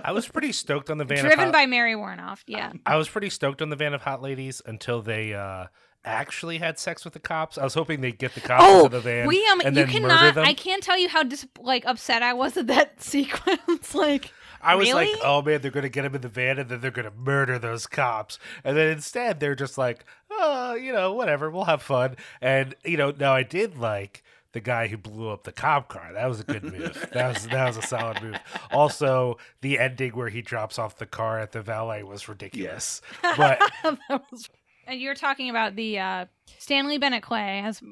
I 0.05 0.13
was 0.13 0.27
pretty 0.29 0.53
stoked 0.53 0.91
on 0.91 0.99
the 0.99 1.05
van. 1.05 1.19
of 1.19 1.25
driven 1.25 1.45
hot- 1.47 1.53
by 1.53 1.67
Mary 1.67 1.95
Woronov. 1.95 2.41
Yeah, 2.47 2.73
I 2.87 2.97
was 2.97 3.09
pretty 3.09 3.31
stoked 3.31 3.63
on 3.63 3.71
the 3.71 3.77
van 3.77 3.95
of 3.95 4.03
hot 4.03 4.23
ladies 4.23 4.63
until 4.65 5.03
they 5.03 5.35
uh, 5.35 5.67
actually 6.05 6.59
had 6.59 6.79
sex 6.79 7.05
with 7.05 7.13
the 7.15 7.21
cops. 7.21 7.59
I 7.59 7.65
was 7.65 7.75
hoping 7.75 8.01
they'd 8.01 8.19
get 8.19 8.35
the 8.35 8.41
cops 8.41 8.63
Oh, 8.67 8.85
into 8.87 8.91
the 8.91 9.01
van 9.01 9.27
we 9.27 9.45
um, 9.47 9.61
and 9.61 9.77
you 9.77 9.85
then 9.85 10.03
murder 10.03 10.09
cannot. 10.15 10.35
them. 10.37 10.45
I 10.47 10.55
can't 10.55 10.83
tell 10.83 10.99
you 10.99 11.09
how 11.09 11.23
dis- 11.23 11.47
like 11.61 11.85
upset 11.87 12.23
I 12.23 12.33
was 12.35 12.57
at 12.57 12.67
that 12.69 13.03
sequence. 13.03 13.95
like, 13.95 14.33
I 14.61 14.75
was 14.75 14.93
like, 14.93 15.11
oh 15.23 15.43
man, 15.43 15.61
they're 15.61 15.71
gonna 15.71 15.89
get 15.89 16.05
him 16.05 16.15
in 16.15 16.21
the 16.21 16.29
van 16.29 16.59
and 16.59 16.69
then 16.69 16.81
they're 16.81 16.91
gonna 16.91 17.13
murder 17.17 17.59
those 17.59 17.87
cops. 17.87 18.39
And 18.65 18.77
then 18.77 18.89
instead 18.89 19.41
they're 19.41 19.55
just 19.55 19.79
like, 19.79 20.05
oh, 20.31 20.75
you 20.75 20.93
know, 20.93 21.13
whatever, 21.13 21.51
we'll 21.51 21.65
have 21.65 21.83
fun. 21.83 22.17
And 22.41 22.75
you 22.85 22.97
know, 22.97 23.13
now 23.17 23.35
I 23.35 23.43
did 23.43 23.79
like 23.79 24.23
the 24.53 24.61
guy 24.61 24.89
who 24.89 24.97
blew 24.97 25.29
up 25.31 25.45
the 25.45 25.53
cop 25.53 25.89
car. 25.89 26.11
That 26.15 26.27
was 26.27 26.41
a 26.41 26.45
good 26.45 26.65
move. 26.65 27.09
that 27.13 27.35
was 27.35 27.47
that 27.49 27.67
was 27.67 27.77
a 27.77 27.83
solid 27.83 28.23
move. 28.23 28.37
Also, 28.73 29.37
the 29.61 29.79
ending 29.79 30.13
where 30.13 30.31
he 30.31 30.41
drops 30.43 30.79
off 30.79 30.97
the 30.99 31.07
car 31.07 31.39
at 31.39 31.53
the 31.53 31.63
valet 31.63 32.03
was 32.03 32.29
ridiculous. 32.29 33.01
But 33.37 33.61
that 33.83 34.23
was- 34.31 34.49
and 34.87 34.99
you're 34.99 35.15
talking 35.15 35.51
about 35.51 35.77
the 35.77 35.99
uh, 35.99 36.25
Stanley 36.59 36.97
Bennett 36.97 37.23
Clay 37.23 37.61
as 37.63 37.83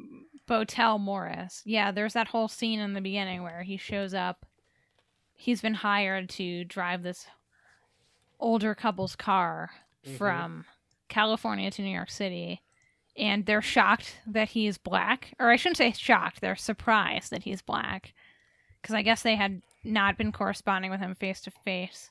Botel 0.49 0.99
Morris. 0.99 1.61
Yeah, 1.67 1.91
there's 1.93 2.15
that 2.15 2.29
whole 2.29 2.49
scene 2.49 2.81
in 2.81 2.95
the 2.95 3.03
beginning 3.03 3.43
where 3.43 3.63
he 3.63 3.77
shows 3.77 4.15
up. 4.15 4.47
He's 5.37 5.61
been 5.61 5.75
hired 5.75 6.29
to 6.31 6.65
drive 6.65 7.03
this 7.03 7.27
older 8.41 8.75
couple's 8.75 9.17
car 9.17 9.71
from 10.17 10.65
California 11.09 11.71
to 11.71 11.83
New 11.83 11.95
York 11.95 12.11
City. 12.11 12.63
And 13.17 13.47
they're 13.47 13.63
shocked 13.63 14.19
that 14.27 14.51
he's 14.51 14.79
black. 14.79 15.35
Or 15.39 15.51
I 15.51 15.57
shouldn't 15.57 15.79
say 15.79 15.93
shocked, 15.93 16.41
they're 16.41 16.57
surprised 16.57 17.31
that 17.31 17.45
he's 17.45 17.63
black. 17.63 18.13
Because 18.81 18.95
I 18.95 19.03
guess 19.03 19.23
they 19.23 19.37
had 19.37 19.63
not 19.85 20.19
been 20.19 20.33
corresponding 20.33 20.91
with 20.91 21.01
him 21.01 21.15
face 21.15 21.41
to 21.43 21.51
face. 21.51 22.11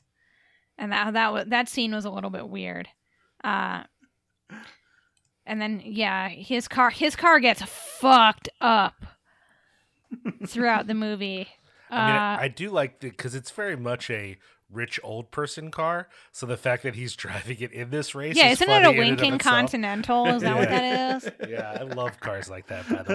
And 0.78 0.91
that, 0.91 1.13
that, 1.13 1.49
that 1.49 1.69
scene 1.69 1.93
was 1.93 2.05
a 2.05 2.09
little 2.09 2.32
bit 2.32 2.49
weird. 2.49 2.89
Uh, 3.43 3.84
and 5.45 5.61
then 5.61 5.82
yeah, 5.84 6.30
his 6.30 6.67
car 6.67 6.89
his 6.89 7.15
car 7.15 7.39
gets 7.39 7.61
fucked 7.61 8.49
up 8.59 9.05
throughout 10.47 10.88
the 10.88 10.93
movie. 10.93 11.47
I 11.89 12.07
mean, 12.07 12.15
Uh, 12.15 12.38
I 12.41 12.47
do 12.47 12.69
like 12.69 12.99
the 12.99 13.09
because 13.09 13.36
it's 13.36 13.51
very 13.51 13.75
much 13.75 14.09
a 14.09 14.38
rich 14.71 14.99
old 15.03 15.29
person 15.31 15.69
car. 15.69 16.09
So 16.31 16.45
the 16.47 16.57
fact 16.57 16.81
that 16.83 16.95
he's 16.95 17.15
driving 17.25 17.57
it 17.59 17.71
in 17.71 17.91
this 17.91 18.15
race, 18.15 18.36
yeah, 18.36 18.47
is 18.47 18.61
isn't 18.61 18.69
it 18.69 18.81
a 18.81 18.86
funny 18.86 18.97
in 18.97 19.03
and 19.03 19.13
of 19.13 19.19
winking. 19.21 19.39
Continental? 19.39 20.25
Is 20.27 20.41
that 20.41 20.57
what 20.57 20.69
that 20.69 21.23
is? 21.23 21.31
Yeah, 21.49 21.77
I 21.79 21.83
love 21.83 22.19
cars 22.19 22.49
like 22.49 22.67
that. 22.67 22.89
By 22.89 23.03
the 23.03 23.13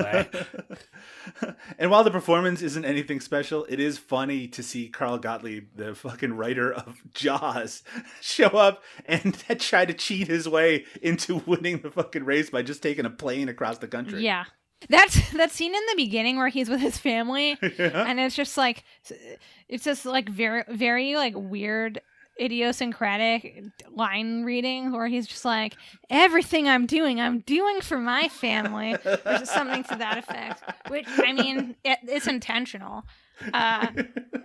way, 1.42 1.52
and 1.78 1.90
while 1.90 2.04
the 2.04 2.10
performance 2.10 2.62
isn't 2.62 2.84
anything 2.84 3.20
special, 3.20 3.66
it 3.68 3.80
is 3.80 3.98
funny 3.98 4.46
to 4.48 4.62
see 4.62 4.88
Carl 4.88 5.18
Gottlieb, 5.18 5.68
the 5.74 5.94
fucking 5.94 6.34
writer 6.34 6.72
of 6.72 7.02
Jaws, 7.12 7.82
show 8.20 8.46
up 8.48 8.82
and 9.06 9.36
try 9.58 9.84
to 9.84 9.92
cheat 9.92 10.28
his 10.28 10.48
way 10.48 10.84
into 11.02 11.36
winning 11.46 11.80
the 11.80 11.90
fucking 11.90 12.24
race 12.24 12.50
by 12.50 12.62
just 12.62 12.82
taking 12.82 13.04
a 13.04 13.10
plane 13.10 13.48
across 13.48 13.78
the 13.78 13.88
country. 13.88 14.22
Yeah. 14.24 14.44
That's 14.88 15.30
that 15.32 15.50
scene 15.50 15.74
in 15.74 15.82
the 15.90 15.96
beginning 15.96 16.36
where 16.36 16.48
he's 16.48 16.68
with 16.68 16.80
his 16.80 16.98
family 16.98 17.58
and 17.78 18.20
it's 18.20 18.34
just 18.34 18.56
like 18.56 18.84
it's 19.68 19.84
just 19.84 20.06
like 20.06 20.28
very 20.28 20.64
very 20.68 21.16
like 21.16 21.34
weird 21.36 22.00
idiosyncratic 22.40 23.64
line 23.94 24.44
reading 24.44 24.92
where 24.92 25.06
he's 25.06 25.26
just 25.26 25.44
like 25.44 25.76
everything 26.08 26.68
I'm 26.68 26.86
doing 26.86 27.20
I'm 27.20 27.40
doing 27.40 27.82
for 27.82 27.98
my 27.98 28.28
family 28.28 28.94
or 28.94 29.18
just 29.24 29.52
something 29.52 29.84
to 29.84 29.96
that 29.96 30.16
effect 30.16 30.62
which 30.88 31.06
I 31.08 31.34
mean 31.34 31.76
it, 31.84 31.98
it's 32.04 32.26
intentional 32.26 33.04
uh 33.52 33.88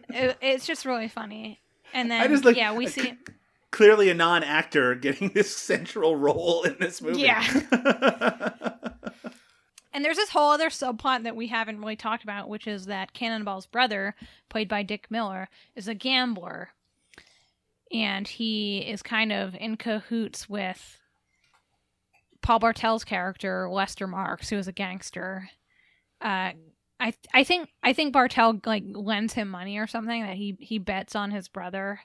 it, 0.10 0.38
it's 0.42 0.68
just 0.68 0.86
really 0.86 1.08
funny 1.08 1.62
and 1.94 2.12
then 2.12 2.30
just 2.30 2.44
like 2.44 2.58
yeah 2.58 2.74
we 2.74 2.88
see 2.88 3.14
clearly 3.76 4.10
a 4.10 4.14
non-actor 4.14 4.96
getting 4.96 5.30
this 5.30 5.56
central 5.56 6.16
role 6.16 6.64
in 6.64 6.78
this 6.80 7.02
movie. 7.02 7.22
Yeah. 7.22 8.72
And 9.96 10.04
there's 10.04 10.18
this 10.18 10.32
whole 10.32 10.52
other 10.52 10.70
subplot 10.70 11.24
that 11.24 11.38
we 11.38 11.48
haven't 11.48 11.80
really 11.80 11.96
talked 11.96 12.26
about, 12.26 12.50
which 12.50 12.68
is 12.68 12.88
that 12.88 13.14
Cannonball's 13.14 13.66
brother, 13.66 14.14
played 14.50 14.68
by 14.68 14.84
Dick 14.84 15.10
Miller, 15.10 15.48
is 15.74 15.88
a 15.88 15.96
gambler. 15.96 16.72
And 17.93 18.28
he 18.28 18.80
is 18.80 19.02
kind 19.02 19.32
of 19.32 19.56
in 19.56 19.78
cahoots 19.78 20.50
with 20.50 21.00
Paul 22.41 22.60
Bartel's 22.60 23.06
character, 23.06 23.70
Lester 23.70 24.06
Marks, 24.06 24.50
who 24.50 24.58
is 24.58 24.68
a 24.68 24.74
gangster. 24.74 25.50
Uh, 26.20 26.52
I 27.00 27.14
I 27.34 27.46
think 27.46 27.70
I 27.82 27.93
think 27.93 28.12
Bartel 28.12 28.60
like 28.66 28.84
lends 28.86 29.32
him 29.34 29.48
money 29.48 29.78
or 29.78 29.88
something 29.88 30.24
that 30.24 30.36
he 30.36 30.58
he 30.60 30.78
bets 30.78 31.16
on 31.16 31.32
his 31.32 31.48
brother 31.48 32.02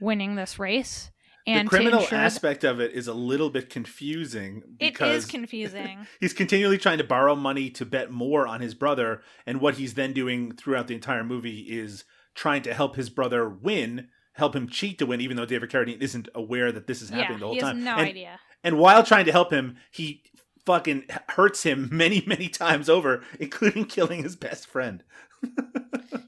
winning 0.00 0.36
this 0.36 0.60
race. 0.60 1.10
And 1.48 1.66
the 1.66 1.70
criminal 1.70 2.06
aspect 2.12 2.64
of 2.64 2.80
it 2.80 2.92
is 2.92 3.08
a 3.08 3.14
little 3.14 3.50
bit 3.50 3.70
confusing 3.70 4.62
it 4.78 5.00
is 5.00 5.24
confusing. 5.24 6.06
he's 6.20 6.32
continually 6.32 6.78
trying 6.78 6.98
to 6.98 7.04
borrow 7.04 7.34
money 7.34 7.70
to 7.70 7.84
bet 7.84 8.10
more 8.10 8.46
on 8.46 8.60
his 8.60 8.74
brother 8.74 9.22
and 9.46 9.60
what 9.60 9.74
he's 9.76 9.94
then 9.94 10.12
doing 10.12 10.52
throughout 10.52 10.86
the 10.88 10.94
entire 10.94 11.24
movie 11.24 11.60
is 11.60 12.04
trying 12.34 12.62
to 12.62 12.74
help 12.74 12.96
his 12.96 13.10
brother 13.10 13.48
win 13.48 14.08
help 14.32 14.54
him 14.54 14.68
cheat 14.68 14.98
to 14.98 15.06
win 15.06 15.20
even 15.20 15.36
though 15.36 15.46
david 15.46 15.68
carradine 15.70 16.00
isn't 16.00 16.28
aware 16.34 16.70
that 16.70 16.86
this 16.86 17.02
is 17.02 17.08
happening 17.10 17.32
yeah, 17.32 17.38
the 17.38 17.46
whole 17.46 17.56
time. 17.56 17.76
he 17.78 17.84
has 17.84 17.84
time 17.84 17.96
no 17.96 18.00
and, 18.00 18.08
idea. 18.08 18.40
and 18.62 18.78
while 18.78 19.02
trying 19.02 19.24
to 19.24 19.32
help 19.32 19.52
him 19.52 19.76
he 19.90 20.22
fucking 20.64 21.02
hurts 21.30 21.64
him 21.64 21.88
many 21.92 22.22
many 22.26 22.48
times 22.48 22.88
over 22.88 23.24
including 23.40 23.84
killing 23.96 24.22
his 24.22 24.36
best 24.36 24.66
friend 24.66 25.02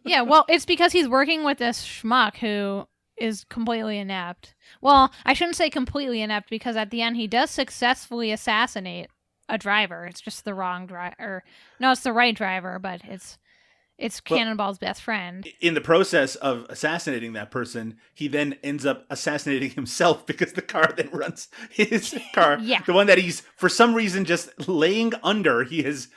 Yeah, 0.05 0.23
well, 0.23 0.45
it's 0.49 0.67
because 0.67 0.93
he's 0.93 1.09
working 1.09 1.45
with 1.45 1.59
this 1.59 1.85
schmuck 1.85 2.37
who 2.37 2.87
is 3.21 3.45
completely 3.51 3.99
inept. 3.99 4.55
Well, 4.81 5.13
I 5.25 5.35
shouldn't 5.35 5.57
say 5.57 5.71
completely 5.71 6.23
inept 6.23 6.51
because 6.51 6.77
at 6.77 6.91
the 6.91 7.03
end 7.03 7.17
he 7.17 7.27
does 7.27 7.51
successfully 7.51 8.33
assassinate 8.33 9.09
a 9.49 9.59
driver. 9.59 10.07
It's 10.07 10.21
just 10.21 10.45
the 10.45 10.55
wrong 10.55 10.87
driver. 10.87 11.43
No, 11.79 11.93
it's 11.93 12.03
the 12.03 12.13
right 12.13 12.35
driver, 12.35 12.79
but 12.79 13.01
it's 13.05 13.37
It's 13.99 14.23
Well- 14.31 14.39
Cannonball's 14.39 14.79
best 14.79 15.03
friend. 15.03 15.47
in 15.61 15.75
the 15.75 15.81
process 15.83 16.35
of 16.37 16.65
assassinating 16.71 17.35
that 17.35 17.51
person, 17.51 17.99
he 18.15 18.29
then 18.29 18.57
ends 18.63 18.87
up 18.87 19.05
assassinating 19.11 19.71
himself 19.81 20.25
because 20.25 20.55
the 20.55 20.63
car 20.63 20.91
then 20.97 21.11
runs 21.13 21.49
his 21.71 22.19
car. 22.35 22.59
Yeah. 22.61 22.81
The 22.87 22.95
one 22.95 23.09
that 23.09 23.19
he's, 23.19 23.41
for 23.57 23.69
some 23.69 23.95
reason, 23.95 24.25
just 24.25 24.69
laying 24.69 25.13
under. 25.23 25.65
He 25.65 25.83
has 25.83 26.09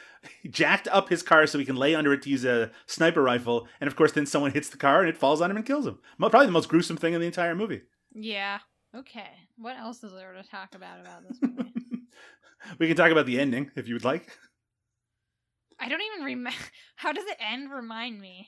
jacked 0.50 0.88
up 0.90 1.10
his 1.10 1.24
car 1.24 1.46
so 1.48 1.60
he 1.60 1.66
can 1.66 1.76
lay 1.76 1.96
under 1.96 2.14
it 2.14 2.22
to 2.24 2.30
use 2.30 2.46
a 2.46 2.72
sniper 2.86 3.22
rifle. 3.22 3.68
And 3.82 3.88
of 3.88 3.96
course, 3.96 4.12
then 4.12 4.26
someone 4.26 4.52
hits 4.52 4.70
the 4.70 4.78
car 4.78 5.00
and 5.02 5.10
it 5.10 5.18
falls 5.18 5.42
on 5.42 5.50
him 5.52 5.58
and 5.58 5.66
kills 5.66 5.86
him. 5.88 6.00
Probably 6.20 6.46
the 6.46 6.52
most 6.52 6.70
gruesome 6.70 6.98
thing 6.98 7.14
in 7.14 7.22
the 7.22 7.28
entire 7.28 7.56
movie. 7.56 7.82
Yeah. 8.14 8.60
Okay. 8.96 9.30
What 9.58 9.78
else 9.78 10.04
is 10.04 10.12
there 10.14 10.34
to 10.34 10.44
talk 10.48 10.76
about 10.76 11.00
about 11.02 11.24
this 11.28 11.38
movie? 11.42 11.70
We 12.80 12.88
can 12.88 12.96
talk 12.96 13.12
about 13.12 13.26
the 13.26 13.42
ending 13.42 13.72
if 13.76 13.90
you 13.90 13.96
would 13.96 14.06
like. 14.06 14.38
I 15.80 15.90
don't 15.90 16.02
even 16.14 16.24
remember. 16.26 16.58
How 16.96 17.12
does 17.12 17.26
it 17.26 17.36
end? 17.40 17.70
Remind 17.72 18.22
me. 18.22 18.48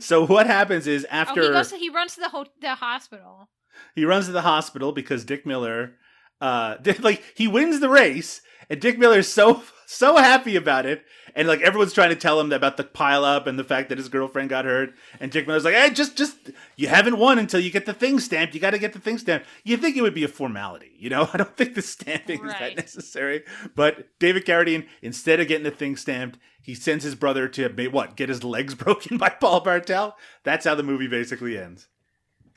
So 0.00 0.24
what 0.26 0.46
happens 0.46 0.86
is 0.86 1.04
Oh, 1.04 1.14
after 1.14 1.42
he 1.42 1.48
goes. 1.48 1.68
To, 1.70 1.76
he 1.76 1.90
runs 1.90 2.14
to 2.14 2.20
the 2.20 2.28
ho- 2.30 2.46
the 2.60 2.74
hospital. 2.76 3.50
He 3.94 4.04
runs 4.06 4.26
to 4.26 4.32
the 4.32 4.40
hospital 4.42 4.92
because 4.92 5.24
Dick 5.26 5.44
Miller, 5.44 5.96
uh, 6.42 6.76
like 7.00 7.22
he 7.34 7.48
wins 7.48 7.80
the 7.80 7.88
race, 7.88 8.42
and 8.68 8.80
Dick 8.80 8.98
Miller's 8.98 9.28
so 9.28 9.62
so 9.86 10.16
happy 10.16 10.56
about 10.56 10.84
it, 10.84 11.04
and 11.34 11.46
like 11.46 11.60
everyone's 11.60 11.92
trying 11.92 12.10
to 12.10 12.16
tell 12.16 12.40
him 12.40 12.52
about 12.52 12.76
the 12.76 12.84
pile 12.84 13.24
up 13.24 13.46
and 13.46 13.58
the 13.58 13.64
fact 13.64 13.88
that 13.88 13.98
his 13.98 14.08
girlfriend 14.08 14.50
got 14.50 14.64
hurt, 14.64 14.92
and 15.20 15.30
Dick 15.30 15.46
Miller's 15.46 15.64
like, 15.64 15.74
"Hey, 15.74 15.90
just 15.90 16.16
just 16.16 16.50
you 16.76 16.88
haven't 16.88 17.18
won 17.18 17.38
until 17.38 17.60
you 17.60 17.70
get 17.70 17.86
the 17.86 17.94
thing 17.94 18.18
stamped. 18.18 18.54
You 18.54 18.60
got 18.60 18.70
to 18.70 18.78
get 18.78 18.92
the 18.92 18.98
thing 18.98 19.18
stamped. 19.18 19.46
You 19.62 19.76
think 19.76 19.96
it 19.96 20.02
would 20.02 20.14
be 20.14 20.24
a 20.24 20.28
formality, 20.28 20.92
you 20.98 21.08
know? 21.08 21.30
I 21.32 21.36
don't 21.36 21.56
think 21.56 21.74
the 21.74 21.82
stamping 21.82 22.44
is 22.44 22.52
that 22.52 22.76
necessary. 22.76 23.44
But 23.74 24.18
David 24.18 24.44
Carradine, 24.44 24.88
instead 25.00 25.38
of 25.38 25.48
getting 25.48 25.64
the 25.64 25.70
thing 25.70 25.96
stamped, 25.96 26.38
he 26.60 26.74
sends 26.74 27.04
his 27.04 27.14
brother 27.14 27.46
to 27.48 27.68
what 27.90 28.16
get 28.16 28.28
his 28.28 28.42
legs 28.42 28.74
broken 28.74 29.16
by 29.16 29.28
Paul 29.28 29.60
Bartel. 29.60 30.16
That's 30.42 30.66
how 30.66 30.74
the 30.74 30.82
movie 30.82 31.08
basically 31.08 31.56
ends. 31.56 31.86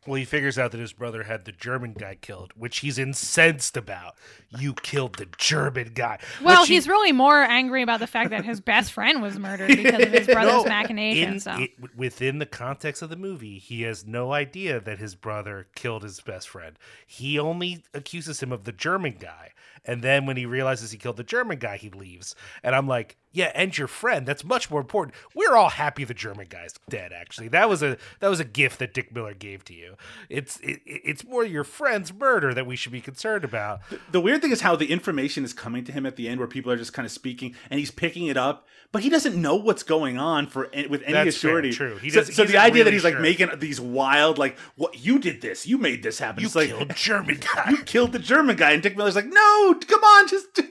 Well, 0.07 0.15
he 0.15 0.25
figures 0.25 0.59
out 0.59 0.71
that 0.71 0.79
his 0.79 0.93
brother 0.93 1.23
had 1.23 1.45
the 1.45 1.51
German 1.51 1.93
guy 1.93 2.15
killed, 2.15 2.53
which 2.55 2.79
he's 2.79 2.99
incensed 2.99 3.75
about. 3.75 4.15
You 4.57 4.73
killed 4.73 5.15
the 5.15 5.27
German 5.37 5.91
guy. 5.95 6.19
Well, 6.43 6.61
Which 6.61 6.67
he- 6.69 6.75
he's 6.75 6.87
really 6.87 7.11
more 7.11 7.41
angry 7.41 7.81
about 7.81 7.99
the 7.99 8.07
fact 8.07 8.29
that 8.29 8.45
his 8.45 8.61
best 8.61 8.91
friend 8.93 9.21
was 9.21 9.39
murdered 9.39 9.69
because 9.69 10.03
of 10.05 10.11
his 10.11 10.27
brother's 10.33 10.63
No, 10.63 10.65
machinations. 10.65 11.33
in- 11.33 11.39
so. 11.55 11.59
it- 11.61 11.95
within 11.95 12.37
the 12.39 12.45
context 12.45 13.01
of 13.01 13.09
the 13.09 13.15
movie, 13.15 13.57
he 13.57 13.81
has 13.81 14.05
no 14.05 14.31
idea 14.31 14.79
that 14.79 14.99
his 14.99 15.15
brother 15.15 15.67
killed 15.75 16.03
his 16.03 16.19
best 16.19 16.49
friend. 16.49 16.77
He 17.07 17.39
only 17.39 17.83
accuses 17.93 18.41
him 18.43 18.51
of 18.51 18.63
the 18.65 18.71
German 18.71 19.15
guy. 19.19 19.51
And 19.85 20.01
then 20.01 20.25
when 20.25 20.37
he 20.37 20.45
realizes 20.45 20.91
he 20.91 20.97
killed 20.97 21.17
the 21.17 21.23
German 21.23 21.59
guy, 21.59 21.77
he 21.77 21.89
leaves. 21.89 22.35
And 22.63 22.75
I'm 22.75 22.87
like, 22.87 23.17
yeah, 23.35 23.51
and 23.53 23.77
your 23.77 23.87
friend. 23.87 24.25
That's 24.25 24.45
much 24.45 24.71
more 24.71 24.79
important. 24.79 25.13
We're 25.35 25.55
all 25.55 25.69
happy 25.69 26.05
the 26.05 26.13
German 26.13 26.47
guy's 26.49 26.73
dead. 26.89 27.11
Actually, 27.11 27.49
that 27.49 27.67
was 27.67 27.83
a 27.83 27.97
that 28.21 28.29
was 28.29 28.39
a 28.39 28.45
gift 28.45 28.79
that 28.79 28.93
Dick 28.93 29.13
Miller 29.13 29.33
gave 29.33 29.65
to 29.65 29.73
you. 29.73 29.95
It's 30.29 30.57
it, 30.61 30.79
it's 30.85 31.25
more 31.25 31.43
your 31.43 31.65
friend's 31.65 32.13
murder 32.13 32.53
that 32.53 32.65
we 32.65 32.77
should 32.77 32.93
be 32.93 33.01
concerned 33.01 33.43
about. 33.43 33.81
The 34.09 34.21
weird 34.21 34.41
thing 34.41 34.51
is 34.51 34.61
how 34.61 34.77
the 34.77 34.89
information 34.89 35.43
is 35.43 35.51
coming 35.51 35.83
to 35.83 35.91
him 35.91 36.05
at 36.05 36.15
the 36.15 36.29
end, 36.29 36.39
where 36.39 36.47
people 36.47 36.71
are 36.71 36.77
just 36.77 36.93
kind 36.93 37.05
of 37.05 37.11
speaking, 37.11 37.55
and 37.69 37.77
he's 37.77 37.91
picking 37.91 38.27
it 38.27 38.37
up, 38.37 38.65
but 38.93 39.03
he 39.03 39.09
doesn't 39.09 39.35
know 39.35 39.55
what's 39.55 39.83
going 39.83 40.17
on 40.17 40.47
for 40.47 40.69
eh, 40.73 40.87
with 40.89 41.03
any 41.03 41.11
That's 41.11 41.37
fair, 41.37 41.61
true. 41.71 41.97
He 41.97 42.09
so, 42.09 42.23
so 42.23 42.45
the 42.45 42.55
idea 42.55 42.85
that 42.85 42.91
really 42.91 42.93
he's 42.93 43.03
like 43.03 43.19
making 43.19 43.49
these 43.59 43.81
wild, 43.81 44.37
like, 44.37 44.57
what 44.75 45.03
you 45.03 45.19
did 45.19 45.41
this, 45.41 45.67
you 45.67 45.77
made 45.77 46.01
this 46.01 46.19
happen. 46.19 46.39
You 46.39 46.47
it's 46.47 46.55
like 46.55 46.69
killed 46.69 46.95
German 46.95 47.41
guy. 47.55 47.71
you 47.71 47.77
killed 47.83 48.13
the 48.13 48.19
German 48.19 48.55
guy, 48.55 48.71
and 48.71 48.81
Dick 48.81 48.95
Miller's 48.95 49.17
like, 49.17 49.27
no, 49.27 49.74
come 49.87 50.03
on, 50.03 50.27
just. 50.27 50.59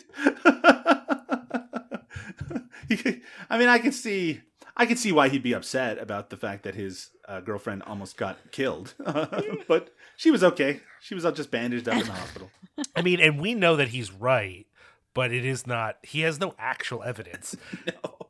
He- 2.88 3.22
I 3.48 3.58
mean, 3.58 3.68
I 3.68 3.78
could 3.78 3.94
see, 3.94 4.42
I 4.76 4.84
could 4.86 4.98
see 4.98 5.10
why 5.10 5.28
he'd 5.30 5.42
be 5.42 5.54
upset 5.54 5.98
about 5.98 6.28
the 6.30 6.36
fact 6.36 6.64
that 6.64 6.74
his 6.74 7.10
uh, 7.26 7.40
girlfriend 7.40 7.82
almost 7.84 8.16
got 8.18 8.36
killed, 8.52 8.94
but 9.68 9.94
she 10.16 10.30
was 10.30 10.44
okay. 10.44 10.80
She 11.00 11.14
was 11.14 11.24
just 11.34 11.50
bandaged 11.50 11.88
up 11.88 11.94
in 12.00 12.06
the 12.06 12.12
hospital. 12.12 12.50
I 12.94 13.00
mean, 13.02 13.20
and 13.20 13.40
we 13.40 13.54
know 13.54 13.76
that 13.76 13.88
he's 13.88 14.12
right, 14.12 14.66
but 15.14 15.32
it 15.32 15.44
is 15.46 15.66
not. 15.66 15.96
He 16.02 16.20
has 16.20 16.38
no 16.38 16.54
actual 16.58 17.02
evidence. 17.02 17.56
No. 17.86 18.23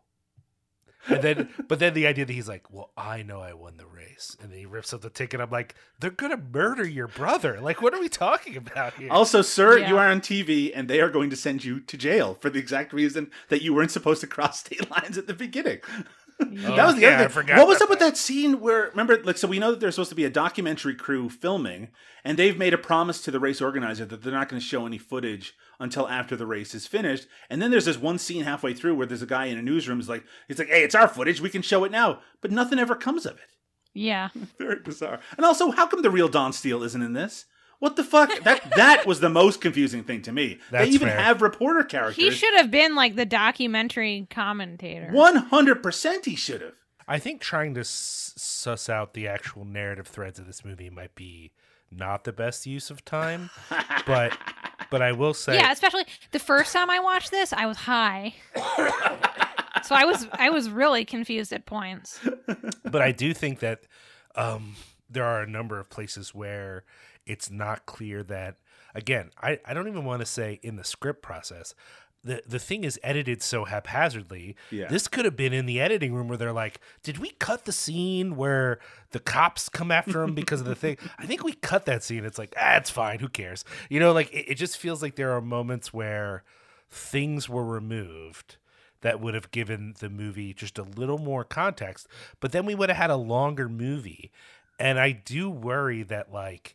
And 1.09 1.23
then, 1.23 1.49
but 1.69 1.79
then 1.79 1.95
the 1.95 2.07
idea 2.07 2.25
that 2.25 2.33
he's 2.33 2.49
like, 2.49 2.71
"Well, 2.73 2.91
I 2.97 3.23
know 3.23 3.41
I 3.41 3.53
won 3.53 3.77
the 3.77 3.87
race," 3.87 4.37
and 4.41 4.51
then 4.51 4.59
he 4.59 4.67
rips 4.67 4.93
up 4.95 5.03
the 5.03 5.11
ticket. 5.11 5.41
I'm 5.41 5.51
like, 5.51 5.75
"They're 6.01 6.11
gonna 6.11 6.37
murder 6.39 6.87
your 6.87 7.09
brother! 7.09 7.61
Like, 7.61 7.83
what 7.83 7.93
are 7.95 8.01
we 8.01 8.09
talking 8.09 8.57
about 8.57 8.95
here?" 8.95 9.09
Also, 9.11 9.43
sir, 9.43 9.79
Yeah. 9.79 9.89
you 9.91 9.99
are 9.99 10.09
on 10.09 10.21
TV 10.21 10.73
and 10.75 10.89
they 10.89 11.01
are 11.01 11.11
going 11.11 11.31
to 11.31 11.37
send 11.37 11.65
you 11.65 11.81
to 11.81 11.97
jail 11.97 12.39
for 12.41 12.49
the 12.51 12.59
exact 12.59 12.93
reason 12.93 13.31
that 13.49 13.63
you 13.63 13.75
weren't 13.75 13.91
supposed 13.91 14.21
to 14.23 14.27
cross 14.27 14.61
state 14.61 14.91
lines 15.03 15.19
at 15.19 15.27
the 15.27 15.35
beginning. 15.35 15.81
That 16.41 16.87
was 16.87 16.97
the 16.97 17.03
yeah, 17.03 17.20
other 17.20 17.28
thing. 17.28 17.57
What 17.57 17.68
was 17.68 17.76
about 17.76 17.85
up 17.85 17.91
with 17.91 17.99
that 18.01 18.16
scene 18.16 18.61
where 18.61 18.89
remember 18.91 19.22
like 19.22 19.39
so 19.39 19.47
we 19.47 19.59
know 19.59 19.70
that 19.70 19.80
there's 19.80 19.95
supposed 19.95 20.11
to 20.11 20.16
be 20.16 20.24
a 20.24 20.30
documentary 20.30 20.95
crew 20.95 21.28
filming 21.28 21.89
and 22.24 22.39
they've 22.39 22.59
made 22.59 22.74
a 22.74 22.78
promise 22.78 23.20
to 23.22 23.30
the 23.30 23.39
race 23.41 23.61
organizer 23.61 24.05
that 24.05 24.22
they're 24.22 24.32
not 24.32 24.49
going 24.49 24.61
to 24.61 24.66
show 24.66 24.87
any 24.87 24.99
footage 24.99 25.55
until 25.78 26.09
after 26.09 26.37
the 26.37 26.47
race 26.47 26.74
is 26.74 26.87
finished. 26.87 27.26
And 27.51 27.61
then 27.61 27.70
there's 27.70 27.85
this 27.85 27.99
one 27.99 28.18
scene 28.18 28.45
halfway 28.45 28.74
through 28.74 28.95
where 28.97 29.07
there's 29.07 29.22
a 29.22 29.26
guy 29.26 29.47
in 29.47 29.59
a 29.59 29.62
newsroom 29.62 30.01
is 30.01 30.09
like 30.09 30.24
he's 30.49 30.59
like, 30.59 30.68
"Hey, 30.68 30.82
it's 30.82 30.95
our 30.95 31.09
footage. 31.09 31.41
We 31.41 31.51
can 31.51 31.62
show 31.62 31.85
it 31.85 31.93
now." 31.93 32.20
But 32.41 32.51
nothing 32.51 32.78
ever 32.78 32.97
comes 32.97 33.26
of 33.26 33.35
it. 33.37 33.49
yeah. 33.95 34.28
Very 34.59 34.80
bizarre. 34.80 35.20
And 35.37 35.47
also, 35.47 35.70
how 35.70 35.87
come 35.87 36.03
the 36.03 36.11
real 36.11 36.28
Don 36.28 36.53
Steele 36.53 36.82
isn't 36.82 37.03
in 37.03 37.12
this? 37.12 37.47
What 37.85 37.97
the 37.97 38.03
fuck? 38.05 38.30
That 38.45 38.72
that 38.76 39.05
was 39.05 39.20
the 39.20 39.28
most 39.28 39.61
confusing 39.61 40.05
thing 40.05 40.22
to 40.22 40.32
me. 40.32 40.59
That's 40.70 40.89
they 40.89 40.95
even 40.95 41.09
fair. 41.09 41.18
have 41.20 41.43
reporter 41.43 41.85
characters. 41.85 42.16
He 42.16 42.30
should 42.30 42.55
have 42.55 42.70
been 42.70 42.95
like 42.95 43.14
the 43.14 43.26
documentary 43.26 44.26
commentator. 44.30 45.11
One 45.11 45.37
hundred 45.37 45.82
percent, 45.82 46.24
he 46.24 46.35
should 46.35 46.62
have. 46.62 46.72
I 47.07 47.18
think 47.18 47.43
trying 47.43 47.74
to 47.74 47.80
s- 47.80 48.32
suss 48.39 48.89
out 48.89 49.12
the 49.12 49.28
actual 49.28 49.66
narrative 49.66 50.07
threads 50.07 50.39
of 50.39 50.47
this 50.47 50.64
movie 50.64 50.89
might 50.89 51.14
be 51.14 51.53
not 51.91 52.24
the 52.24 52.32
best 52.32 52.64
use 52.64 52.89
of 52.89 53.05
time, 53.05 53.51
but 54.07 54.35
but 54.91 55.03
I 55.03 55.12
will 55.12 55.35
say, 55.35 55.57
Yeah, 55.57 55.70
especially 55.70 56.07
the 56.30 56.39
first 56.39 56.72
time 56.72 56.89
I 56.89 57.01
watched 57.01 57.30
this, 57.30 57.53
I 57.53 57.66
was 57.66 57.76
high. 57.76 58.32
so 59.82 59.95
I 59.95 60.07
was 60.07 60.26
I 60.32 60.49
was 60.49 60.70
really 60.70 61.05
confused 61.05 61.53
at 61.53 61.66
points. 61.66 62.18
but 62.82 63.03
I 63.03 63.12
do 63.12 63.35
think 63.35 63.59
that 63.59 63.82
um, 64.37 64.74
there 65.11 65.24
are 65.26 65.43
a 65.43 65.47
number 65.47 65.78
of 65.78 65.91
places 65.91 66.35
where 66.35 66.85
it's 67.27 67.51
not 67.51 67.87
clear 67.87 68.22
that 68.25 68.57
again, 68.95 69.31
I, 69.41 69.59
I 69.64 69.75
don't 69.75 69.89
even 69.89 70.05
want 70.05 70.20
to 70.20 70.27
say 70.27 70.61
in 70.62 70.77
the 70.77 70.85
script 70.85 71.22
process. 71.22 71.75
The 72.22 72.43
the 72.47 72.59
thing 72.59 72.85
is 72.85 72.99
edited 73.03 73.43
so 73.43 73.64
haphazardly. 73.66 74.57
Yeah. 74.70 74.89
This 74.89 75.09
could 75.09 75.27
have 75.27 75.37
been 75.37 75.53
in 75.53 75.66
the 75.66 75.79
editing 75.79 76.14
room 76.14 76.29
where 76.29 76.39
they're 76.39 76.53
like, 76.53 76.81
Did 77.03 77.18
we 77.18 77.31
cut 77.39 77.66
the 77.66 77.72
scene 77.72 78.35
where 78.35 78.79
the 79.11 79.20
cops 79.20 79.68
come 79.68 79.91
after 79.91 80.22
him 80.22 80.35
because 80.35 80.61
of 80.61 80.66
the 80.66 80.75
thing? 80.75 80.97
I 81.18 81.27
think 81.27 81.45
we 81.45 81.53
cut 81.53 81.85
that 81.85 82.03
scene. 82.03 82.25
It's 82.25 82.39
like, 82.39 82.55
ah, 82.59 82.77
it's 82.77 82.89
fine, 82.89 83.18
who 83.18 83.29
cares? 83.29 83.64
You 83.91 84.01
know, 84.01 84.12
like 84.12 84.33
it, 84.33 84.53
it 84.53 84.55
just 84.55 84.79
feels 84.79 85.03
like 85.03 85.16
there 85.16 85.33
are 85.33 85.43
moments 85.43 85.93
where 85.93 86.45
things 86.91 87.47
were 87.49 87.64
removed 87.64 88.57
that 89.03 89.20
would 89.20 89.35
have 89.35 89.51
given 89.51 89.95
the 89.99 90.09
movie 90.09 90.55
just 90.55 90.79
a 90.79 90.83
little 90.83 91.18
more 91.18 91.45
context. 91.45 92.09
But 92.41 92.53
then 92.53 92.64
we 92.64 92.75
would 92.75 92.89
have 92.89 92.97
had 92.97 93.11
a 93.11 93.16
longer 93.16 93.68
movie. 93.68 94.33
And 94.79 94.99
I 94.99 95.12
do 95.12 95.51
worry 95.51 96.03
that, 96.05 96.33
like, 96.33 96.75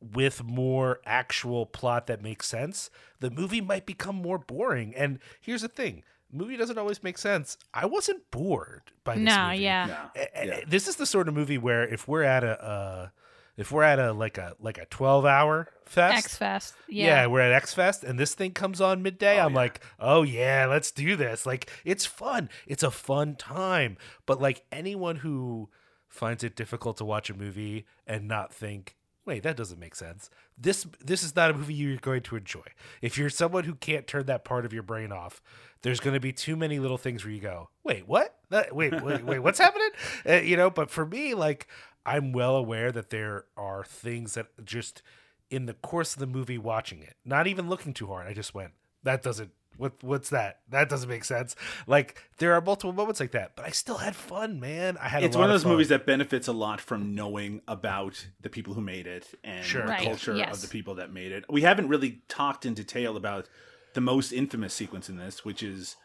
with 0.00 0.44
more 0.44 1.00
actual 1.06 1.66
plot 1.66 2.06
that 2.06 2.22
makes 2.22 2.46
sense, 2.46 2.90
the 3.20 3.30
movie 3.30 3.60
might 3.60 3.86
become 3.86 4.16
more 4.16 4.38
boring. 4.38 4.94
And 4.94 5.18
here's 5.40 5.62
the 5.62 5.68
thing 5.68 6.02
movie 6.32 6.56
doesn't 6.56 6.76
always 6.76 7.02
make 7.02 7.16
sense. 7.16 7.56
I 7.72 7.86
wasn't 7.86 8.30
bored 8.30 8.82
by 9.04 9.14
this 9.14 9.24
No, 9.24 9.46
movie. 9.48 9.62
yeah. 9.62 9.86
No. 9.86 10.10
A- 10.22 10.28
a- 10.42 10.46
Yeah. 10.46 10.60
This 10.66 10.88
is 10.88 10.96
the 10.96 11.06
sort 11.06 11.28
of 11.28 11.34
movie 11.34 11.56
where 11.58 11.86
if 11.86 12.06
we're 12.08 12.24
at 12.24 12.44
a 12.44 12.62
uh, 12.62 13.08
if 13.56 13.72
we're 13.72 13.84
at 13.84 13.98
a 13.98 14.12
like 14.12 14.36
a 14.36 14.54
like 14.60 14.76
a 14.76 14.84
12 14.86 15.24
hour 15.24 15.68
fest 15.86 16.18
X 16.26 16.36
Fest. 16.36 16.74
yeah. 16.88 17.06
Yeah. 17.22 17.26
we're 17.28 17.40
at 17.40 17.52
X 17.52 17.72
Fest 17.72 18.04
and 18.04 18.18
this 18.18 18.34
thing 18.34 18.50
comes 18.52 18.80
on 18.82 19.02
midday. 19.02 19.40
I'm 19.40 19.54
like, 19.54 19.80
oh 19.98 20.24
yeah, 20.24 20.66
let's 20.68 20.90
do 20.90 21.16
this. 21.16 21.46
Like, 21.46 21.70
it's 21.84 22.04
fun. 22.04 22.50
It's 22.66 22.82
a 22.82 22.90
fun 22.90 23.36
time. 23.36 23.96
But 24.26 24.40
like 24.40 24.64
anyone 24.70 25.16
who 25.16 25.70
finds 26.08 26.44
it 26.44 26.54
difficult 26.56 26.98
to 26.98 27.04
watch 27.04 27.30
a 27.30 27.34
movie 27.34 27.86
and 28.06 28.26
not 28.28 28.52
think, 28.52 28.96
wait, 29.26 29.42
that 29.42 29.56
doesn't 29.56 29.78
make 29.78 29.94
sense. 29.94 30.30
This 30.56 30.86
this 31.04 31.22
is 31.22 31.36
not 31.36 31.50
a 31.50 31.54
movie 31.54 31.74
you're 31.74 31.96
going 31.96 32.22
to 32.22 32.36
enjoy. 32.36 32.64
If 33.02 33.18
you're 33.18 33.28
someone 33.28 33.64
who 33.64 33.74
can't 33.74 34.06
turn 34.06 34.26
that 34.26 34.44
part 34.44 34.64
of 34.64 34.72
your 34.72 34.82
brain 34.82 35.12
off, 35.12 35.42
there's 35.82 36.00
going 36.00 36.14
to 36.14 36.20
be 36.20 36.32
too 36.32 36.56
many 36.56 36.78
little 36.78 36.96
things 36.98 37.24
where 37.24 37.32
you 37.32 37.40
go, 37.40 37.68
wait, 37.84 38.08
what? 38.08 38.36
That, 38.50 38.74
wait, 38.74 39.02
wait, 39.02 39.24
wait, 39.24 39.40
what's 39.40 39.58
happening? 39.58 39.90
Uh, 40.26 40.32
you 40.44 40.56
know. 40.56 40.70
But 40.70 40.90
for 40.90 41.04
me, 41.04 41.34
like, 41.34 41.66
I'm 42.06 42.32
well 42.32 42.56
aware 42.56 42.92
that 42.92 43.10
there 43.10 43.44
are 43.56 43.84
things 43.84 44.34
that 44.34 44.46
just 44.64 45.02
in 45.50 45.66
the 45.66 45.74
course 45.74 46.14
of 46.14 46.20
the 46.20 46.26
movie 46.26 46.58
watching 46.58 47.02
it, 47.02 47.16
not 47.24 47.46
even 47.46 47.68
looking 47.68 47.92
too 47.92 48.06
hard, 48.06 48.26
I 48.26 48.32
just 48.32 48.54
went, 48.54 48.72
that 49.02 49.22
doesn't 49.22 49.50
what 49.76 49.92
what's 50.02 50.30
that? 50.30 50.60
That 50.70 50.88
doesn't 50.88 51.08
make 51.08 51.24
sense. 51.24 51.54
Like 51.86 52.22
there 52.38 52.52
are 52.54 52.60
multiple 52.60 52.92
moments 52.92 53.20
like 53.20 53.32
that, 53.32 53.52
but 53.56 53.64
I 53.64 53.70
still 53.70 53.98
had 53.98 54.14
fun, 54.16 54.58
man. 54.60 54.96
I 54.98 55.08
had 55.08 55.22
It's 55.22 55.34
a 55.36 55.38
lot 55.38 55.44
one 55.44 55.50
of 55.50 55.54
those 55.54 55.62
fun. 55.64 55.72
movies 55.72 55.88
that 55.88 56.06
benefits 56.06 56.48
a 56.48 56.52
lot 56.52 56.80
from 56.80 57.14
knowing 57.14 57.60
about 57.68 58.26
the 58.40 58.48
people 58.48 58.74
who 58.74 58.80
made 58.80 59.06
it 59.06 59.34
and 59.44 59.64
Sure. 59.64 59.82
the 59.82 59.88
Right, 59.88 60.02
culture 60.04 60.34
yes. 60.36 60.56
of 60.56 60.62
the 60.62 60.68
people 60.68 60.94
that 60.96 61.12
made 61.12 61.32
it. 61.32 61.44
We 61.50 61.62
haven't 61.62 61.88
really 61.88 62.22
talked 62.28 62.64
in 62.66 62.74
detail 62.74 63.16
about 63.16 63.48
the 63.94 64.00
most 64.00 64.32
infamous 64.32 64.74
sequence 64.74 65.08
in 65.08 65.16
this, 65.16 65.44
which 65.44 65.62
is 65.62 65.96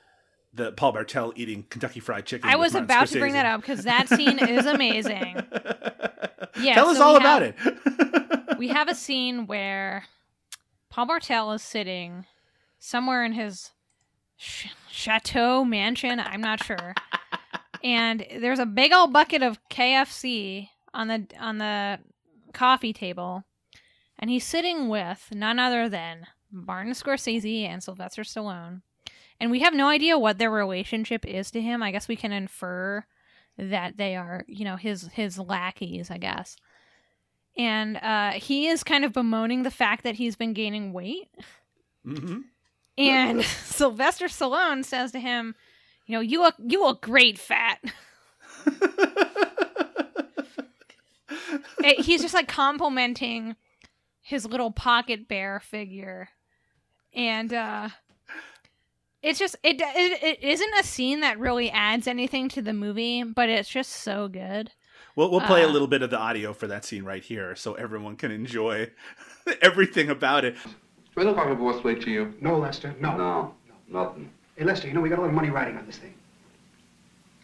the 0.53 0.71
Paul 0.73 0.91
Bartel 0.91 1.31
eating 1.37 1.63
Kentucky 1.69 1.99
Fried 2.01 2.25
Chicken. 2.25 2.49
I 2.49 2.57
was 2.57 2.73
Martin 2.73 2.83
about 2.85 3.07
to 3.07 3.19
bring 3.19 3.33
that 3.33 3.45
up 3.45 3.61
because 3.61 3.83
that 3.85 4.09
scene 4.09 4.37
is 4.39 4.65
amazing. 4.65 5.41
Yeah, 6.59 6.75
Tell 6.75 6.89
us 6.89 6.97
so 6.97 7.03
all 7.05 7.15
about 7.15 7.41
have- 7.43 7.55
it. 7.65 8.57
we 8.59 8.67
have 8.67 8.89
a 8.89 8.93
scene 8.93 9.47
where 9.47 10.03
Paul 10.89 11.05
Bartel 11.07 11.53
is 11.53 11.63
sitting 11.63 12.25
somewhere 12.81 13.23
in 13.23 13.31
his 13.31 13.71
ch- 14.37 14.67
chateau 14.89 15.63
mansion. 15.63 16.19
I'm 16.19 16.41
not 16.41 16.61
sure. 16.61 16.93
and 17.83 18.25
there's 18.39 18.59
a 18.59 18.65
big 18.65 18.91
old 18.91 19.13
bucket 19.13 19.41
of 19.41 19.59
KFC 19.69 20.67
on 20.93 21.07
the 21.07 21.25
on 21.39 21.59
the 21.59 21.99
coffee 22.53 22.91
table, 22.91 23.45
and 24.19 24.29
he's 24.29 24.45
sitting 24.45 24.89
with 24.89 25.29
none 25.31 25.59
other 25.59 25.87
than 25.87 26.27
Martin 26.51 26.91
Scorsese 26.91 27.63
and 27.65 27.81
Sylvester 27.81 28.23
Stallone. 28.23 28.81
And 29.39 29.49
we 29.49 29.59
have 29.61 29.73
no 29.73 29.87
idea 29.87 30.19
what 30.19 30.37
their 30.37 30.51
relationship 30.51 31.25
is 31.25 31.49
to 31.51 31.61
him. 31.61 31.81
I 31.81 31.91
guess 31.91 32.07
we 32.09 32.17
can 32.17 32.31
infer 32.33 33.05
that 33.57 33.97
they 33.97 34.15
are, 34.15 34.43
you 34.47 34.65
know, 34.65 34.75
his 34.75 35.07
his 35.13 35.39
lackeys, 35.39 36.11
I 36.11 36.17
guess 36.17 36.57
and 37.57 37.97
uh, 37.97 38.31
he 38.31 38.67
is 38.67 38.83
kind 38.83 39.03
of 39.03 39.13
bemoaning 39.13 39.63
the 39.63 39.71
fact 39.71 40.03
that 40.03 40.15
he's 40.15 40.35
been 40.35 40.53
gaining 40.53 40.93
weight. 40.93 41.29
hmm 42.05 42.39
And 43.01 43.43
Sylvester 43.43 44.27
Stallone 44.27 44.85
says 44.85 45.11
to 45.13 45.19
him, 45.19 45.55
"You 46.05 46.15
know, 46.15 46.21
you 46.21 46.41
look 46.41 46.55
you 46.59 46.81
look 46.81 47.01
great, 47.01 47.37
fat." 47.37 47.79
He's 51.99 52.21
just 52.21 52.33
like 52.33 52.47
complimenting 52.47 53.55
his 54.21 54.45
little 54.45 54.71
pocket 54.71 55.27
bear 55.27 55.59
figure, 55.59 56.29
and 57.13 57.53
uh, 57.53 57.89
it's 59.23 59.39
just 59.39 59.55
it, 59.63 59.81
it 59.81 60.23
it 60.23 60.43
isn't 60.43 60.73
a 60.79 60.83
scene 60.83 61.21
that 61.21 61.39
really 61.39 61.71
adds 61.71 62.07
anything 62.07 62.49
to 62.49 62.61
the 62.61 62.73
movie, 62.73 63.23
but 63.23 63.49
it's 63.49 63.69
just 63.69 63.91
so 63.91 64.27
good. 64.27 64.71
We'll, 65.15 65.29
we'll 65.29 65.41
play 65.41 65.63
a 65.63 65.67
Uh, 65.67 65.71
little 65.71 65.87
bit 65.87 66.03
of 66.03 66.09
the 66.09 66.17
audio 66.17 66.53
for 66.53 66.67
that 66.67 66.85
scene 66.85 67.03
right 67.03 67.23
here 67.23 67.55
so 67.55 67.73
everyone 67.73 68.15
can 68.15 68.31
enjoy 68.31 68.89
everything 69.61 70.09
about 70.09 70.45
it. 70.45 70.55
Do 71.15 71.21
I 71.21 71.25
look 71.25 71.37
like 71.37 71.49
a 71.49 71.55
boss 71.55 71.83
weight 71.83 72.01
to 72.03 72.11
you? 72.11 72.33
No, 72.41 72.57
Lester, 72.57 72.95
no. 72.99 73.17
No, 73.17 73.53
nothing. 73.89 74.29
Hey, 74.55 74.63
Lester, 74.65 74.87
you 74.87 74.93
know 74.93 75.01
we 75.01 75.09
got 75.09 75.19
a 75.19 75.21
lot 75.21 75.27
of 75.27 75.33
money 75.33 75.49
riding 75.49 75.77
on 75.77 75.85
this 75.85 75.97
thing. 75.97 76.13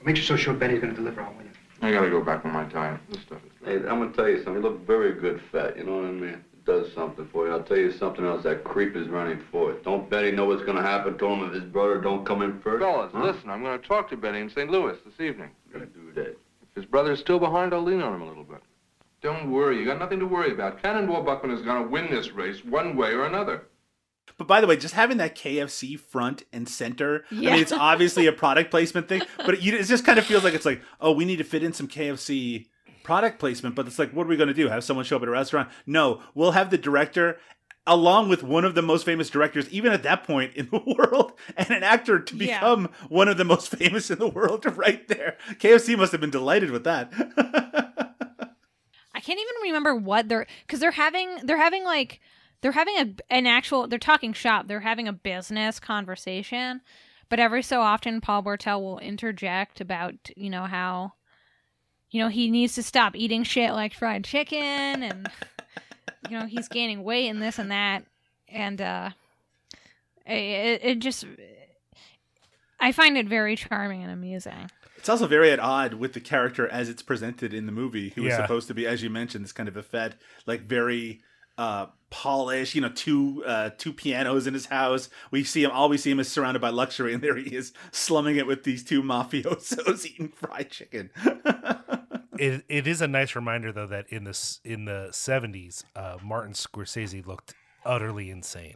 Make 0.06 0.16
sure 0.16 0.38
so 0.38 0.42
sure 0.42 0.54
Benny's 0.54 0.80
going 0.82 0.94
to 0.94 1.00
deliver 1.00 1.22
on 1.22 1.36
with 1.38 1.48
you. 1.48 1.52
I 1.82 1.92
gotta 1.92 2.10
go 2.10 2.22
back 2.24 2.44
on 2.44 2.52
my 2.54 2.64
diet. 2.64 3.00
This 3.10 3.22
stuff 3.22 3.40
is. 3.46 3.52
Hey, 3.64 3.76
I'm 3.88 4.00
gonna 4.00 4.12
tell 4.12 4.28
you 4.28 4.38
something. 4.38 4.56
You 4.56 4.62
look 4.62 4.88
very 4.88 5.14
good 5.14 5.40
fat. 5.52 5.78
You 5.78 5.84
know 5.84 5.98
what 5.98 6.06
I 6.06 6.12
mean? 6.12 6.30
It 6.30 6.66
does 6.66 6.92
something 6.94 7.28
for 7.32 7.46
you. 7.46 7.54
I'll 7.54 7.62
tell 7.62 7.78
you 7.78 7.92
something 7.92 8.26
else. 8.26 8.42
That 8.44 8.64
creep 8.64 8.96
is 8.96 9.08
running 9.10 9.40
for 9.52 9.74
it. 9.74 9.84
Don't 9.84 10.10
Benny 10.10 10.32
know 10.32 10.46
what's 10.46 10.64
gonna 10.64 10.82
happen 10.82 11.20
to 11.20 11.26
him 11.28 11.44
if 11.44 11.54
his 11.54 11.64
brother 11.66 12.02
don't 12.02 12.26
come 12.26 12.42
in 12.42 12.60
first? 12.62 12.82
Fellas, 12.82 13.12
Huh? 13.14 13.24
listen, 13.26 13.52
I'm 13.52 13.62
gonna 13.62 13.78
talk 13.78 14.10
to 14.10 14.18
Benny 14.18 14.40
in 14.40 14.50
St. 14.50 14.72
Louis 14.72 14.98
this 15.06 15.20
evening. 15.20 15.52
Gonna 15.72 15.86
do 15.86 16.12
that. 16.16 16.30
If 16.30 16.38
his 16.74 16.86
brother's 16.86 17.20
still 17.20 17.38
behind, 17.38 17.76
I'll 17.76 17.84
lean 17.84 18.02
on 18.02 18.16
him 18.16 18.22
a 18.24 18.28
little 18.28 18.44
bit. 18.44 18.62
Don't 19.28 19.52
worry, 19.52 19.78
you 19.78 19.84
got 19.86 20.00
nothing 20.00 20.20
to 20.20 20.26
worry 20.26 20.54
about. 20.54 20.82
Cannonball 20.82 21.22
Buckman 21.22 21.52
is 21.52 21.62
gonna 21.62 21.86
win 21.86 22.10
this 22.10 22.32
race 22.32 22.64
one 22.64 22.96
way 22.96 23.12
or 23.12 23.26
another. 23.26 23.64
But 24.38 24.48
by 24.48 24.62
the 24.62 24.68
way, 24.68 24.78
just 24.78 24.94
having 24.94 25.18
that 25.18 25.36
KFC 25.36 26.00
front 26.00 26.44
and 26.54 26.70
center, 26.70 27.26
I 27.30 27.36
mean, 27.36 27.56
it's 27.56 27.74
obviously 27.74 28.26
a 28.28 28.32
product 28.44 28.72
placement 28.72 29.10
thing, 29.10 29.24
but 29.46 29.56
it, 29.56 29.66
it 29.68 29.84
just 29.84 30.06
kind 30.06 30.18
of 30.18 30.26
feels 30.26 30.46
like 30.46 30.54
it's 30.54 30.66
like, 30.66 30.82
oh, 31.02 31.12
we 31.12 31.26
need 31.26 31.40
to 31.40 31.44
fit 31.44 31.62
in 31.62 31.74
some 31.74 31.90
KFC 31.90 32.68
product 33.04 33.38
placement. 33.38 33.76
But 33.76 33.88
it's 33.88 34.00
like, 34.00 34.12
what 34.14 34.26
are 34.28 34.30
we 34.30 34.38
going 34.38 34.48
to 34.48 34.54
do? 34.54 34.70
Have 34.70 34.86
someone 34.86 35.04
show 35.04 35.18
up 35.18 35.24
at 35.24 35.28
a 35.28 35.32
restaurant? 35.32 35.68
No, 35.86 36.22
we'll 36.34 36.52
have 36.52 36.70
the 36.70 36.78
director, 36.78 37.38
along 37.86 38.30
with 38.30 38.44
one 38.44 38.64
of 38.64 38.76
the 38.76 38.82
most 38.82 39.04
famous 39.06 39.30
directors, 39.30 39.68
even 39.72 39.92
at 39.92 40.04
that 40.04 40.24
point 40.24 40.56
in 40.56 40.70
the 40.70 40.80
world, 40.98 41.34
and 41.58 41.70
an 41.70 41.84
actor 41.84 42.18
to 42.20 42.36
Yeah. 42.38 42.60
become 42.60 42.90
one 43.10 43.28
of 43.28 43.36
the 43.38 43.44
most 43.46 43.68
famous 43.76 44.10
in 44.10 44.20
the 44.20 44.28
world 44.30 44.66
right 44.78 45.06
there. 45.10 45.36
KFC 45.56 45.98
must 45.98 46.14
have 46.14 46.22
been 46.22 46.30
delighted 46.30 46.72
with 46.72 46.86
that. 46.86 47.12
Can't 49.28 49.42
even 49.42 49.62
remember 49.64 49.94
what 49.94 50.30
they're 50.30 50.48
because 50.66 50.80
they're 50.80 50.92
having 50.92 51.28
they're 51.44 51.58
having 51.58 51.84
like 51.84 52.22
they're 52.62 52.72
having 52.72 52.96
a 52.98 53.14
an 53.30 53.46
actual 53.46 53.86
they're 53.86 54.00
talking 54.00 54.32
shop. 54.32 54.70
They're 54.70 54.80
having 54.80 55.06
a 55.10 55.12
business 55.12 55.82
conversation. 55.82 56.80
But 57.28 57.42
every 57.42 57.62
so 57.62 57.82
often 57.82 58.22
paul 58.22 58.42
bartel 58.42 58.82
will 58.82 59.00
interject 59.00 59.82
about 59.82 60.14
you 60.38 60.50
know 60.50 60.64
how 60.64 61.12
you 62.10 62.24
know 62.24 62.30
he 62.30 62.50
needs 62.50 62.76
to 62.76 62.84
stop 62.84 63.18
eating 63.18 63.44
shit 63.44 63.74
like 63.74 63.94
fried 63.94 64.24
chicken 64.24 64.56
and 65.04 65.30
you 66.30 66.40
know 66.40 66.46
he's 66.46 66.70
gaining 66.70 67.04
weight 67.04 67.28
and 67.28 67.42
this 67.42 67.60
and 67.60 67.70
that. 67.70 68.06
And 68.48 68.80
uh 68.80 69.10
it, 70.26 70.80
it 70.84 71.00
just 71.00 71.26
i 72.80 72.94
find 72.94 73.18
it 73.18 73.28
very 73.28 73.58
charming 73.58 74.04
and 74.04 74.12
amusing 74.14 74.72
It's 75.08 75.10
also 75.10 75.28
very 75.28 75.52
at 75.52 75.60
odd 75.62 75.94
with 75.94 76.12
the 76.12 76.20
character 76.20 76.68
as 76.68 76.90
it's 76.90 77.02
presented 77.02 77.54
in 77.54 77.66
the 77.66 77.72
movie, 77.72 78.10
who 78.10 78.24
is 78.26 78.32
Yeah. 78.32 78.42
supposed 78.42 78.68
to 78.68 78.74
be, 78.74 78.86
as 78.86 79.02
you 79.02 79.10
mentioned, 79.10 79.46
this 79.46 79.54
kind 79.54 79.70
of 79.70 79.78
a 79.78 79.82
fed, 79.82 80.16
like 80.46 80.64
very 80.64 81.22
uh 81.58 81.86
polished, 82.10 82.76
you 82.76 82.82
know, 82.82 82.90
two 82.90 83.42
uh 83.48 83.70
two 83.78 83.94
pianos 83.94 84.48
in 84.48 84.54
his 84.54 84.66
house. 84.66 85.08
We 85.32 85.46
see 85.46 85.64
him 85.64 85.72
all 85.72 85.88
we 85.88 85.98
see 85.98 86.12
him 86.12 86.20
is 86.20 86.28
surrounded 86.30 86.60
by 86.60 86.72
luxury, 86.72 87.14
and 87.14 87.24
there 87.24 87.38
he 87.38 87.56
is 87.56 87.72
slumming 87.94 88.36
it 88.36 88.46
with 88.46 88.66
these 88.66 88.84
two 88.84 89.02
mafiosos 89.02 90.06
eating 90.12 90.28
fried 90.28 90.72
chicken. 90.72 91.10
It, 92.40 92.66
it 92.70 92.86
is 92.86 93.02
a 93.02 93.08
nice 93.08 93.34
reminder 93.36 93.72
though 93.72 93.88
that 93.88 94.10
in 94.10 94.24
this 94.26 94.60
in 94.66 94.84
the 94.86 95.08
70s 95.12 95.84
uh, 95.96 96.18
Martin 96.22 96.52
Scorsese 96.54 97.26
looked 97.26 97.56
utterly 97.86 98.30
insane. 98.30 98.76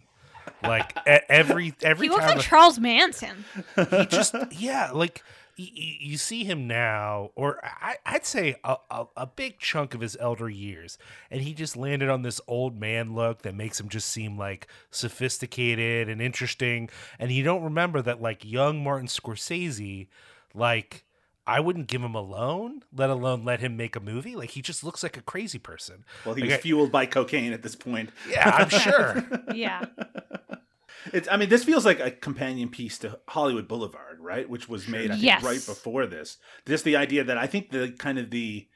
Like 0.63 0.97
every 1.29 1.73
every 1.83 2.07
he 2.07 2.09
looks 2.09 2.25
time 2.25 2.37
like 2.37 2.45
charles 2.45 2.79
manson 2.79 3.45
he 3.91 4.05
just 4.07 4.33
yeah 4.51 4.89
like 4.91 5.21
y- 5.21 5.25
y- 5.27 5.40
you 5.57 6.17
see 6.17 6.43
him 6.43 6.67
now 6.67 7.29
or 7.35 7.59
I, 7.63 7.95
i'd 8.05 8.25
say 8.25 8.55
a, 8.63 8.77
a, 8.89 9.05
a 9.17 9.27
big 9.27 9.59
chunk 9.59 9.93
of 9.93 10.01
his 10.01 10.17
elder 10.19 10.49
years 10.49 10.97
and 11.29 11.41
he 11.41 11.53
just 11.53 11.75
landed 11.77 12.09
on 12.09 12.21
this 12.21 12.39
old 12.47 12.79
man 12.79 13.13
look 13.13 13.41
that 13.43 13.53
makes 13.55 13.79
him 13.79 13.89
just 13.89 14.07
seem 14.09 14.37
like 14.37 14.67
sophisticated 14.89 16.09
and 16.09 16.21
interesting 16.21 16.89
and 17.19 17.31
you 17.31 17.43
don't 17.43 17.63
remember 17.63 18.01
that 18.01 18.21
like 18.21 18.43
young 18.43 18.83
martin 18.83 19.07
scorsese 19.07 20.07
like 20.53 21.03
I 21.47 21.59
wouldn't 21.59 21.87
give 21.87 22.03
him 22.03 22.13
a 22.13 22.21
loan, 22.21 22.83
let 22.95 23.09
alone 23.09 23.43
let 23.43 23.61
him 23.61 23.75
make 23.75 23.95
a 23.95 23.99
movie. 23.99 24.35
Like 24.35 24.51
he 24.51 24.61
just 24.61 24.83
looks 24.83 25.01
like 25.01 25.17
a 25.17 25.21
crazy 25.21 25.57
person. 25.57 26.05
well, 26.23 26.35
he 26.35 26.41
Like, 26.41 26.49
was 26.51 26.57
I- 26.59 26.61
fueled 26.61 26.91
by 26.91 27.07
cocaine 27.07 27.51
at 27.51 27.63
this 27.63 27.75
point. 27.75 28.11
yeah, 28.29 28.47
I'm 28.47 28.69
sure. 28.69 29.25
yeah 29.55 29.85
It's, 31.13 31.27
I 31.31 31.37
mean, 31.37 31.49
this 31.49 31.63
feels 31.63 31.85
like 31.85 31.99
a 31.99 32.11
companion 32.11 32.69
piece 32.69 32.97
to 32.99 33.19
Hollywood 33.27 33.67
Boulevard, 33.67 34.19
right? 34.19 34.49
Which 34.49 34.69
was 34.69 34.87
made, 34.87 35.11
I 35.11 35.13
think, 35.13 35.23
Yes. 35.23 35.43
right 35.43 35.65
before 35.65 36.05
this. 36.05 36.37
Just 36.67 36.83
the 36.83 36.95
idea 36.95 37.23
that 37.23 37.37
I 37.37 37.47
think 37.47 37.71
the 37.71 37.91
kind 37.97 38.17
of 38.19 38.29
the 38.31 38.67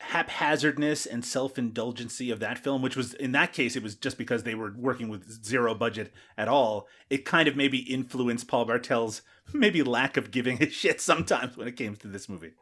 haphazardness 0.00 1.06
and 1.06 1.24
self-indulgency 1.24 2.30
of 2.30 2.40
that 2.40 2.58
film, 2.58 2.82
which 2.82 2.96
was 2.96 3.14
in 3.14 3.32
that 3.32 3.52
case, 3.52 3.76
it 3.76 3.82
was 3.82 3.94
just 3.94 4.18
because 4.18 4.42
they 4.42 4.54
were 4.54 4.72
working 4.76 5.08
with 5.08 5.44
zero 5.44 5.74
budget 5.74 6.12
at 6.36 6.48
all. 6.48 6.88
It 7.08 7.24
kind 7.24 7.48
of 7.48 7.56
maybe 7.56 7.78
influenced 7.78 8.48
Paul 8.48 8.66
Bartel's 8.66 9.22
maybe 9.52 9.82
lack 9.82 10.16
of 10.16 10.30
giving 10.30 10.62
a 10.62 10.68
shit 10.70 11.00
sometimes 11.00 11.56
when 11.56 11.68
it 11.68 11.76
came 11.76 11.96
to 11.96 12.08
this 12.08 12.28
movie. 12.28 12.52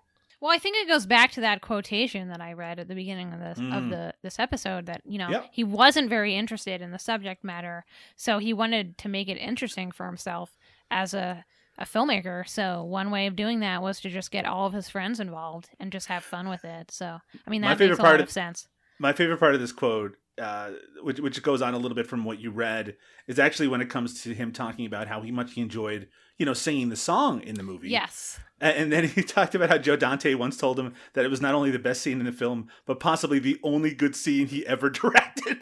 Well, 0.40 0.50
I 0.52 0.58
think 0.58 0.76
it 0.76 0.88
goes 0.88 1.04
back 1.06 1.32
to 1.32 1.40
that 1.42 1.60
quotation 1.60 2.28
that 2.28 2.40
I 2.40 2.54
read 2.54 2.78
at 2.78 2.88
the 2.88 2.94
beginning 2.94 3.32
of 3.32 3.40
this 3.40 3.58
of 3.58 3.64
Mm. 3.84 3.90
the 3.90 4.14
this 4.22 4.38
episode 4.38 4.86
that 4.86 5.02
you 5.04 5.18
know 5.18 5.28
Yep. 5.28 5.48
he 5.52 5.64
wasn't 5.64 6.08
very 6.08 6.34
interested 6.34 6.80
in 6.80 6.92
the 6.92 6.98
subject 6.98 7.44
matter, 7.44 7.84
so 8.16 8.38
he 8.38 8.52
wanted 8.52 8.96
to 8.98 9.08
make 9.08 9.28
it 9.28 9.36
interesting 9.36 9.90
for 9.92 10.06
himself 10.06 10.56
as 10.90 11.12
a 11.14 11.44
a 11.78 11.84
filmmaker. 11.84 12.46
So 12.46 12.82
one 12.84 13.10
way 13.10 13.26
of 13.26 13.36
doing 13.36 13.60
that 13.60 13.80
was 13.80 14.00
to 14.00 14.10
just 14.10 14.30
get 14.30 14.44
all 14.44 14.66
of 14.66 14.74
his 14.74 14.90
friends 14.90 15.18
involved 15.18 15.70
and 15.78 15.90
just 15.92 16.08
have 16.08 16.22
fun 16.24 16.48
with 16.50 16.64
it. 16.64 16.90
So 16.90 17.20
I 17.46 17.50
mean 17.50 17.60
My 17.62 17.68
that 17.68 17.78
favorite 17.78 17.92
makes 17.92 17.98
a 18.00 18.02
part 18.02 18.14
lot 18.14 18.20
of- 18.20 18.26
of 18.28 18.32
sense. 18.32 18.68
My 18.98 19.12
favorite 19.14 19.38
part 19.38 19.54
of 19.54 19.60
this 19.62 19.72
quote, 19.72 20.16
uh, 20.38 20.72
which 21.02 21.20
which 21.20 21.42
goes 21.42 21.62
on 21.62 21.72
a 21.74 21.78
little 21.78 21.94
bit 21.94 22.06
from 22.06 22.24
what 22.24 22.38
you 22.38 22.50
read, 22.50 22.96
is 23.26 23.38
actually 23.38 23.68
when 23.68 23.80
it 23.80 23.88
comes 23.88 24.22
to 24.22 24.34
him 24.34 24.52
talking 24.52 24.84
about 24.84 25.08
how 25.08 25.22
he 25.22 25.30
much 25.30 25.52
he 25.54 25.60
enjoyed, 25.62 26.08
you 26.40 26.46
know, 26.46 26.54
singing 26.54 26.88
the 26.88 26.96
song 26.96 27.42
in 27.42 27.54
the 27.56 27.62
movie. 27.62 27.90
Yes. 27.90 28.40
And 28.62 28.90
then 28.90 29.04
he 29.08 29.22
talked 29.22 29.54
about 29.54 29.68
how 29.68 29.76
Joe 29.76 29.94
Dante 29.94 30.32
once 30.34 30.56
told 30.56 30.78
him 30.78 30.94
that 31.12 31.24
it 31.24 31.28
was 31.28 31.42
not 31.42 31.54
only 31.54 31.70
the 31.70 31.78
best 31.78 32.00
scene 32.00 32.18
in 32.18 32.24
the 32.24 32.32
film, 32.32 32.68
but 32.86 32.98
possibly 32.98 33.38
the 33.38 33.60
only 33.62 33.92
good 33.94 34.16
scene 34.16 34.46
he 34.46 34.66
ever 34.66 34.88
directed. 35.00 35.58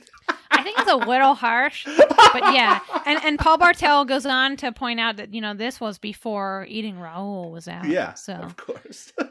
I 0.53 0.63
think 0.63 0.79
it's 0.79 0.91
a 0.91 0.97
little 0.97 1.35
harsh, 1.35 1.85
but 1.85 2.55
yeah. 2.55 2.79
And 3.07 3.19
and 3.25 3.39
Paul 3.41 3.59
Bartel 3.59 4.05
goes 4.05 4.25
on 4.25 4.57
to 4.59 4.71
point 4.71 5.01
out 5.01 5.17
that 5.17 5.35
you 5.35 5.41
know 5.41 5.53
this 5.53 5.81
was 5.81 5.99
before 5.99 6.65
Eating 6.69 7.01
Raoul 7.01 7.51
was 7.51 7.67
out. 7.69 7.85
yeah, 7.87 8.15
So 8.15 8.35
of 8.35 8.57
course. 8.57 9.13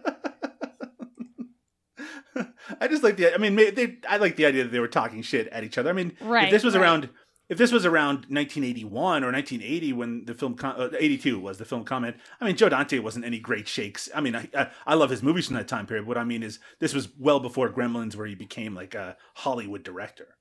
I 2.81 2.87
just 2.87 3.03
like 3.03 3.17
the. 3.17 3.33
I 3.33 3.37
mean, 3.37 3.55
they. 3.55 3.97
I 4.07 4.17
like 4.17 4.35
the 4.35 4.45
idea 4.45 4.63
that 4.63 4.71
they 4.71 4.79
were 4.79 4.87
talking 4.87 5.21
shit 5.21 5.47
at 5.47 5.63
each 5.63 5.77
other. 5.77 5.89
I 5.89 5.93
mean, 5.93 6.11
if 6.19 6.27
Right, 6.27 6.51
this 6.51 6.63
was 6.63 6.75
right. 6.75 6.81
around, 6.83 7.09
if 7.49 7.57
this 7.57 7.71
was 7.71 7.85
around 7.85 8.25
1981 8.29 9.23
or 9.23 9.31
1980 9.31 9.93
when 9.93 10.25
the 10.25 10.33
film, 10.33 10.55
com- 10.55 10.75
uh, 10.77 10.89
82 10.99 11.39
was 11.39 11.57
the 11.57 11.65
film 11.65 11.83
comment. 11.85 12.17
I 12.41 12.45
mean, 12.45 12.57
Joe 12.57 12.69
Dante 12.69 12.99
wasn't 12.99 13.25
any 13.25 13.39
great 13.39 13.67
shakes. 13.67 14.09
I 14.13 14.21
mean, 14.21 14.35
I, 14.35 14.49
I 14.53 14.69
I 14.85 14.93
love 14.95 15.09
his 15.09 15.23
movies 15.23 15.47
from 15.47 15.55
that 15.55 15.67
time 15.67 15.85
period. 15.85 16.05
What 16.05 16.17
I 16.17 16.23
mean 16.23 16.43
is, 16.43 16.59
this 16.79 16.93
was 16.93 17.09
well 17.17 17.39
before 17.39 17.69
Gremlins, 17.71 18.15
where 18.15 18.27
he 18.27 18.35
became 18.35 18.75
like 18.75 18.95
a 18.95 19.15
Hollywood 19.35 19.83
director. 19.83 20.35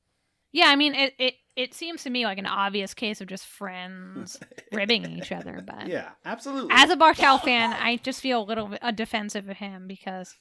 Yeah, 0.53 0.67
I 0.69 0.77
mean 0.77 0.95
it, 0.95 1.15
it 1.19 1.35
it 1.55 1.75
seems 1.75 2.03
to 2.05 2.11
me 2.11 2.25
like 2.25 2.39
an 2.39 2.47
obvious 2.47 2.95
case 2.95 3.21
of 3.21 3.29
just 3.29 3.47
friends 3.47 4.39
ribbing 4.73 5.05
each 5.07 5.31
other, 5.33 5.63
but 5.67 5.87
Yeah, 5.87 6.11
absolutely. 6.25 6.71
as 6.75 6.91
a 6.91 6.97
Bartel 6.97 7.39
fan, 7.39 7.73
I 7.73 7.97
just 7.97 8.21
feel 8.21 8.43
a 8.43 8.45
little 8.45 8.69
bit 8.69 8.97
defensive 8.97 9.49
of 9.49 9.57
him 9.59 9.87
because 9.87 10.35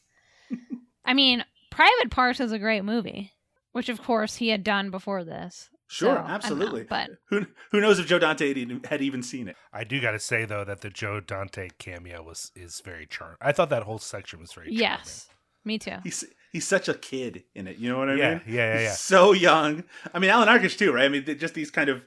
I 1.03 1.13
mean, 1.13 1.43
Private 1.69 2.11
Parts 2.11 2.39
is 2.39 2.51
a 2.51 2.59
great 2.59 2.83
movie, 2.85 3.33
which 3.73 3.89
of 3.89 4.01
course 4.01 4.35
he 4.37 4.49
had 4.49 4.63
done 4.63 4.89
before 4.89 5.23
this. 5.23 5.69
Sure, 5.87 6.07
So, 6.07 6.11
I 6.13 6.15
don't 6.17 6.27
know, 6.27 6.33
absolutely. 6.35 6.83
but 6.83 7.09
who 7.29 7.45
who 7.71 7.79
knows 7.81 7.99
if 7.99 8.07
Joe 8.07 8.19
Dante 8.19 8.47
had 8.47 8.57
even, 8.57 8.81
had 8.83 9.01
even 9.01 9.21
seen 9.21 9.47
it? 9.47 9.55
I 9.71 9.83
do 9.83 10.01
got 10.01 10.11
to 10.11 10.19
say 10.19 10.45
though 10.45 10.63
that 10.65 10.81
the 10.81 10.89
Joe 10.89 11.19
Dante 11.19 11.69
cameo 11.77 12.23
was 12.23 12.51
is 12.55 12.81
very 12.83 13.05
charming. 13.05 13.37
I 13.41 13.51
thought 13.51 13.69
that 13.69 13.83
whole 13.83 13.99
section 13.99 14.39
was 14.39 14.51
very 14.53 14.67
charming. 14.67 14.79
yes, 14.79 15.27
me 15.63 15.77
too. 15.77 15.97
He's 16.03 16.23
he's 16.51 16.65
such 16.67 16.89
a 16.89 16.93
kid 16.95 17.43
in 17.53 17.67
it. 17.67 17.77
You 17.77 17.89
know 17.89 17.99
what 17.99 18.09
I 18.09 18.15
Yeah, 18.15 18.29
mean? 18.31 18.41
yeah, 18.47 18.53
yeah, 18.53 18.73
He's 18.73 18.81
yeah. 18.83 18.93
So 18.93 19.31
young. 19.33 19.83
I 20.13 20.19
mean, 20.19 20.29
Allan 20.31 20.47
Arkush 20.49 20.77
too, 20.77 20.91
right? 20.91 21.05
I 21.05 21.09
mean, 21.09 21.23
just 21.37 21.53
these 21.53 21.69
kind 21.71 21.89
of 21.89 22.01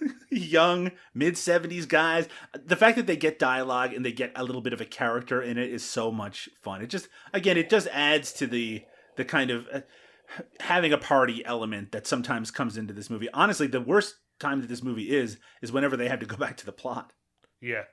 young 0.30 0.90
mid 1.14 1.36
seventies 1.36 1.86
guys. 1.86 2.28
The 2.64 2.76
fact 2.76 2.96
that 2.96 3.06
they 3.06 3.16
get 3.16 3.38
dialogue 3.38 3.92
and 3.94 4.04
they 4.04 4.12
get 4.12 4.32
a 4.36 4.44
little 4.44 4.62
bit 4.62 4.72
of 4.72 4.80
a 4.80 4.84
character 4.86 5.42
in 5.42 5.58
it 5.58 5.72
is 5.72 5.82
so 5.84 6.10
much 6.10 6.48
fun. 6.62 6.82
It 6.82 6.88
just 6.88 7.08
again, 7.32 7.56
it 7.56 7.70
just 7.70 7.88
adds 7.88 8.32
to 8.34 8.46
the 8.46 8.82
the 9.16 9.24
kind 9.24 9.50
of 9.50 9.66
uh, 9.72 9.80
having 10.60 10.92
a 10.92 10.98
party 10.98 11.44
element 11.44 11.92
that 11.92 12.06
sometimes 12.06 12.50
comes 12.50 12.76
into 12.76 12.92
this 12.92 13.10
movie. 13.10 13.28
Honestly, 13.32 13.66
the 13.66 13.80
worst 13.80 14.16
time 14.40 14.60
that 14.60 14.68
this 14.68 14.82
movie 14.82 15.14
is 15.14 15.38
is 15.62 15.72
whenever 15.72 15.96
they 15.96 16.08
have 16.08 16.20
to 16.20 16.26
go 16.26 16.36
back 16.36 16.56
to 16.58 16.66
the 16.66 16.72
plot. 16.72 17.12
Yeah. 17.60 17.84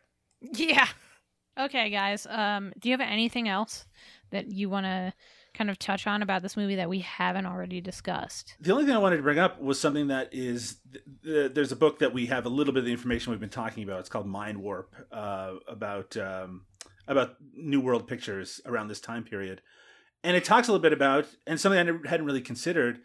Yeah. 0.41 0.88
Okay, 1.59 1.89
guys. 1.89 2.25
Um, 2.29 2.73
do 2.79 2.89
you 2.89 2.93
have 2.93 3.07
anything 3.07 3.47
else 3.47 3.86
that 4.32 4.51
you 4.51 4.69
want 4.69 4.86
to 4.86 5.13
kind 5.53 5.69
of 5.69 5.77
touch 5.77 6.07
on 6.07 6.21
about 6.21 6.41
this 6.41 6.55
movie 6.55 6.75
that 6.75 6.89
we 6.89 6.99
haven't 6.99 7.45
already 7.45 7.82
discussed? 7.82 8.55
The 8.61 8.71
only 8.71 8.86
thing 8.86 8.95
I 8.95 8.99
wanted 8.99 9.17
to 9.17 9.23
bring 9.23 9.38
up 9.38 9.61
was 9.61 9.79
something 9.79 10.07
that 10.07 10.29
is 10.34 10.77
th- 10.91 11.03
th- 11.23 11.53
there's 11.53 11.71
a 11.71 11.75
book 11.75 11.99
that 11.99 12.13
we 12.13 12.25
have 12.27 12.45
a 12.45 12.49
little 12.49 12.73
bit 12.73 12.79
of 12.79 12.86
the 12.86 12.91
information 12.91 13.32
we've 13.32 13.39
been 13.39 13.49
talking 13.49 13.84
about. 13.84 13.99
It's 13.99 14.09
called 14.09 14.27
Mind 14.27 14.57
Warp 14.57 14.95
uh, 15.11 15.55
about 15.67 16.15
um, 16.17 16.65
about 17.07 17.36
New 17.53 17.82
World 17.82 18.07
Pictures 18.07 18.61
around 18.65 18.88
this 18.88 19.01
time 19.01 19.23
period, 19.23 19.61
and 20.24 20.38
it 20.38 20.43
talks 20.45 20.67
a 20.67 20.72
little 20.72 20.82
bit 20.82 20.93
about 20.93 21.28
and 21.47 21.59
something 21.59 21.80
I 21.80 22.09
hadn't 22.09 22.26
really 22.26 22.41
considered 22.41 22.99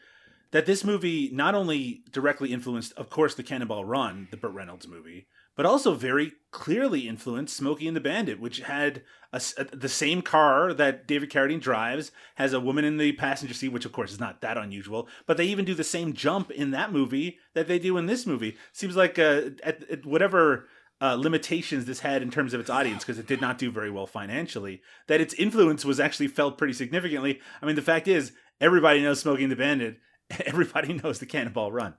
that 0.53 0.67
this 0.67 0.85
movie 0.85 1.31
not 1.33 1.55
only 1.55 2.03
directly 2.13 2.53
influenced, 2.53 2.93
of 2.93 3.11
course, 3.11 3.35
the 3.35 3.43
Cannonball 3.43 3.85
Run, 3.85 4.29
the 4.31 4.37
Burt 4.37 4.53
Reynolds 4.53 4.87
movie, 4.87 5.27
but 5.57 5.67
also 5.67 5.95
very 5.95 6.33
clearly 6.51 7.09
influenced 7.09 7.57
Smokey 7.57 7.89
and 7.89 7.97
the 7.97 8.01
Bandit, 8.01 8.39
which 8.39 8.61
had 8.61 9.03
a 9.33 9.41
a- 9.59 9.77
the 9.77 9.89
same 9.89 10.23
car 10.23 10.73
that 10.73 11.07
David 11.07 11.31
Carradine 11.31 11.61
drives, 11.61 12.13
has 12.37 12.53
a 12.53 12.61
woman 12.61 12.85
in 12.85 12.99
the 12.99 13.13
passenger 13.13 13.55
seat, 13.55 13.71
which 13.71 13.85
of 13.85 13.93
course 13.93 14.13
is 14.13 14.21
not 14.21 14.41
that 14.43 14.59
unusual. 14.59 15.09
But 15.27 15.37
they 15.37 15.47
even 15.47 15.65
do 15.65 15.75
the 15.75 15.85
same 15.85 16.13
jump 16.13 16.51
in 16.51 16.71
that 16.71 16.93
movie 16.93 17.39
that 17.55 17.67
they 17.67 17.79
do 17.79 17.97
in 17.97 18.07
this 18.07 18.27
movie. 18.27 18.57
Seems 18.73 18.97
like 18.97 19.19
uh, 19.19 19.51
at, 19.65 19.89
at 19.91 20.07
whatever. 20.07 20.69
Uh, 20.99 21.15
limitations 21.15 21.85
this 21.85 22.01
had 22.01 22.23
in 22.23 22.31
terms 22.31 22.55
of 22.55 22.61
its 22.61 22.71
audience 22.71 23.05
because 23.05 23.19
it 23.19 23.27
did 23.27 23.41
not 23.41 23.59
do 23.59 23.71
very 23.71 23.91
well 23.91 24.07
financially. 24.07 24.81
That 25.09 25.21
its 25.21 25.35
influence 25.35 25.85
was 25.85 26.01
actually 26.01 26.29
felt 26.29 26.57
pretty 26.57 26.73
significantly. 26.73 27.41
I 27.61 27.67
mean, 27.67 27.77
the 27.77 27.83
fact 27.83 28.09
is, 28.09 28.33
everybody 28.63 29.03
knows 29.03 29.21
Smokey 29.21 29.43
and 29.43 29.53
the 29.53 29.57
Bandit. 29.57 29.99
Everybody 30.47 30.95
knows 30.95 31.19
the 31.19 31.27
Cannonball 31.27 31.71
Run. 31.71 31.95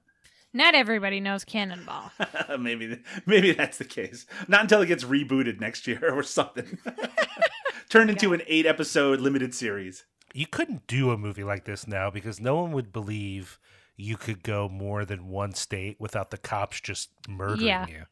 Not 0.53 0.73
everybody 0.75 1.19
knows 1.19 1.43
Cannonball. 1.43 2.11
maybe 2.59 2.99
maybe 3.25 3.51
that's 3.51 3.77
the 3.77 3.85
case. 3.85 4.25
Not 4.47 4.61
until 4.61 4.81
it 4.81 4.87
gets 4.87 5.03
rebooted 5.03 5.59
next 5.61 5.85
year 5.87 6.09
or 6.11 6.23
something. 6.23 6.77
Turned 7.89 8.09
into 8.09 8.33
an 8.33 8.41
eight 8.47 8.65
episode 8.65 9.21
limited 9.21 9.53
series. 9.53 10.05
You 10.33 10.47
couldn't 10.47 10.87
do 10.87 11.11
a 11.11 11.17
movie 11.17 11.43
like 11.43 11.65
this 11.65 11.87
now 11.87 12.09
because 12.09 12.39
no 12.39 12.55
one 12.55 12.71
would 12.71 12.91
believe 12.91 13.59
you 13.95 14.17
could 14.17 14.43
go 14.43 14.67
more 14.67 15.05
than 15.05 15.27
one 15.27 15.53
state 15.53 15.97
without 15.99 16.31
the 16.31 16.37
cops 16.37 16.81
just 16.81 17.09
murdering 17.29 17.61
Yeah. 17.67 17.87
you. 17.87 18.03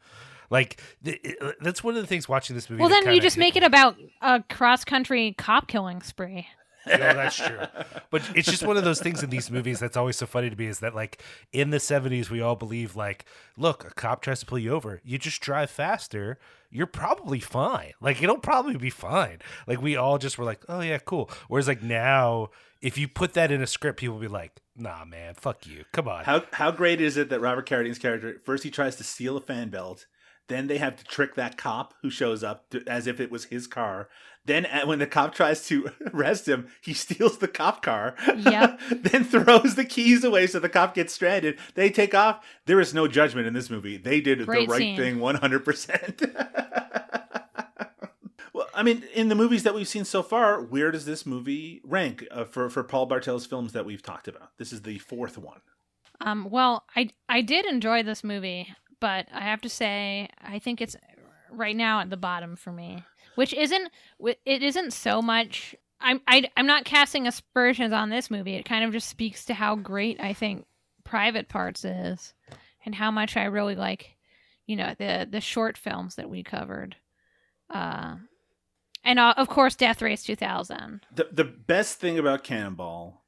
Like 0.49 0.81
th- 1.03 1.19
uh, 1.41 1.51
that's 1.61 1.83
one 1.83 1.95
of 1.95 2.01
the 2.01 2.07
things 2.07 2.29
watching 2.29 2.55
this 2.55 2.69
movie. 2.69 2.81
well, 2.81 2.89
then 2.89 3.13
you 3.13 3.21
just 3.21 3.35
hit 3.35 3.39
make 3.41 3.55
me. 3.55 3.61
it 3.61 3.63
about 3.63 3.97
a 4.21 4.43
cross 4.49 4.83
country 4.83 5.33
cop 5.37 5.67
killing 5.67 6.01
spree. 6.01 6.47
Yeah, 6.87 7.13
that's 7.13 7.35
true. 7.35 7.59
But 8.11 8.21
it's 8.35 8.47
just 8.47 8.63
one 8.63 8.77
of 8.77 8.83
those 8.83 9.01
things 9.01 9.23
in 9.23 9.31
these 9.31 9.49
movies 9.49 9.79
that's 9.79 9.97
always 9.97 10.17
so 10.17 10.27
funny 10.27 10.51
to 10.51 10.55
me 10.55 10.67
is 10.67 10.79
that 10.79 10.93
like 10.93 11.21
in 11.51 11.71
the 11.71 11.77
70s 11.77 12.29
we 12.29 12.41
all 12.41 12.55
believe 12.55 12.95
like 12.95 13.25
look, 13.57 13.83
a 13.83 13.89
cop 13.89 14.21
tries 14.21 14.39
to 14.41 14.45
pull 14.45 14.59
you 14.59 14.71
over, 14.71 15.01
you 15.03 15.17
just 15.17 15.41
drive 15.41 15.71
faster, 15.71 16.37
you're 16.69 16.85
probably 16.85 17.39
fine. 17.39 17.93
Like 17.99 18.21
it'll 18.21 18.37
probably 18.37 18.77
be 18.77 18.91
fine. 18.91 19.39
Like 19.65 19.81
we 19.81 19.95
all 19.95 20.17
just 20.19 20.37
were 20.37 20.45
like, 20.45 20.63
"Oh 20.69 20.81
yeah, 20.81 20.99
cool." 20.99 21.29
Whereas 21.47 21.67
like 21.67 21.81
now 21.81 22.49
if 22.81 22.99
you 22.99 23.07
put 23.07 23.33
that 23.33 23.51
in 23.51 23.63
a 23.63 23.67
script, 23.67 23.99
people 23.99 24.15
will 24.15 24.21
be 24.21 24.27
like, 24.27 24.61
"Nah, 24.77 25.05
man, 25.05 25.33
fuck 25.33 25.65
you. 25.65 25.85
Come 25.91 26.07
on." 26.07 26.23
How 26.25 26.43
how 26.53 26.69
great 26.71 27.01
is 27.01 27.17
it 27.17 27.29
that 27.29 27.39
Robert 27.39 27.65
Carradine's 27.65 27.97
character 27.97 28.39
first 28.43 28.63
he 28.63 28.69
tries 28.69 28.95
to 28.97 29.03
steal 29.03 29.37
a 29.37 29.41
fan 29.41 29.69
belt, 29.69 30.05
then 30.47 30.67
they 30.67 30.77
have 30.77 30.95
to 30.97 31.03
trick 31.03 31.35
that 31.35 31.57
cop 31.57 31.93
who 32.01 32.09
shows 32.09 32.43
up 32.43 32.69
to, 32.69 32.83
as 32.87 33.07
if 33.07 33.19
it 33.19 33.31
was 33.31 33.45
his 33.45 33.67
car. 33.67 34.09
Then 34.45 34.65
uh, 34.67 34.85
when 34.85 34.99
the 34.99 35.07
cop 35.07 35.33
tries 35.33 35.65
to 35.67 35.89
arrest 36.13 36.47
him, 36.47 36.67
he 36.81 36.93
steals 36.93 37.39
the 37.39 37.47
cop 37.47 37.81
car. 37.81 38.15
Yep. 38.37 38.79
then 38.91 39.23
throws 39.23 39.75
the 39.75 39.85
keys 39.85 40.23
away 40.23 40.47
so 40.47 40.59
the 40.59 40.69
cop 40.69 40.93
gets 40.93 41.13
stranded. 41.13 41.57
They 41.73 41.89
take 41.89 42.13
off. 42.13 42.45
There 42.65 42.79
is 42.79 42.93
no 42.93 43.07
judgment 43.07 43.47
in 43.47 43.53
this 43.53 43.69
movie. 43.69 43.97
They 43.97 44.21
did 44.21 44.45
Great 44.45 44.67
the 44.67 44.71
right 44.71 44.79
scene. 44.79 44.97
thing 44.97 45.17
100%. 45.17 46.71
Well, 48.53 48.69
I 48.73 48.83
mean, 48.83 49.03
in 49.13 49.27
the 49.27 49.35
movies 49.35 49.63
that 49.63 49.75
we've 49.75 49.85
seen 49.85 50.05
so 50.05 50.23
far, 50.23 50.61
where 50.61 50.89
does 50.89 51.03
this 51.03 51.25
movie 51.25 51.81
rank 51.83 52.25
uh, 52.31 52.45
for 52.45 52.69
for 52.69 52.85
Paul 52.85 53.05
Bartel's 53.05 53.45
films 53.45 53.73
that 53.73 53.85
we've 53.85 54.01
talked 54.01 54.29
about? 54.29 54.51
This 54.57 54.71
is 54.71 54.83
the 54.83 54.97
fourth 54.99 55.37
one. 55.37 55.59
Um, 56.21 56.47
well, 56.49 56.85
I 56.95 57.09
I 57.27 57.41
did 57.41 57.65
enjoy 57.65 58.01
this 58.03 58.23
movie, 58.23 58.73
but 59.05 59.27
I 59.31 59.41
have 59.41 59.61
to 59.61 59.69
say 59.69 60.29
I 60.41 60.57
think 60.57 60.81
it's 60.81 60.95
right 61.51 61.75
now 61.75 61.99
at 61.99 62.09
the 62.09 62.17
bottom 62.17 62.55
for 62.55 62.71
me, 62.71 63.03
which 63.35 63.53
isn't 63.53 63.91
it 64.19 64.63
isn't 64.63 64.93
so 64.93 65.21
much. 65.21 65.75
I'm 66.01 66.21
I, 66.27 66.49
I'm 66.57 66.65
not 66.65 66.85
casting 66.85 67.27
aspersions 67.27 67.93
on 67.93 68.09
this 68.09 68.31
movie. 68.31 68.55
It 68.55 68.65
kind 68.65 68.83
of 68.83 68.91
just 68.91 69.07
speaks 69.07 69.45
to 69.45 69.53
how 69.53 69.75
great 69.75 70.19
I 70.19 70.33
think 70.33 70.65
Private 71.03 71.49
Parts 71.49 71.85
is, 71.85 72.33
and 72.83 72.95
how 72.95 73.11
much 73.11 73.37
I 73.37 73.43
really 73.43 73.75
like, 73.75 74.15
you 74.65 74.75
know, 74.75 74.95
the 74.97 75.27
the 75.29 75.39
short 75.39 75.77
films 75.77 76.15
that 76.15 76.27
we 76.27 76.41
covered, 76.41 76.95
uh, 77.71 78.15
and 79.03 79.19
uh, 79.19 79.35
of 79.37 79.49
course 79.49 79.75
Death 79.75 80.01
Race 80.01 80.23
2000. 80.23 81.05
The 81.13 81.27
the 81.31 81.43
best 81.43 81.99
thing 81.99 82.17
about 82.17 82.43
Cannonball 82.43 83.23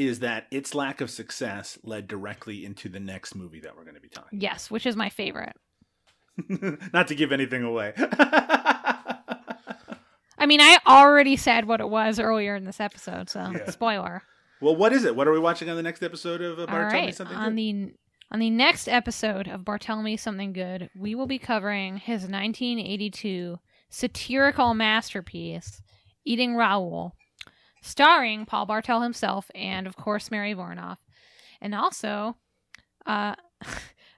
is 0.00 0.20
that 0.20 0.46
its 0.50 0.74
lack 0.74 1.00
of 1.02 1.10
success 1.10 1.78
led 1.82 2.08
directly 2.08 2.64
into 2.64 2.88
the 2.88 2.98
next 3.00 3.34
movie 3.34 3.60
that 3.60 3.76
we're 3.76 3.84
going 3.84 3.94
to 3.96 4.00
be 4.00 4.08
talking. 4.08 4.40
Yes, 4.40 4.70
which 4.70 4.86
is 4.86 4.96
my 4.96 5.10
favorite. 5.10 5.54
Not 6.92 7.08
to 7.08 7.14
give 7.14 7.32
anything 7.32 7.62
away. 7.62 7.92
I 10.38 10.46
mean, 10.46 10.60
I 10.62 10.78
already 10.86 11.36
said 11.36 11.66
what 11.66 11.80
it 11.80 11.88
was 11.90 12.18
earlier 12.18 12.56
in 12.56 12.64
this 12.64 12.80
episode, 12.80 13.28
so 13.28 13.52
Yeah. 13.54 13.70
spoiler. 13.70 14.22
well, 14.62 14.74
what 14.74 14.92
is 14.94 15.04
it? 15.04 15.14
What 15.14 15.28
are 15.28 15.32
we 15.32 15.38
watching 15.38 15.68
on 15.68 15.76
the 15.76 15.82
next 15.82 16.02
episode 16.02 16.40
of 16.40 16.58
uh, 16.58 16.62
All 16.62 16.66
Bartel 16.66 16.98
Me 17.00 17.06
right, 17.06 17.14
Something 17.14 17.36
on 17.36 17.50
Good? 17.54 17.56
the 17.58 17.94
on 18.32 18.38
the 18.38 18.48
next 18.50 18.88
episode 18.88 19.48
of 19.48 19.64
Bartel 19.64 20.02
Me 20.02 20.16
Something 20.16 20.52
Good, 20.52 20.88
we 20.96 21.14
will 21.16 21.26
be 21.26 21.38
covering 21.38 21.96
his 21.98 22.22
1982 22.22 23.58
satirical 23.90 24.72
masterpiece, 24.72 25.82
Eating 26.24 26.54
Raoul, 26.56 27.16
starring 27.80 28.46
Paul 28.46 28.66
Bartel 28.66 29.00
himself 29.02 29.50
and, 29.54 29.86
of 29.86 29.96
course, 29.96 30.30
Mary 30.30 30.54
Woronov, 30.54 30.98
and 31.60 31.74
also, 31.74 32.36
uh, 33.06 33.34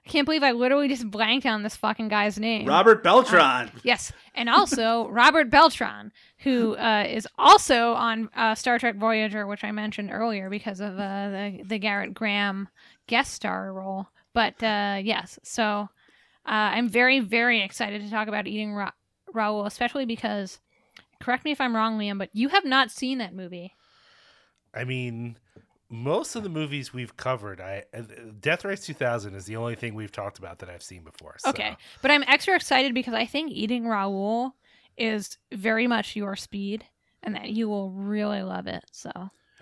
I 0.05 0.09
can't 0.09 0.25
believe 0.25 0.43
I 0.43 0.51
literally 0.51 0.89
just 0.89 1.09
blanked 1.09 1.45
on 1.45 1.63
this 1.63 1.77
fucking 1.77 2.09
guy's 2.09 2.37
name. 2.37 2.67
Robert 2.67 3.03
Beltran. 3.03 3.71
Yes, 3.83 4.11
and 4.35 4.49
also 4.49 5.07
Robert 5.09 5.49
Beltran, 5.49 6.11
who 6.39 6.75
uh, 6.75 7.05
is 7.07 7.25
also 7.37 7.93
on 7.93 8.29
uh, 8.35 8.53
Star 8.53 8.79
Trek 8.79 8.97
Voyager, 8.97 9.47
which 9.47 9.63
I 9.63 9.71
mentioned 9.71 10.09
earlier 10.11 10.49
because 10.49 10.81
of 10.81 10.99
uh, 10.99 11.29
the 11.29 11.61
the 11.63 11.79
Gerrit 11.79 12.13
Graham 12.13 12.67
guest 13.07 13.33
star 13.33 13.71
role. 13.71 14.07
But 14.33 14.61
uh, 14.61 14.99
yes, 15.01 15.39
so 15.43 15.87
uh, 16.45 16.49
I'm 16.75 16.89
very 16.89 17.21
very 17.21 17.61
excited 17.61 18.01
to 18.01 18.09
talk 18.09 18.27
about 18.27 18.45
Eating 18.45 18.73
Ra- 18.73 18.91
Raoul, 19.31 19.65
especially 19.65 20.05
because 20.05 20.59
correct 21.23 21.45
me 21.45 21.51
if 21.51 21.61
I'm 21.61 21.75
wrong, 21.75 21.97
Liam, 21.97 22.17
but 22.17 22.29
you 22.33 22.49
have 22.49 22.65
not 22.65 22.91
seen 22.91 23.17
that 23.19 23.33
movie. 23.33 23.73
I 24.73 24.83
mean, 24.83 25.37
most 25.89 26.35
of 26.35 26.43
the 26.43 26.49
movies 26.49 26.93
we've 26.93 27.15
covered, 27.15 27.61
I 27.61 27.83
uh, 27.93 28.01
Death 28.39 28.65
Race 28.65 28.85
2000 28.85 29.35
is 29.35 29.45
the 29.45 29.55
only 29.55 29.75
thing 29.75 29.93
we've 29.93 30.11
talked 30.11 30.39
about 30.39 30.59
that 30.59 30.69
I've 30.69 30.83
seen 30.83 31.03
before. 31.03 31.35
So. 31.37 31.49
Okay, 31.51 31.77
but 32.01 32.11
I'm 32.11 32.23
extra 32.27 32.55
excited 32.55 32.93
because 32.93 33.13
I 33.13 33.25
think 33.25 33.51
Eating 33.51 33.87
Raoul 33.87 34.55
is 34.97 35.37
very 35.51 35.87
much 35.87 36.15
your 36.15 36.35
speed, 36.35 36.85
and 37.21 37.35
that 37.35 37.49
you 37.49 37.69
will 37.69 37.91
really 37.91 38.41
love 38.41 38.67
it. 38.67 38.83
So. 38.91 39.11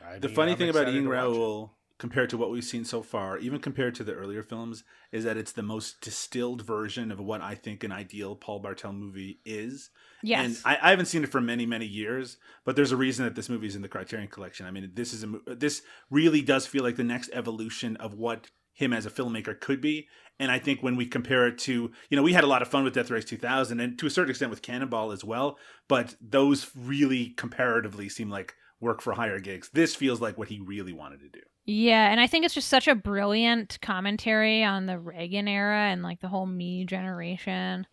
I 0.05 0.19
The 0.19 0.27
mean, 0.27 0.35
funny 0.35 0.51
I'm 0.53 0.57
thing 0.57 0.69
about 0.69 0.87
Eating 0.87 1.03
to 1.03 1.11
it. 1.11 1.13
Raoul, 1.13 1.73
compared 2.01 2.31
to 2.31 2.37
what 2.37 2.49
we've 2.49 2.63
seen 2.63 2.83
so 2.83 3.03
far, 3.03 3.37
even 3.37 3.59
compared 3.59 3.93
to 3.93 4.03
the 4.03 4.11
earlier 4.11 4.41
films, 4.41 4.83
is 5.11 5.23
that 5.23 5.37
it's 5.37 5.51
the 5.51 5.61
most 5.61 6.01
distilled 6.01 6.63
version 6.63 7.11
of 7.11 7.19
what 7.19 7.41
I 7.41 7.53
think 7.53 7.83
an 7.83 7.91
ideal 7.91 8.35
Paul 8.35 8.57
Bartel 8.57 8.91
movie 8.91 9.39
is. 9.45 9.91
Yes. 10.23 10.45
And 10.45 10.57
I, 10.65 10.87
I 10.87 10.89
haven't 10.89 11.05
seen 11.05 11.23
it 11.23 11.29
for 11.29 11.39
many, 11.39 11.67
many 11.67 11.85
years, 11.85 12.37
but 12.65 12.75
there's 12.75 12.91
a 12.91 12.97
reason 12.97 13.23
that 13.25 13.35
this 13.35 13.49
movie 13.49 13.67
is 13.67 13.75
in 13.75 13.83
the 13.83 13.87
Criterion 13.87 14.29
Collection. 14.29 14.65
I 14.65 14.71
mean, 14.71 14.89
this 14.95 15.13
is 15.13 15.23
a 15.23 15.53
this 15.53 15.83
really 16.09 16.41
does 16.41 16.65
feel 16.65 16.81
like 16.81 16.95
the 16.95 17.03
next 17.03 17.29
evolution 17.33 17.95
of 17.97 18.15
what 18.15 18.49
him 18.73 18.93
as 18.93 19.05
a 19.05 19.11
filmmaker 19.11 19.59
could 19.59 19.79
be. 19.79 20.07
And 20.39 20.49
I 20.51 20.57
think 20.57 20.81
when 20.81 20.95
we 20.95 21.05
compare 21.05 21.45
it 21.45 21.59
to, 21.59 21.91
you 22.09 22.17
know, 22.17 22.23
we 22.23 22.33
had 22.33 22.43
a 22.43 22.47
lot 22.47 22.63
of 22.63 22.67
fun 22.67 22.83
with 22.83 22.95
Death 22.95 23.11
Race 23.11 23.25
2000 23.25 23.79
and 23.79 23.99
to 23.99 24.07
a 24.07 24.09
certain 24.09 24.31
extent 24.31 24.49
with 24.49 24.63
Cannonball 24.63 25.11
as 25.11 25.23
well, 25.23 25.59
but 25.87 26.15
those 26.19 26.71
really 26.75 27.29
comparatively 27.37 28.09
seem 28.09 28.31
like 28.31 28.55
work 28.79 29.01
for 29.01 29.13
higher 29.13 29.39
gigs. 29.39 29.69
This 29.71 29.93
feels 29.93 30.19
like 30.19 30.39
what 30.39 30.47
he 30.47 30.59
really 30.59 30.93
wanted 30.93 31.19
to 31.19 31.29
do. 31.29 31.41
Yeah, 31.65 32.11
and 32.11 32.19
I 32.19 32.27
think 32.27 32.43
it's 32.45 32.55
just 32.55 32.69
such 32.69 32.87
a 32.87 32.95
brilliant 32.95 33.77
commentary 33.81 34.63
on 34.63 34.87
the 34.87 34.99
Reagan 34.99 35.47
era 35.47 35.77
and 35.91 36.01
like 36.01 36.19
the 36.19 36.27
whole 36.27 36.47
me 36.47 36.85
generation 36.85 37.85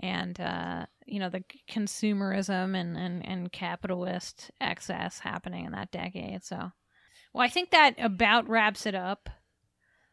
and 0.00 0.40
uh 0.40 0.86
you 1.06 1.20
know 1.20 1.28
the 1.28 1.44
consumerism 1.70 2.76
and 2.76 2.96
and 2.96 3.26
and 3.26 3.52
capitalist 3.52 4.50
excess 4.60 5.18
happening 5.18 5.64
in 5.66 5.72
that 5.72 5.90
decade. 5.90 6.44
So 6.44 6.70
well, 7.34 7.44
I 7.44 7.48
think 7.48 7.70
that 7.70 7.94
about 7.98 8.48
wraps 8.48 8.86
it 8.86 8.94
up. 8.94 9.28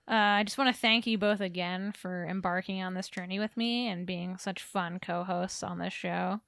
Uh, 0.09 0.39
I 0.39 0.43
just 0.43 0.57
want 0.57 0.73
to 0.73 0.81
thank 0.81 1.05
you 1.05 1.17
both 1.19 1.39
again 1.41 1.91
for 1.91 2.25
embarking 2.25 2.81
on 2.81 2.95
this 2.95 3.09
journey 3.09 3.39
with 3.39 3.55
me 3.55 3.87
and 3.87 4.07
being 4.07 4.37
such 4.37 4.63
fun 4.63 4.99
co-hosts 4.99 5.61
on 5.61 5.77
this 5.77 5.93
show. 5.93 6.41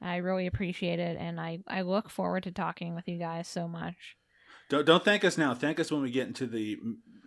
I 0.00 0.16
really 0.16 0.46
appreciate 0.46 0.98
it, 1.00 1.18
and 1.18 1.40
I, 1.40 1.58
I 1.68 1.82
look 1.82 2.10
forward 2.10 2.44
to 2.44 2.52
talking 2.52 2.94
with 2.94 3.08
you 3.08 3.18
guys 3.18 3.48
so 3.48 3.68
much. 3.68 4.16
Don't 4.68 4.86
don't 4.86 5.04
thank 5.04 5.24
us 5.24 5.36
now. 5.36 5.54
Thank 5.54 5.80
us 5.80 5.90
when 5.90 6.02
we 6.02 6.10
get 6.10 6.26
into 6.26 6.46
the 6.46 6.78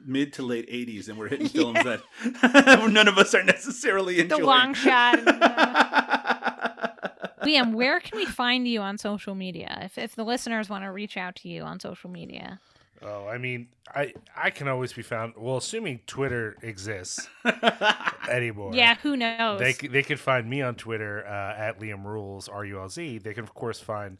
mid 0.06 0.34
to 0.34 0.44
late 0.44 0.70
'80s 0.70 1.10
and 1.10 1.18
we're 1.18 1.28
hitting 1.28 1.50
films 1.50 1.80
yeah. 1.84 1.98
that 2.34 2.90
none 2.92 3.08
of 3.08 3.18
us 3.18 3.36
are 3.36 3.44
necessarily 3.44 4.20
enjoying. 4.20 4.42
The 4.42 4.48
long 4.48 4.74
shot. 4.74 5.20
Liam, 7.44 7.74
where 7.74 8.00
can 8.00 8.18
we 8.18 8.26
find 8.26 8.68
you 8.68 8.82
on 8.82 8.98
social 8.98 9.36
media? 9.36 9.80
If 9.84 9.98
if 9.98 10.16
the 10.16 10.26
listeners 10.26 10.70
want 10.70 10.84
to 10.84 10.92
reach 10.92 11.18
out 11.18 11.36
to 11.38 11.50
you 11.50 11.64
on 11.64 11.80
social 11.80 12.10
media. 12.10 12.60
Oh, 13.02 13.28
I 13.28 13.38
mean, 13.38 13.68
I 13.94 14.14
I 14.36 14.50
can 14.50 14.68
always 14.68 14.92
be 14.92 15.04
found. 15.04 15.34
Well, 15.38 15.58
assuming 15.58 16.00
Twitter 16.08 16.58
exists 16.64 17.30
anymore. 18.30 18.72
Yeah, 18.74 18.96
who 18.96 19.16
knows? 19.16 19.60
They 19.60 19.74
they 19.74 20.02
could 20.02 20.20
find 20.20 20.50
me 20.50 20.64
on 20.64 20.76
Twitter 20.76 21.26
uh, 21.26 21.54
at 21.56 21.80
Liam 21.80 22.04
Rules 22.04 22.50
R 22.50 22.66
U 22.66 22.82
L 22.82 22.90
Z. 22.90 23.20
They 23.20 23.36
can 23.36 23.44
of 23.44 23.54
course 23.54 23.80
find 23.80 24.18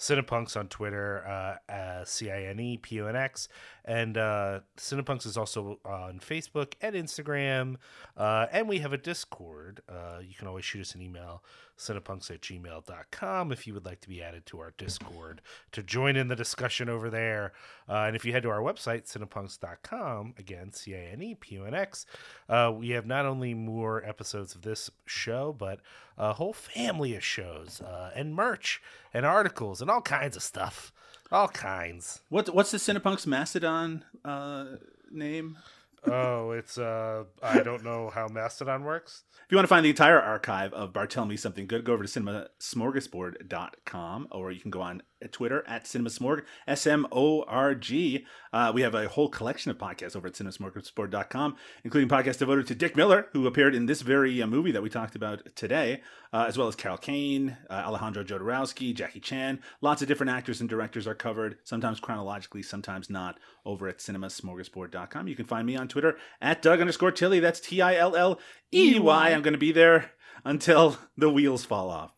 Cinepunx 0.00 0.56
on 0.56 0.66
Twitter, 0.68 1.22
uh, 1.28 1.70
uh, 1.70 2.04
C 2.06 2.30
I 2.30 2.44
N 2.44 2.58
E 2.58 2.78
P 2.78 3.02
O 3.02 3.06
N 3.06 3.14
X. 3.14 3.48
And 3.84 4.16
uh, 4.16 4.60
Cinepunx 4.78 5.26
is 5.26 5.36
also 5.36 5.78
on 5.84 6.20
Facebook 6.20 6.72
and 6.80 6.96
Instagram. 6.96 7.76
Uh, 8.16 8.46
and 8.50 8.66
we 8.66 8.78
have 8.78 8.94
a 8.94 8.98
Discord. 8.98 9.82
Uh, 9.86 10.20
you 10.26 10.34
can 10.34 10.48
always 10.48 10.64
shoot 10.64 10.80
us 10.80 10.94
an 10.94 11.02
email, 11.02 11.44
cinepunx 11.80 12.30
at 12.30 12.42
gmail.com, 12.42 13.52
if 13.52 13.66
you 13.66 13.74
would 13.74 13.84
like 13.84 14.00
to 14.00 14.08
be 14.08 14.22
added 14.22 14.46
to 14.46 14.60
our 14.60 14.72
Discord 14.76 15.40
to 15.72 15.82
join 15.82 16.16
in 16.16 16.28
the 16.28 16.36
discussion 16.36 16.88
over 16.88 17.10
there. 17.10 17.52
Uh, 17.88 18.04
and 18.04 18.14
if 18.14 18.24
you 18.24 18.32
head 18.32 18.42
to 18.42 18.50
our 18.50 18.60
website, 18.60 19.10
cinepunx.com, 19.10 20.34
again, 20.38 20.72
C 20.72 20.94
I 20.94 21.10
N 21.12 21.22
E 21.22 21.34
P 21.34 21.58
O 21.58 21.64
N 21.64 21.74
X, 21.74 22.06
uh, 22.48 22.72
we 22.74 22.90
have 22.90 23.06
not 23.06 23.26
only 23.26 23.54
more 23.54 24.04
episodes 24.04 24.54
of 24.54 24.62
this 24.62 24.90
show, 25.06 25.54
but 25.58 25.80
a 26.18 26.34
whole 26.34 26.52
family 26.52 27.16
of 27.16 27.24
shows 27.24 27.80
uh, 27.80 28.10
and 28.14 28.34
merch 28.34 28.82
and 29.14 29.24
articles 29.24 29.80
and 29.80 29.90
all 29.90 30.02
kinds 30.02 30.36
of 30.36 30.42
stuff. 30.42 30.92
All 31.32 31.48
kinds. 31.48 32.20
What's 32.28 32.50
what's 32.50 32.72
the 32.72 32.78
Cinepunx 32.78 33.26
Mastodon 33.26 34.04
uh, 34.24 34.76
name? 35.10 35.58
Oh, 36.06 36.52
it's 36.52 36.78
uh 36.78 37.24
I 37.42 37.60
don't 37.60 37.84
know 37.84 38.10
how 38.10 38.28
Mastodon 38.28 38.84
works. 38.84 39.24
If 39.32 39.50
you 39.50 39.56
want 39.56 39.64
to 39.64 39.68
find 39.68 39.84
the 39.84 39.90
entire 39.90 40.20
archive 40.20 40.72
of 40.72 40.92
Bartell 40.92 41.36
Something 41.36 41.66
Good, 41.66 41.84
go 41.84 41.92
over 41.92 42.04
to 42.04 42.20
cinemasmorgasbord.com 42.20 44.28
or 44.30 44.52
you 44.52 44.60
can 44.60 44.70
go 44.70 44.80
on 44.80 45.02
Twitter 45.28 45.64
at 45.66 45.84
cinemasmorg, 45.84 46.42
S-M-O-R-G. 46.66 48.26
Uh, 48.52 48.72
we 48.74 48.82
have 48.82 48.94
a 48.94 49.08
whole 49.08 49.28
collection 49.28 49.70
of 49.70 49.78
podcasts 49.78 50.16
over 50.16 50.28
at 50.28 50.34
cinemasmorgasbord.com, 50.34 51.56
including 51.84 52.08
podcasts 52.08 52.38
devoted 52.38 52.66
to 52.66 52.74
Dick 52.74 52.96
Miller, 52.96 53.28
who 53.32 53.46
appeared 53.46 53.74
in 53.74 53.86
this 53.86 54.02
very 54.02 54.42
uh, 54.42 54.46
movie 54.46 54.72
that 54.72 54.82
we 54.82 54.88
talked 54.88 55.14
about 55.14 55.54
today, 55.54 56.00
uh, 56.32 56.46
as 56.48 56.58
well 56.58 56.68
as 56.68 56.74
Carol 56.74 56.98
Kane, 56.98 57.56
uh, 57.68 57.74
Alejandro 57.74 58.24
Jodorowsky, 58.24 58.94
Jackie 58.94 59.20
Chan. 59.20 59.60
Lots 59.80 60.02
of 60.02 60.08
different 60.08 60.30
actors 60.30 60.60
and 60.60 60.68
directors 60.68 61.06
are 61.06 61.14
covered, 61.14 61.58
sometimes 61.64 62.00
chronologically, 62.00 62.62
sometimes 62.62 63.10
not, 63.10 63.38
over 63.64 63.88
at 63.88 63.98
cinemasmorgasbord.com. 63.98 65.28
You 65.28 65.36
can 65.36 65.46
find 65.46 65.66
me 65.66 65.76
on 65.76 65.88
Twitter 65.88 66.16
at 66.40 66.62
Doug 66.62 66.80
underscore 66.80 67.12
Tilley. 67.12 67.40
That's 67.40 67.60
T-I-L-L-E-Y. 67.60 69.30
I'm 69.30 69.42
going 69.42 69.54
to 69.54 69.58
be 69.58 69.72
there 69.72 70.12
until 70.44 70.96
the 71.16 71.30
wheels 71.30 71.64
fall 71.64 71.90
off. 71.90 72.12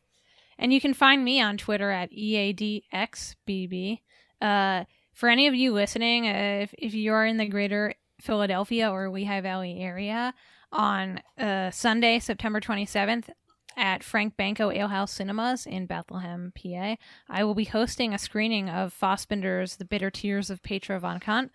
And 0.62 0.72
you 0.72 0.80
can 0.80 0.94
find 0.94 1.24
me 1.24 1.40
on 1.42 1.56
Twitter 1.56 1.90
at 1.90 2.12
EADXBB. 2.12 3.98
Uh, 4.40 4.84
for 5.12 5.28
any 5.28 5.48
of 5.48 5.56
you 5.56 5.72
listening, 5.72 6.28
uh, 6.28 6.60
if, 6.62 6.72
if 6.78 6.94
you 6.94 7.12
are 7.12 7.26
in 7.26 7.36
the 7.36 7.46
greater 7.46 7.94
Philadelphia 8.20 8.88
or 8.88 9.10
Lehigh 9.10 9.40
Valley 9.40 9.80
area, 9.80 10.32
on 10.70 11.20
uh, 11.36 11.72
Sunday, 11.72 12.20
September 12.20 12.60
27th, 12.60 13.30
at 13.76 14.04
Frank 14.04 14.36
Banko 14.36 14.70
Alehouse 14.70 15.10
Cinemas 15.10 15.66
in 15.66 15.86
Bethlehem, 15.86 16.52
PA, 16.54 16.94
I 17.28 17.42
will 17.42 17.56
be 17.56 17.64
hosting 17.64 18.14
a 18.14 18.18
screening 18.18 18.70
of 18.70 18.94
Fassbinder's 18.94 19.76
The 19.76 19.84
Bitter 19.84 20.12
Tears 20.12 20.48
of 20.48 20.62
Petra 20.62 21.00
von 21.00 21.18
Kant, 21.18 21.50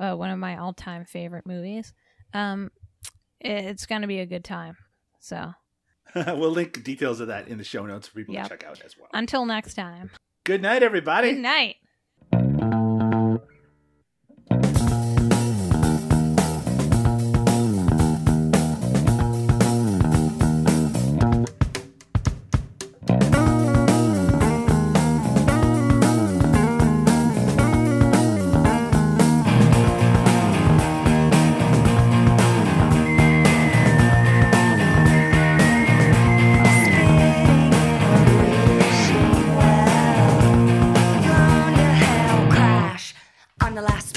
uh, 0.00 0.16
one 0.16 0.30
of 0.30 0.40
my 0.40 0.56
all 0.56 0.72
time 0.72 1.04
favorite 1.04 1.46
movies. 1.46 1.94
Um, 2.34 2.72
it's 3.40 3.86
going 3.86 4.02
to 4.02 4.08
be 4.08 4.18
a 4.18 4.26
good 4.26 4.44
time. 4.44 4.76
So 5.20 5.54
we'll 6.36 6.50
link 6.50 6.82
details 6.82 7.20
of 7.20 7.28
that 7.28 7.48
in 7.48 7.58
the 7.58 7.64
show 7.64 7.86
notes 7.86 8.08
for 8.08 8.14
people 8.14 8.34
yep. 8.34 8.44
to 8.44 8.48
check 8.50 8.64
out 8.64 8.80
as 8.84 8.96
well. 8.98 9.08
Until 9.12 9.46
next 9.46 9.74
time. 9.74 10.10
Good 10.44 10.62
night, 10.62 10.82
everybody. 10.82 11.32
Good 11.32 11.42
night. 11.42 11.76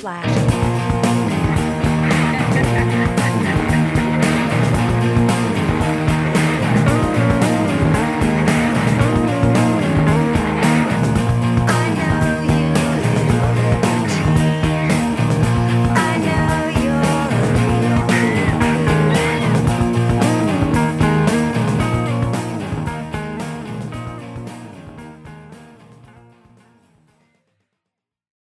Flash. 0.04 0.33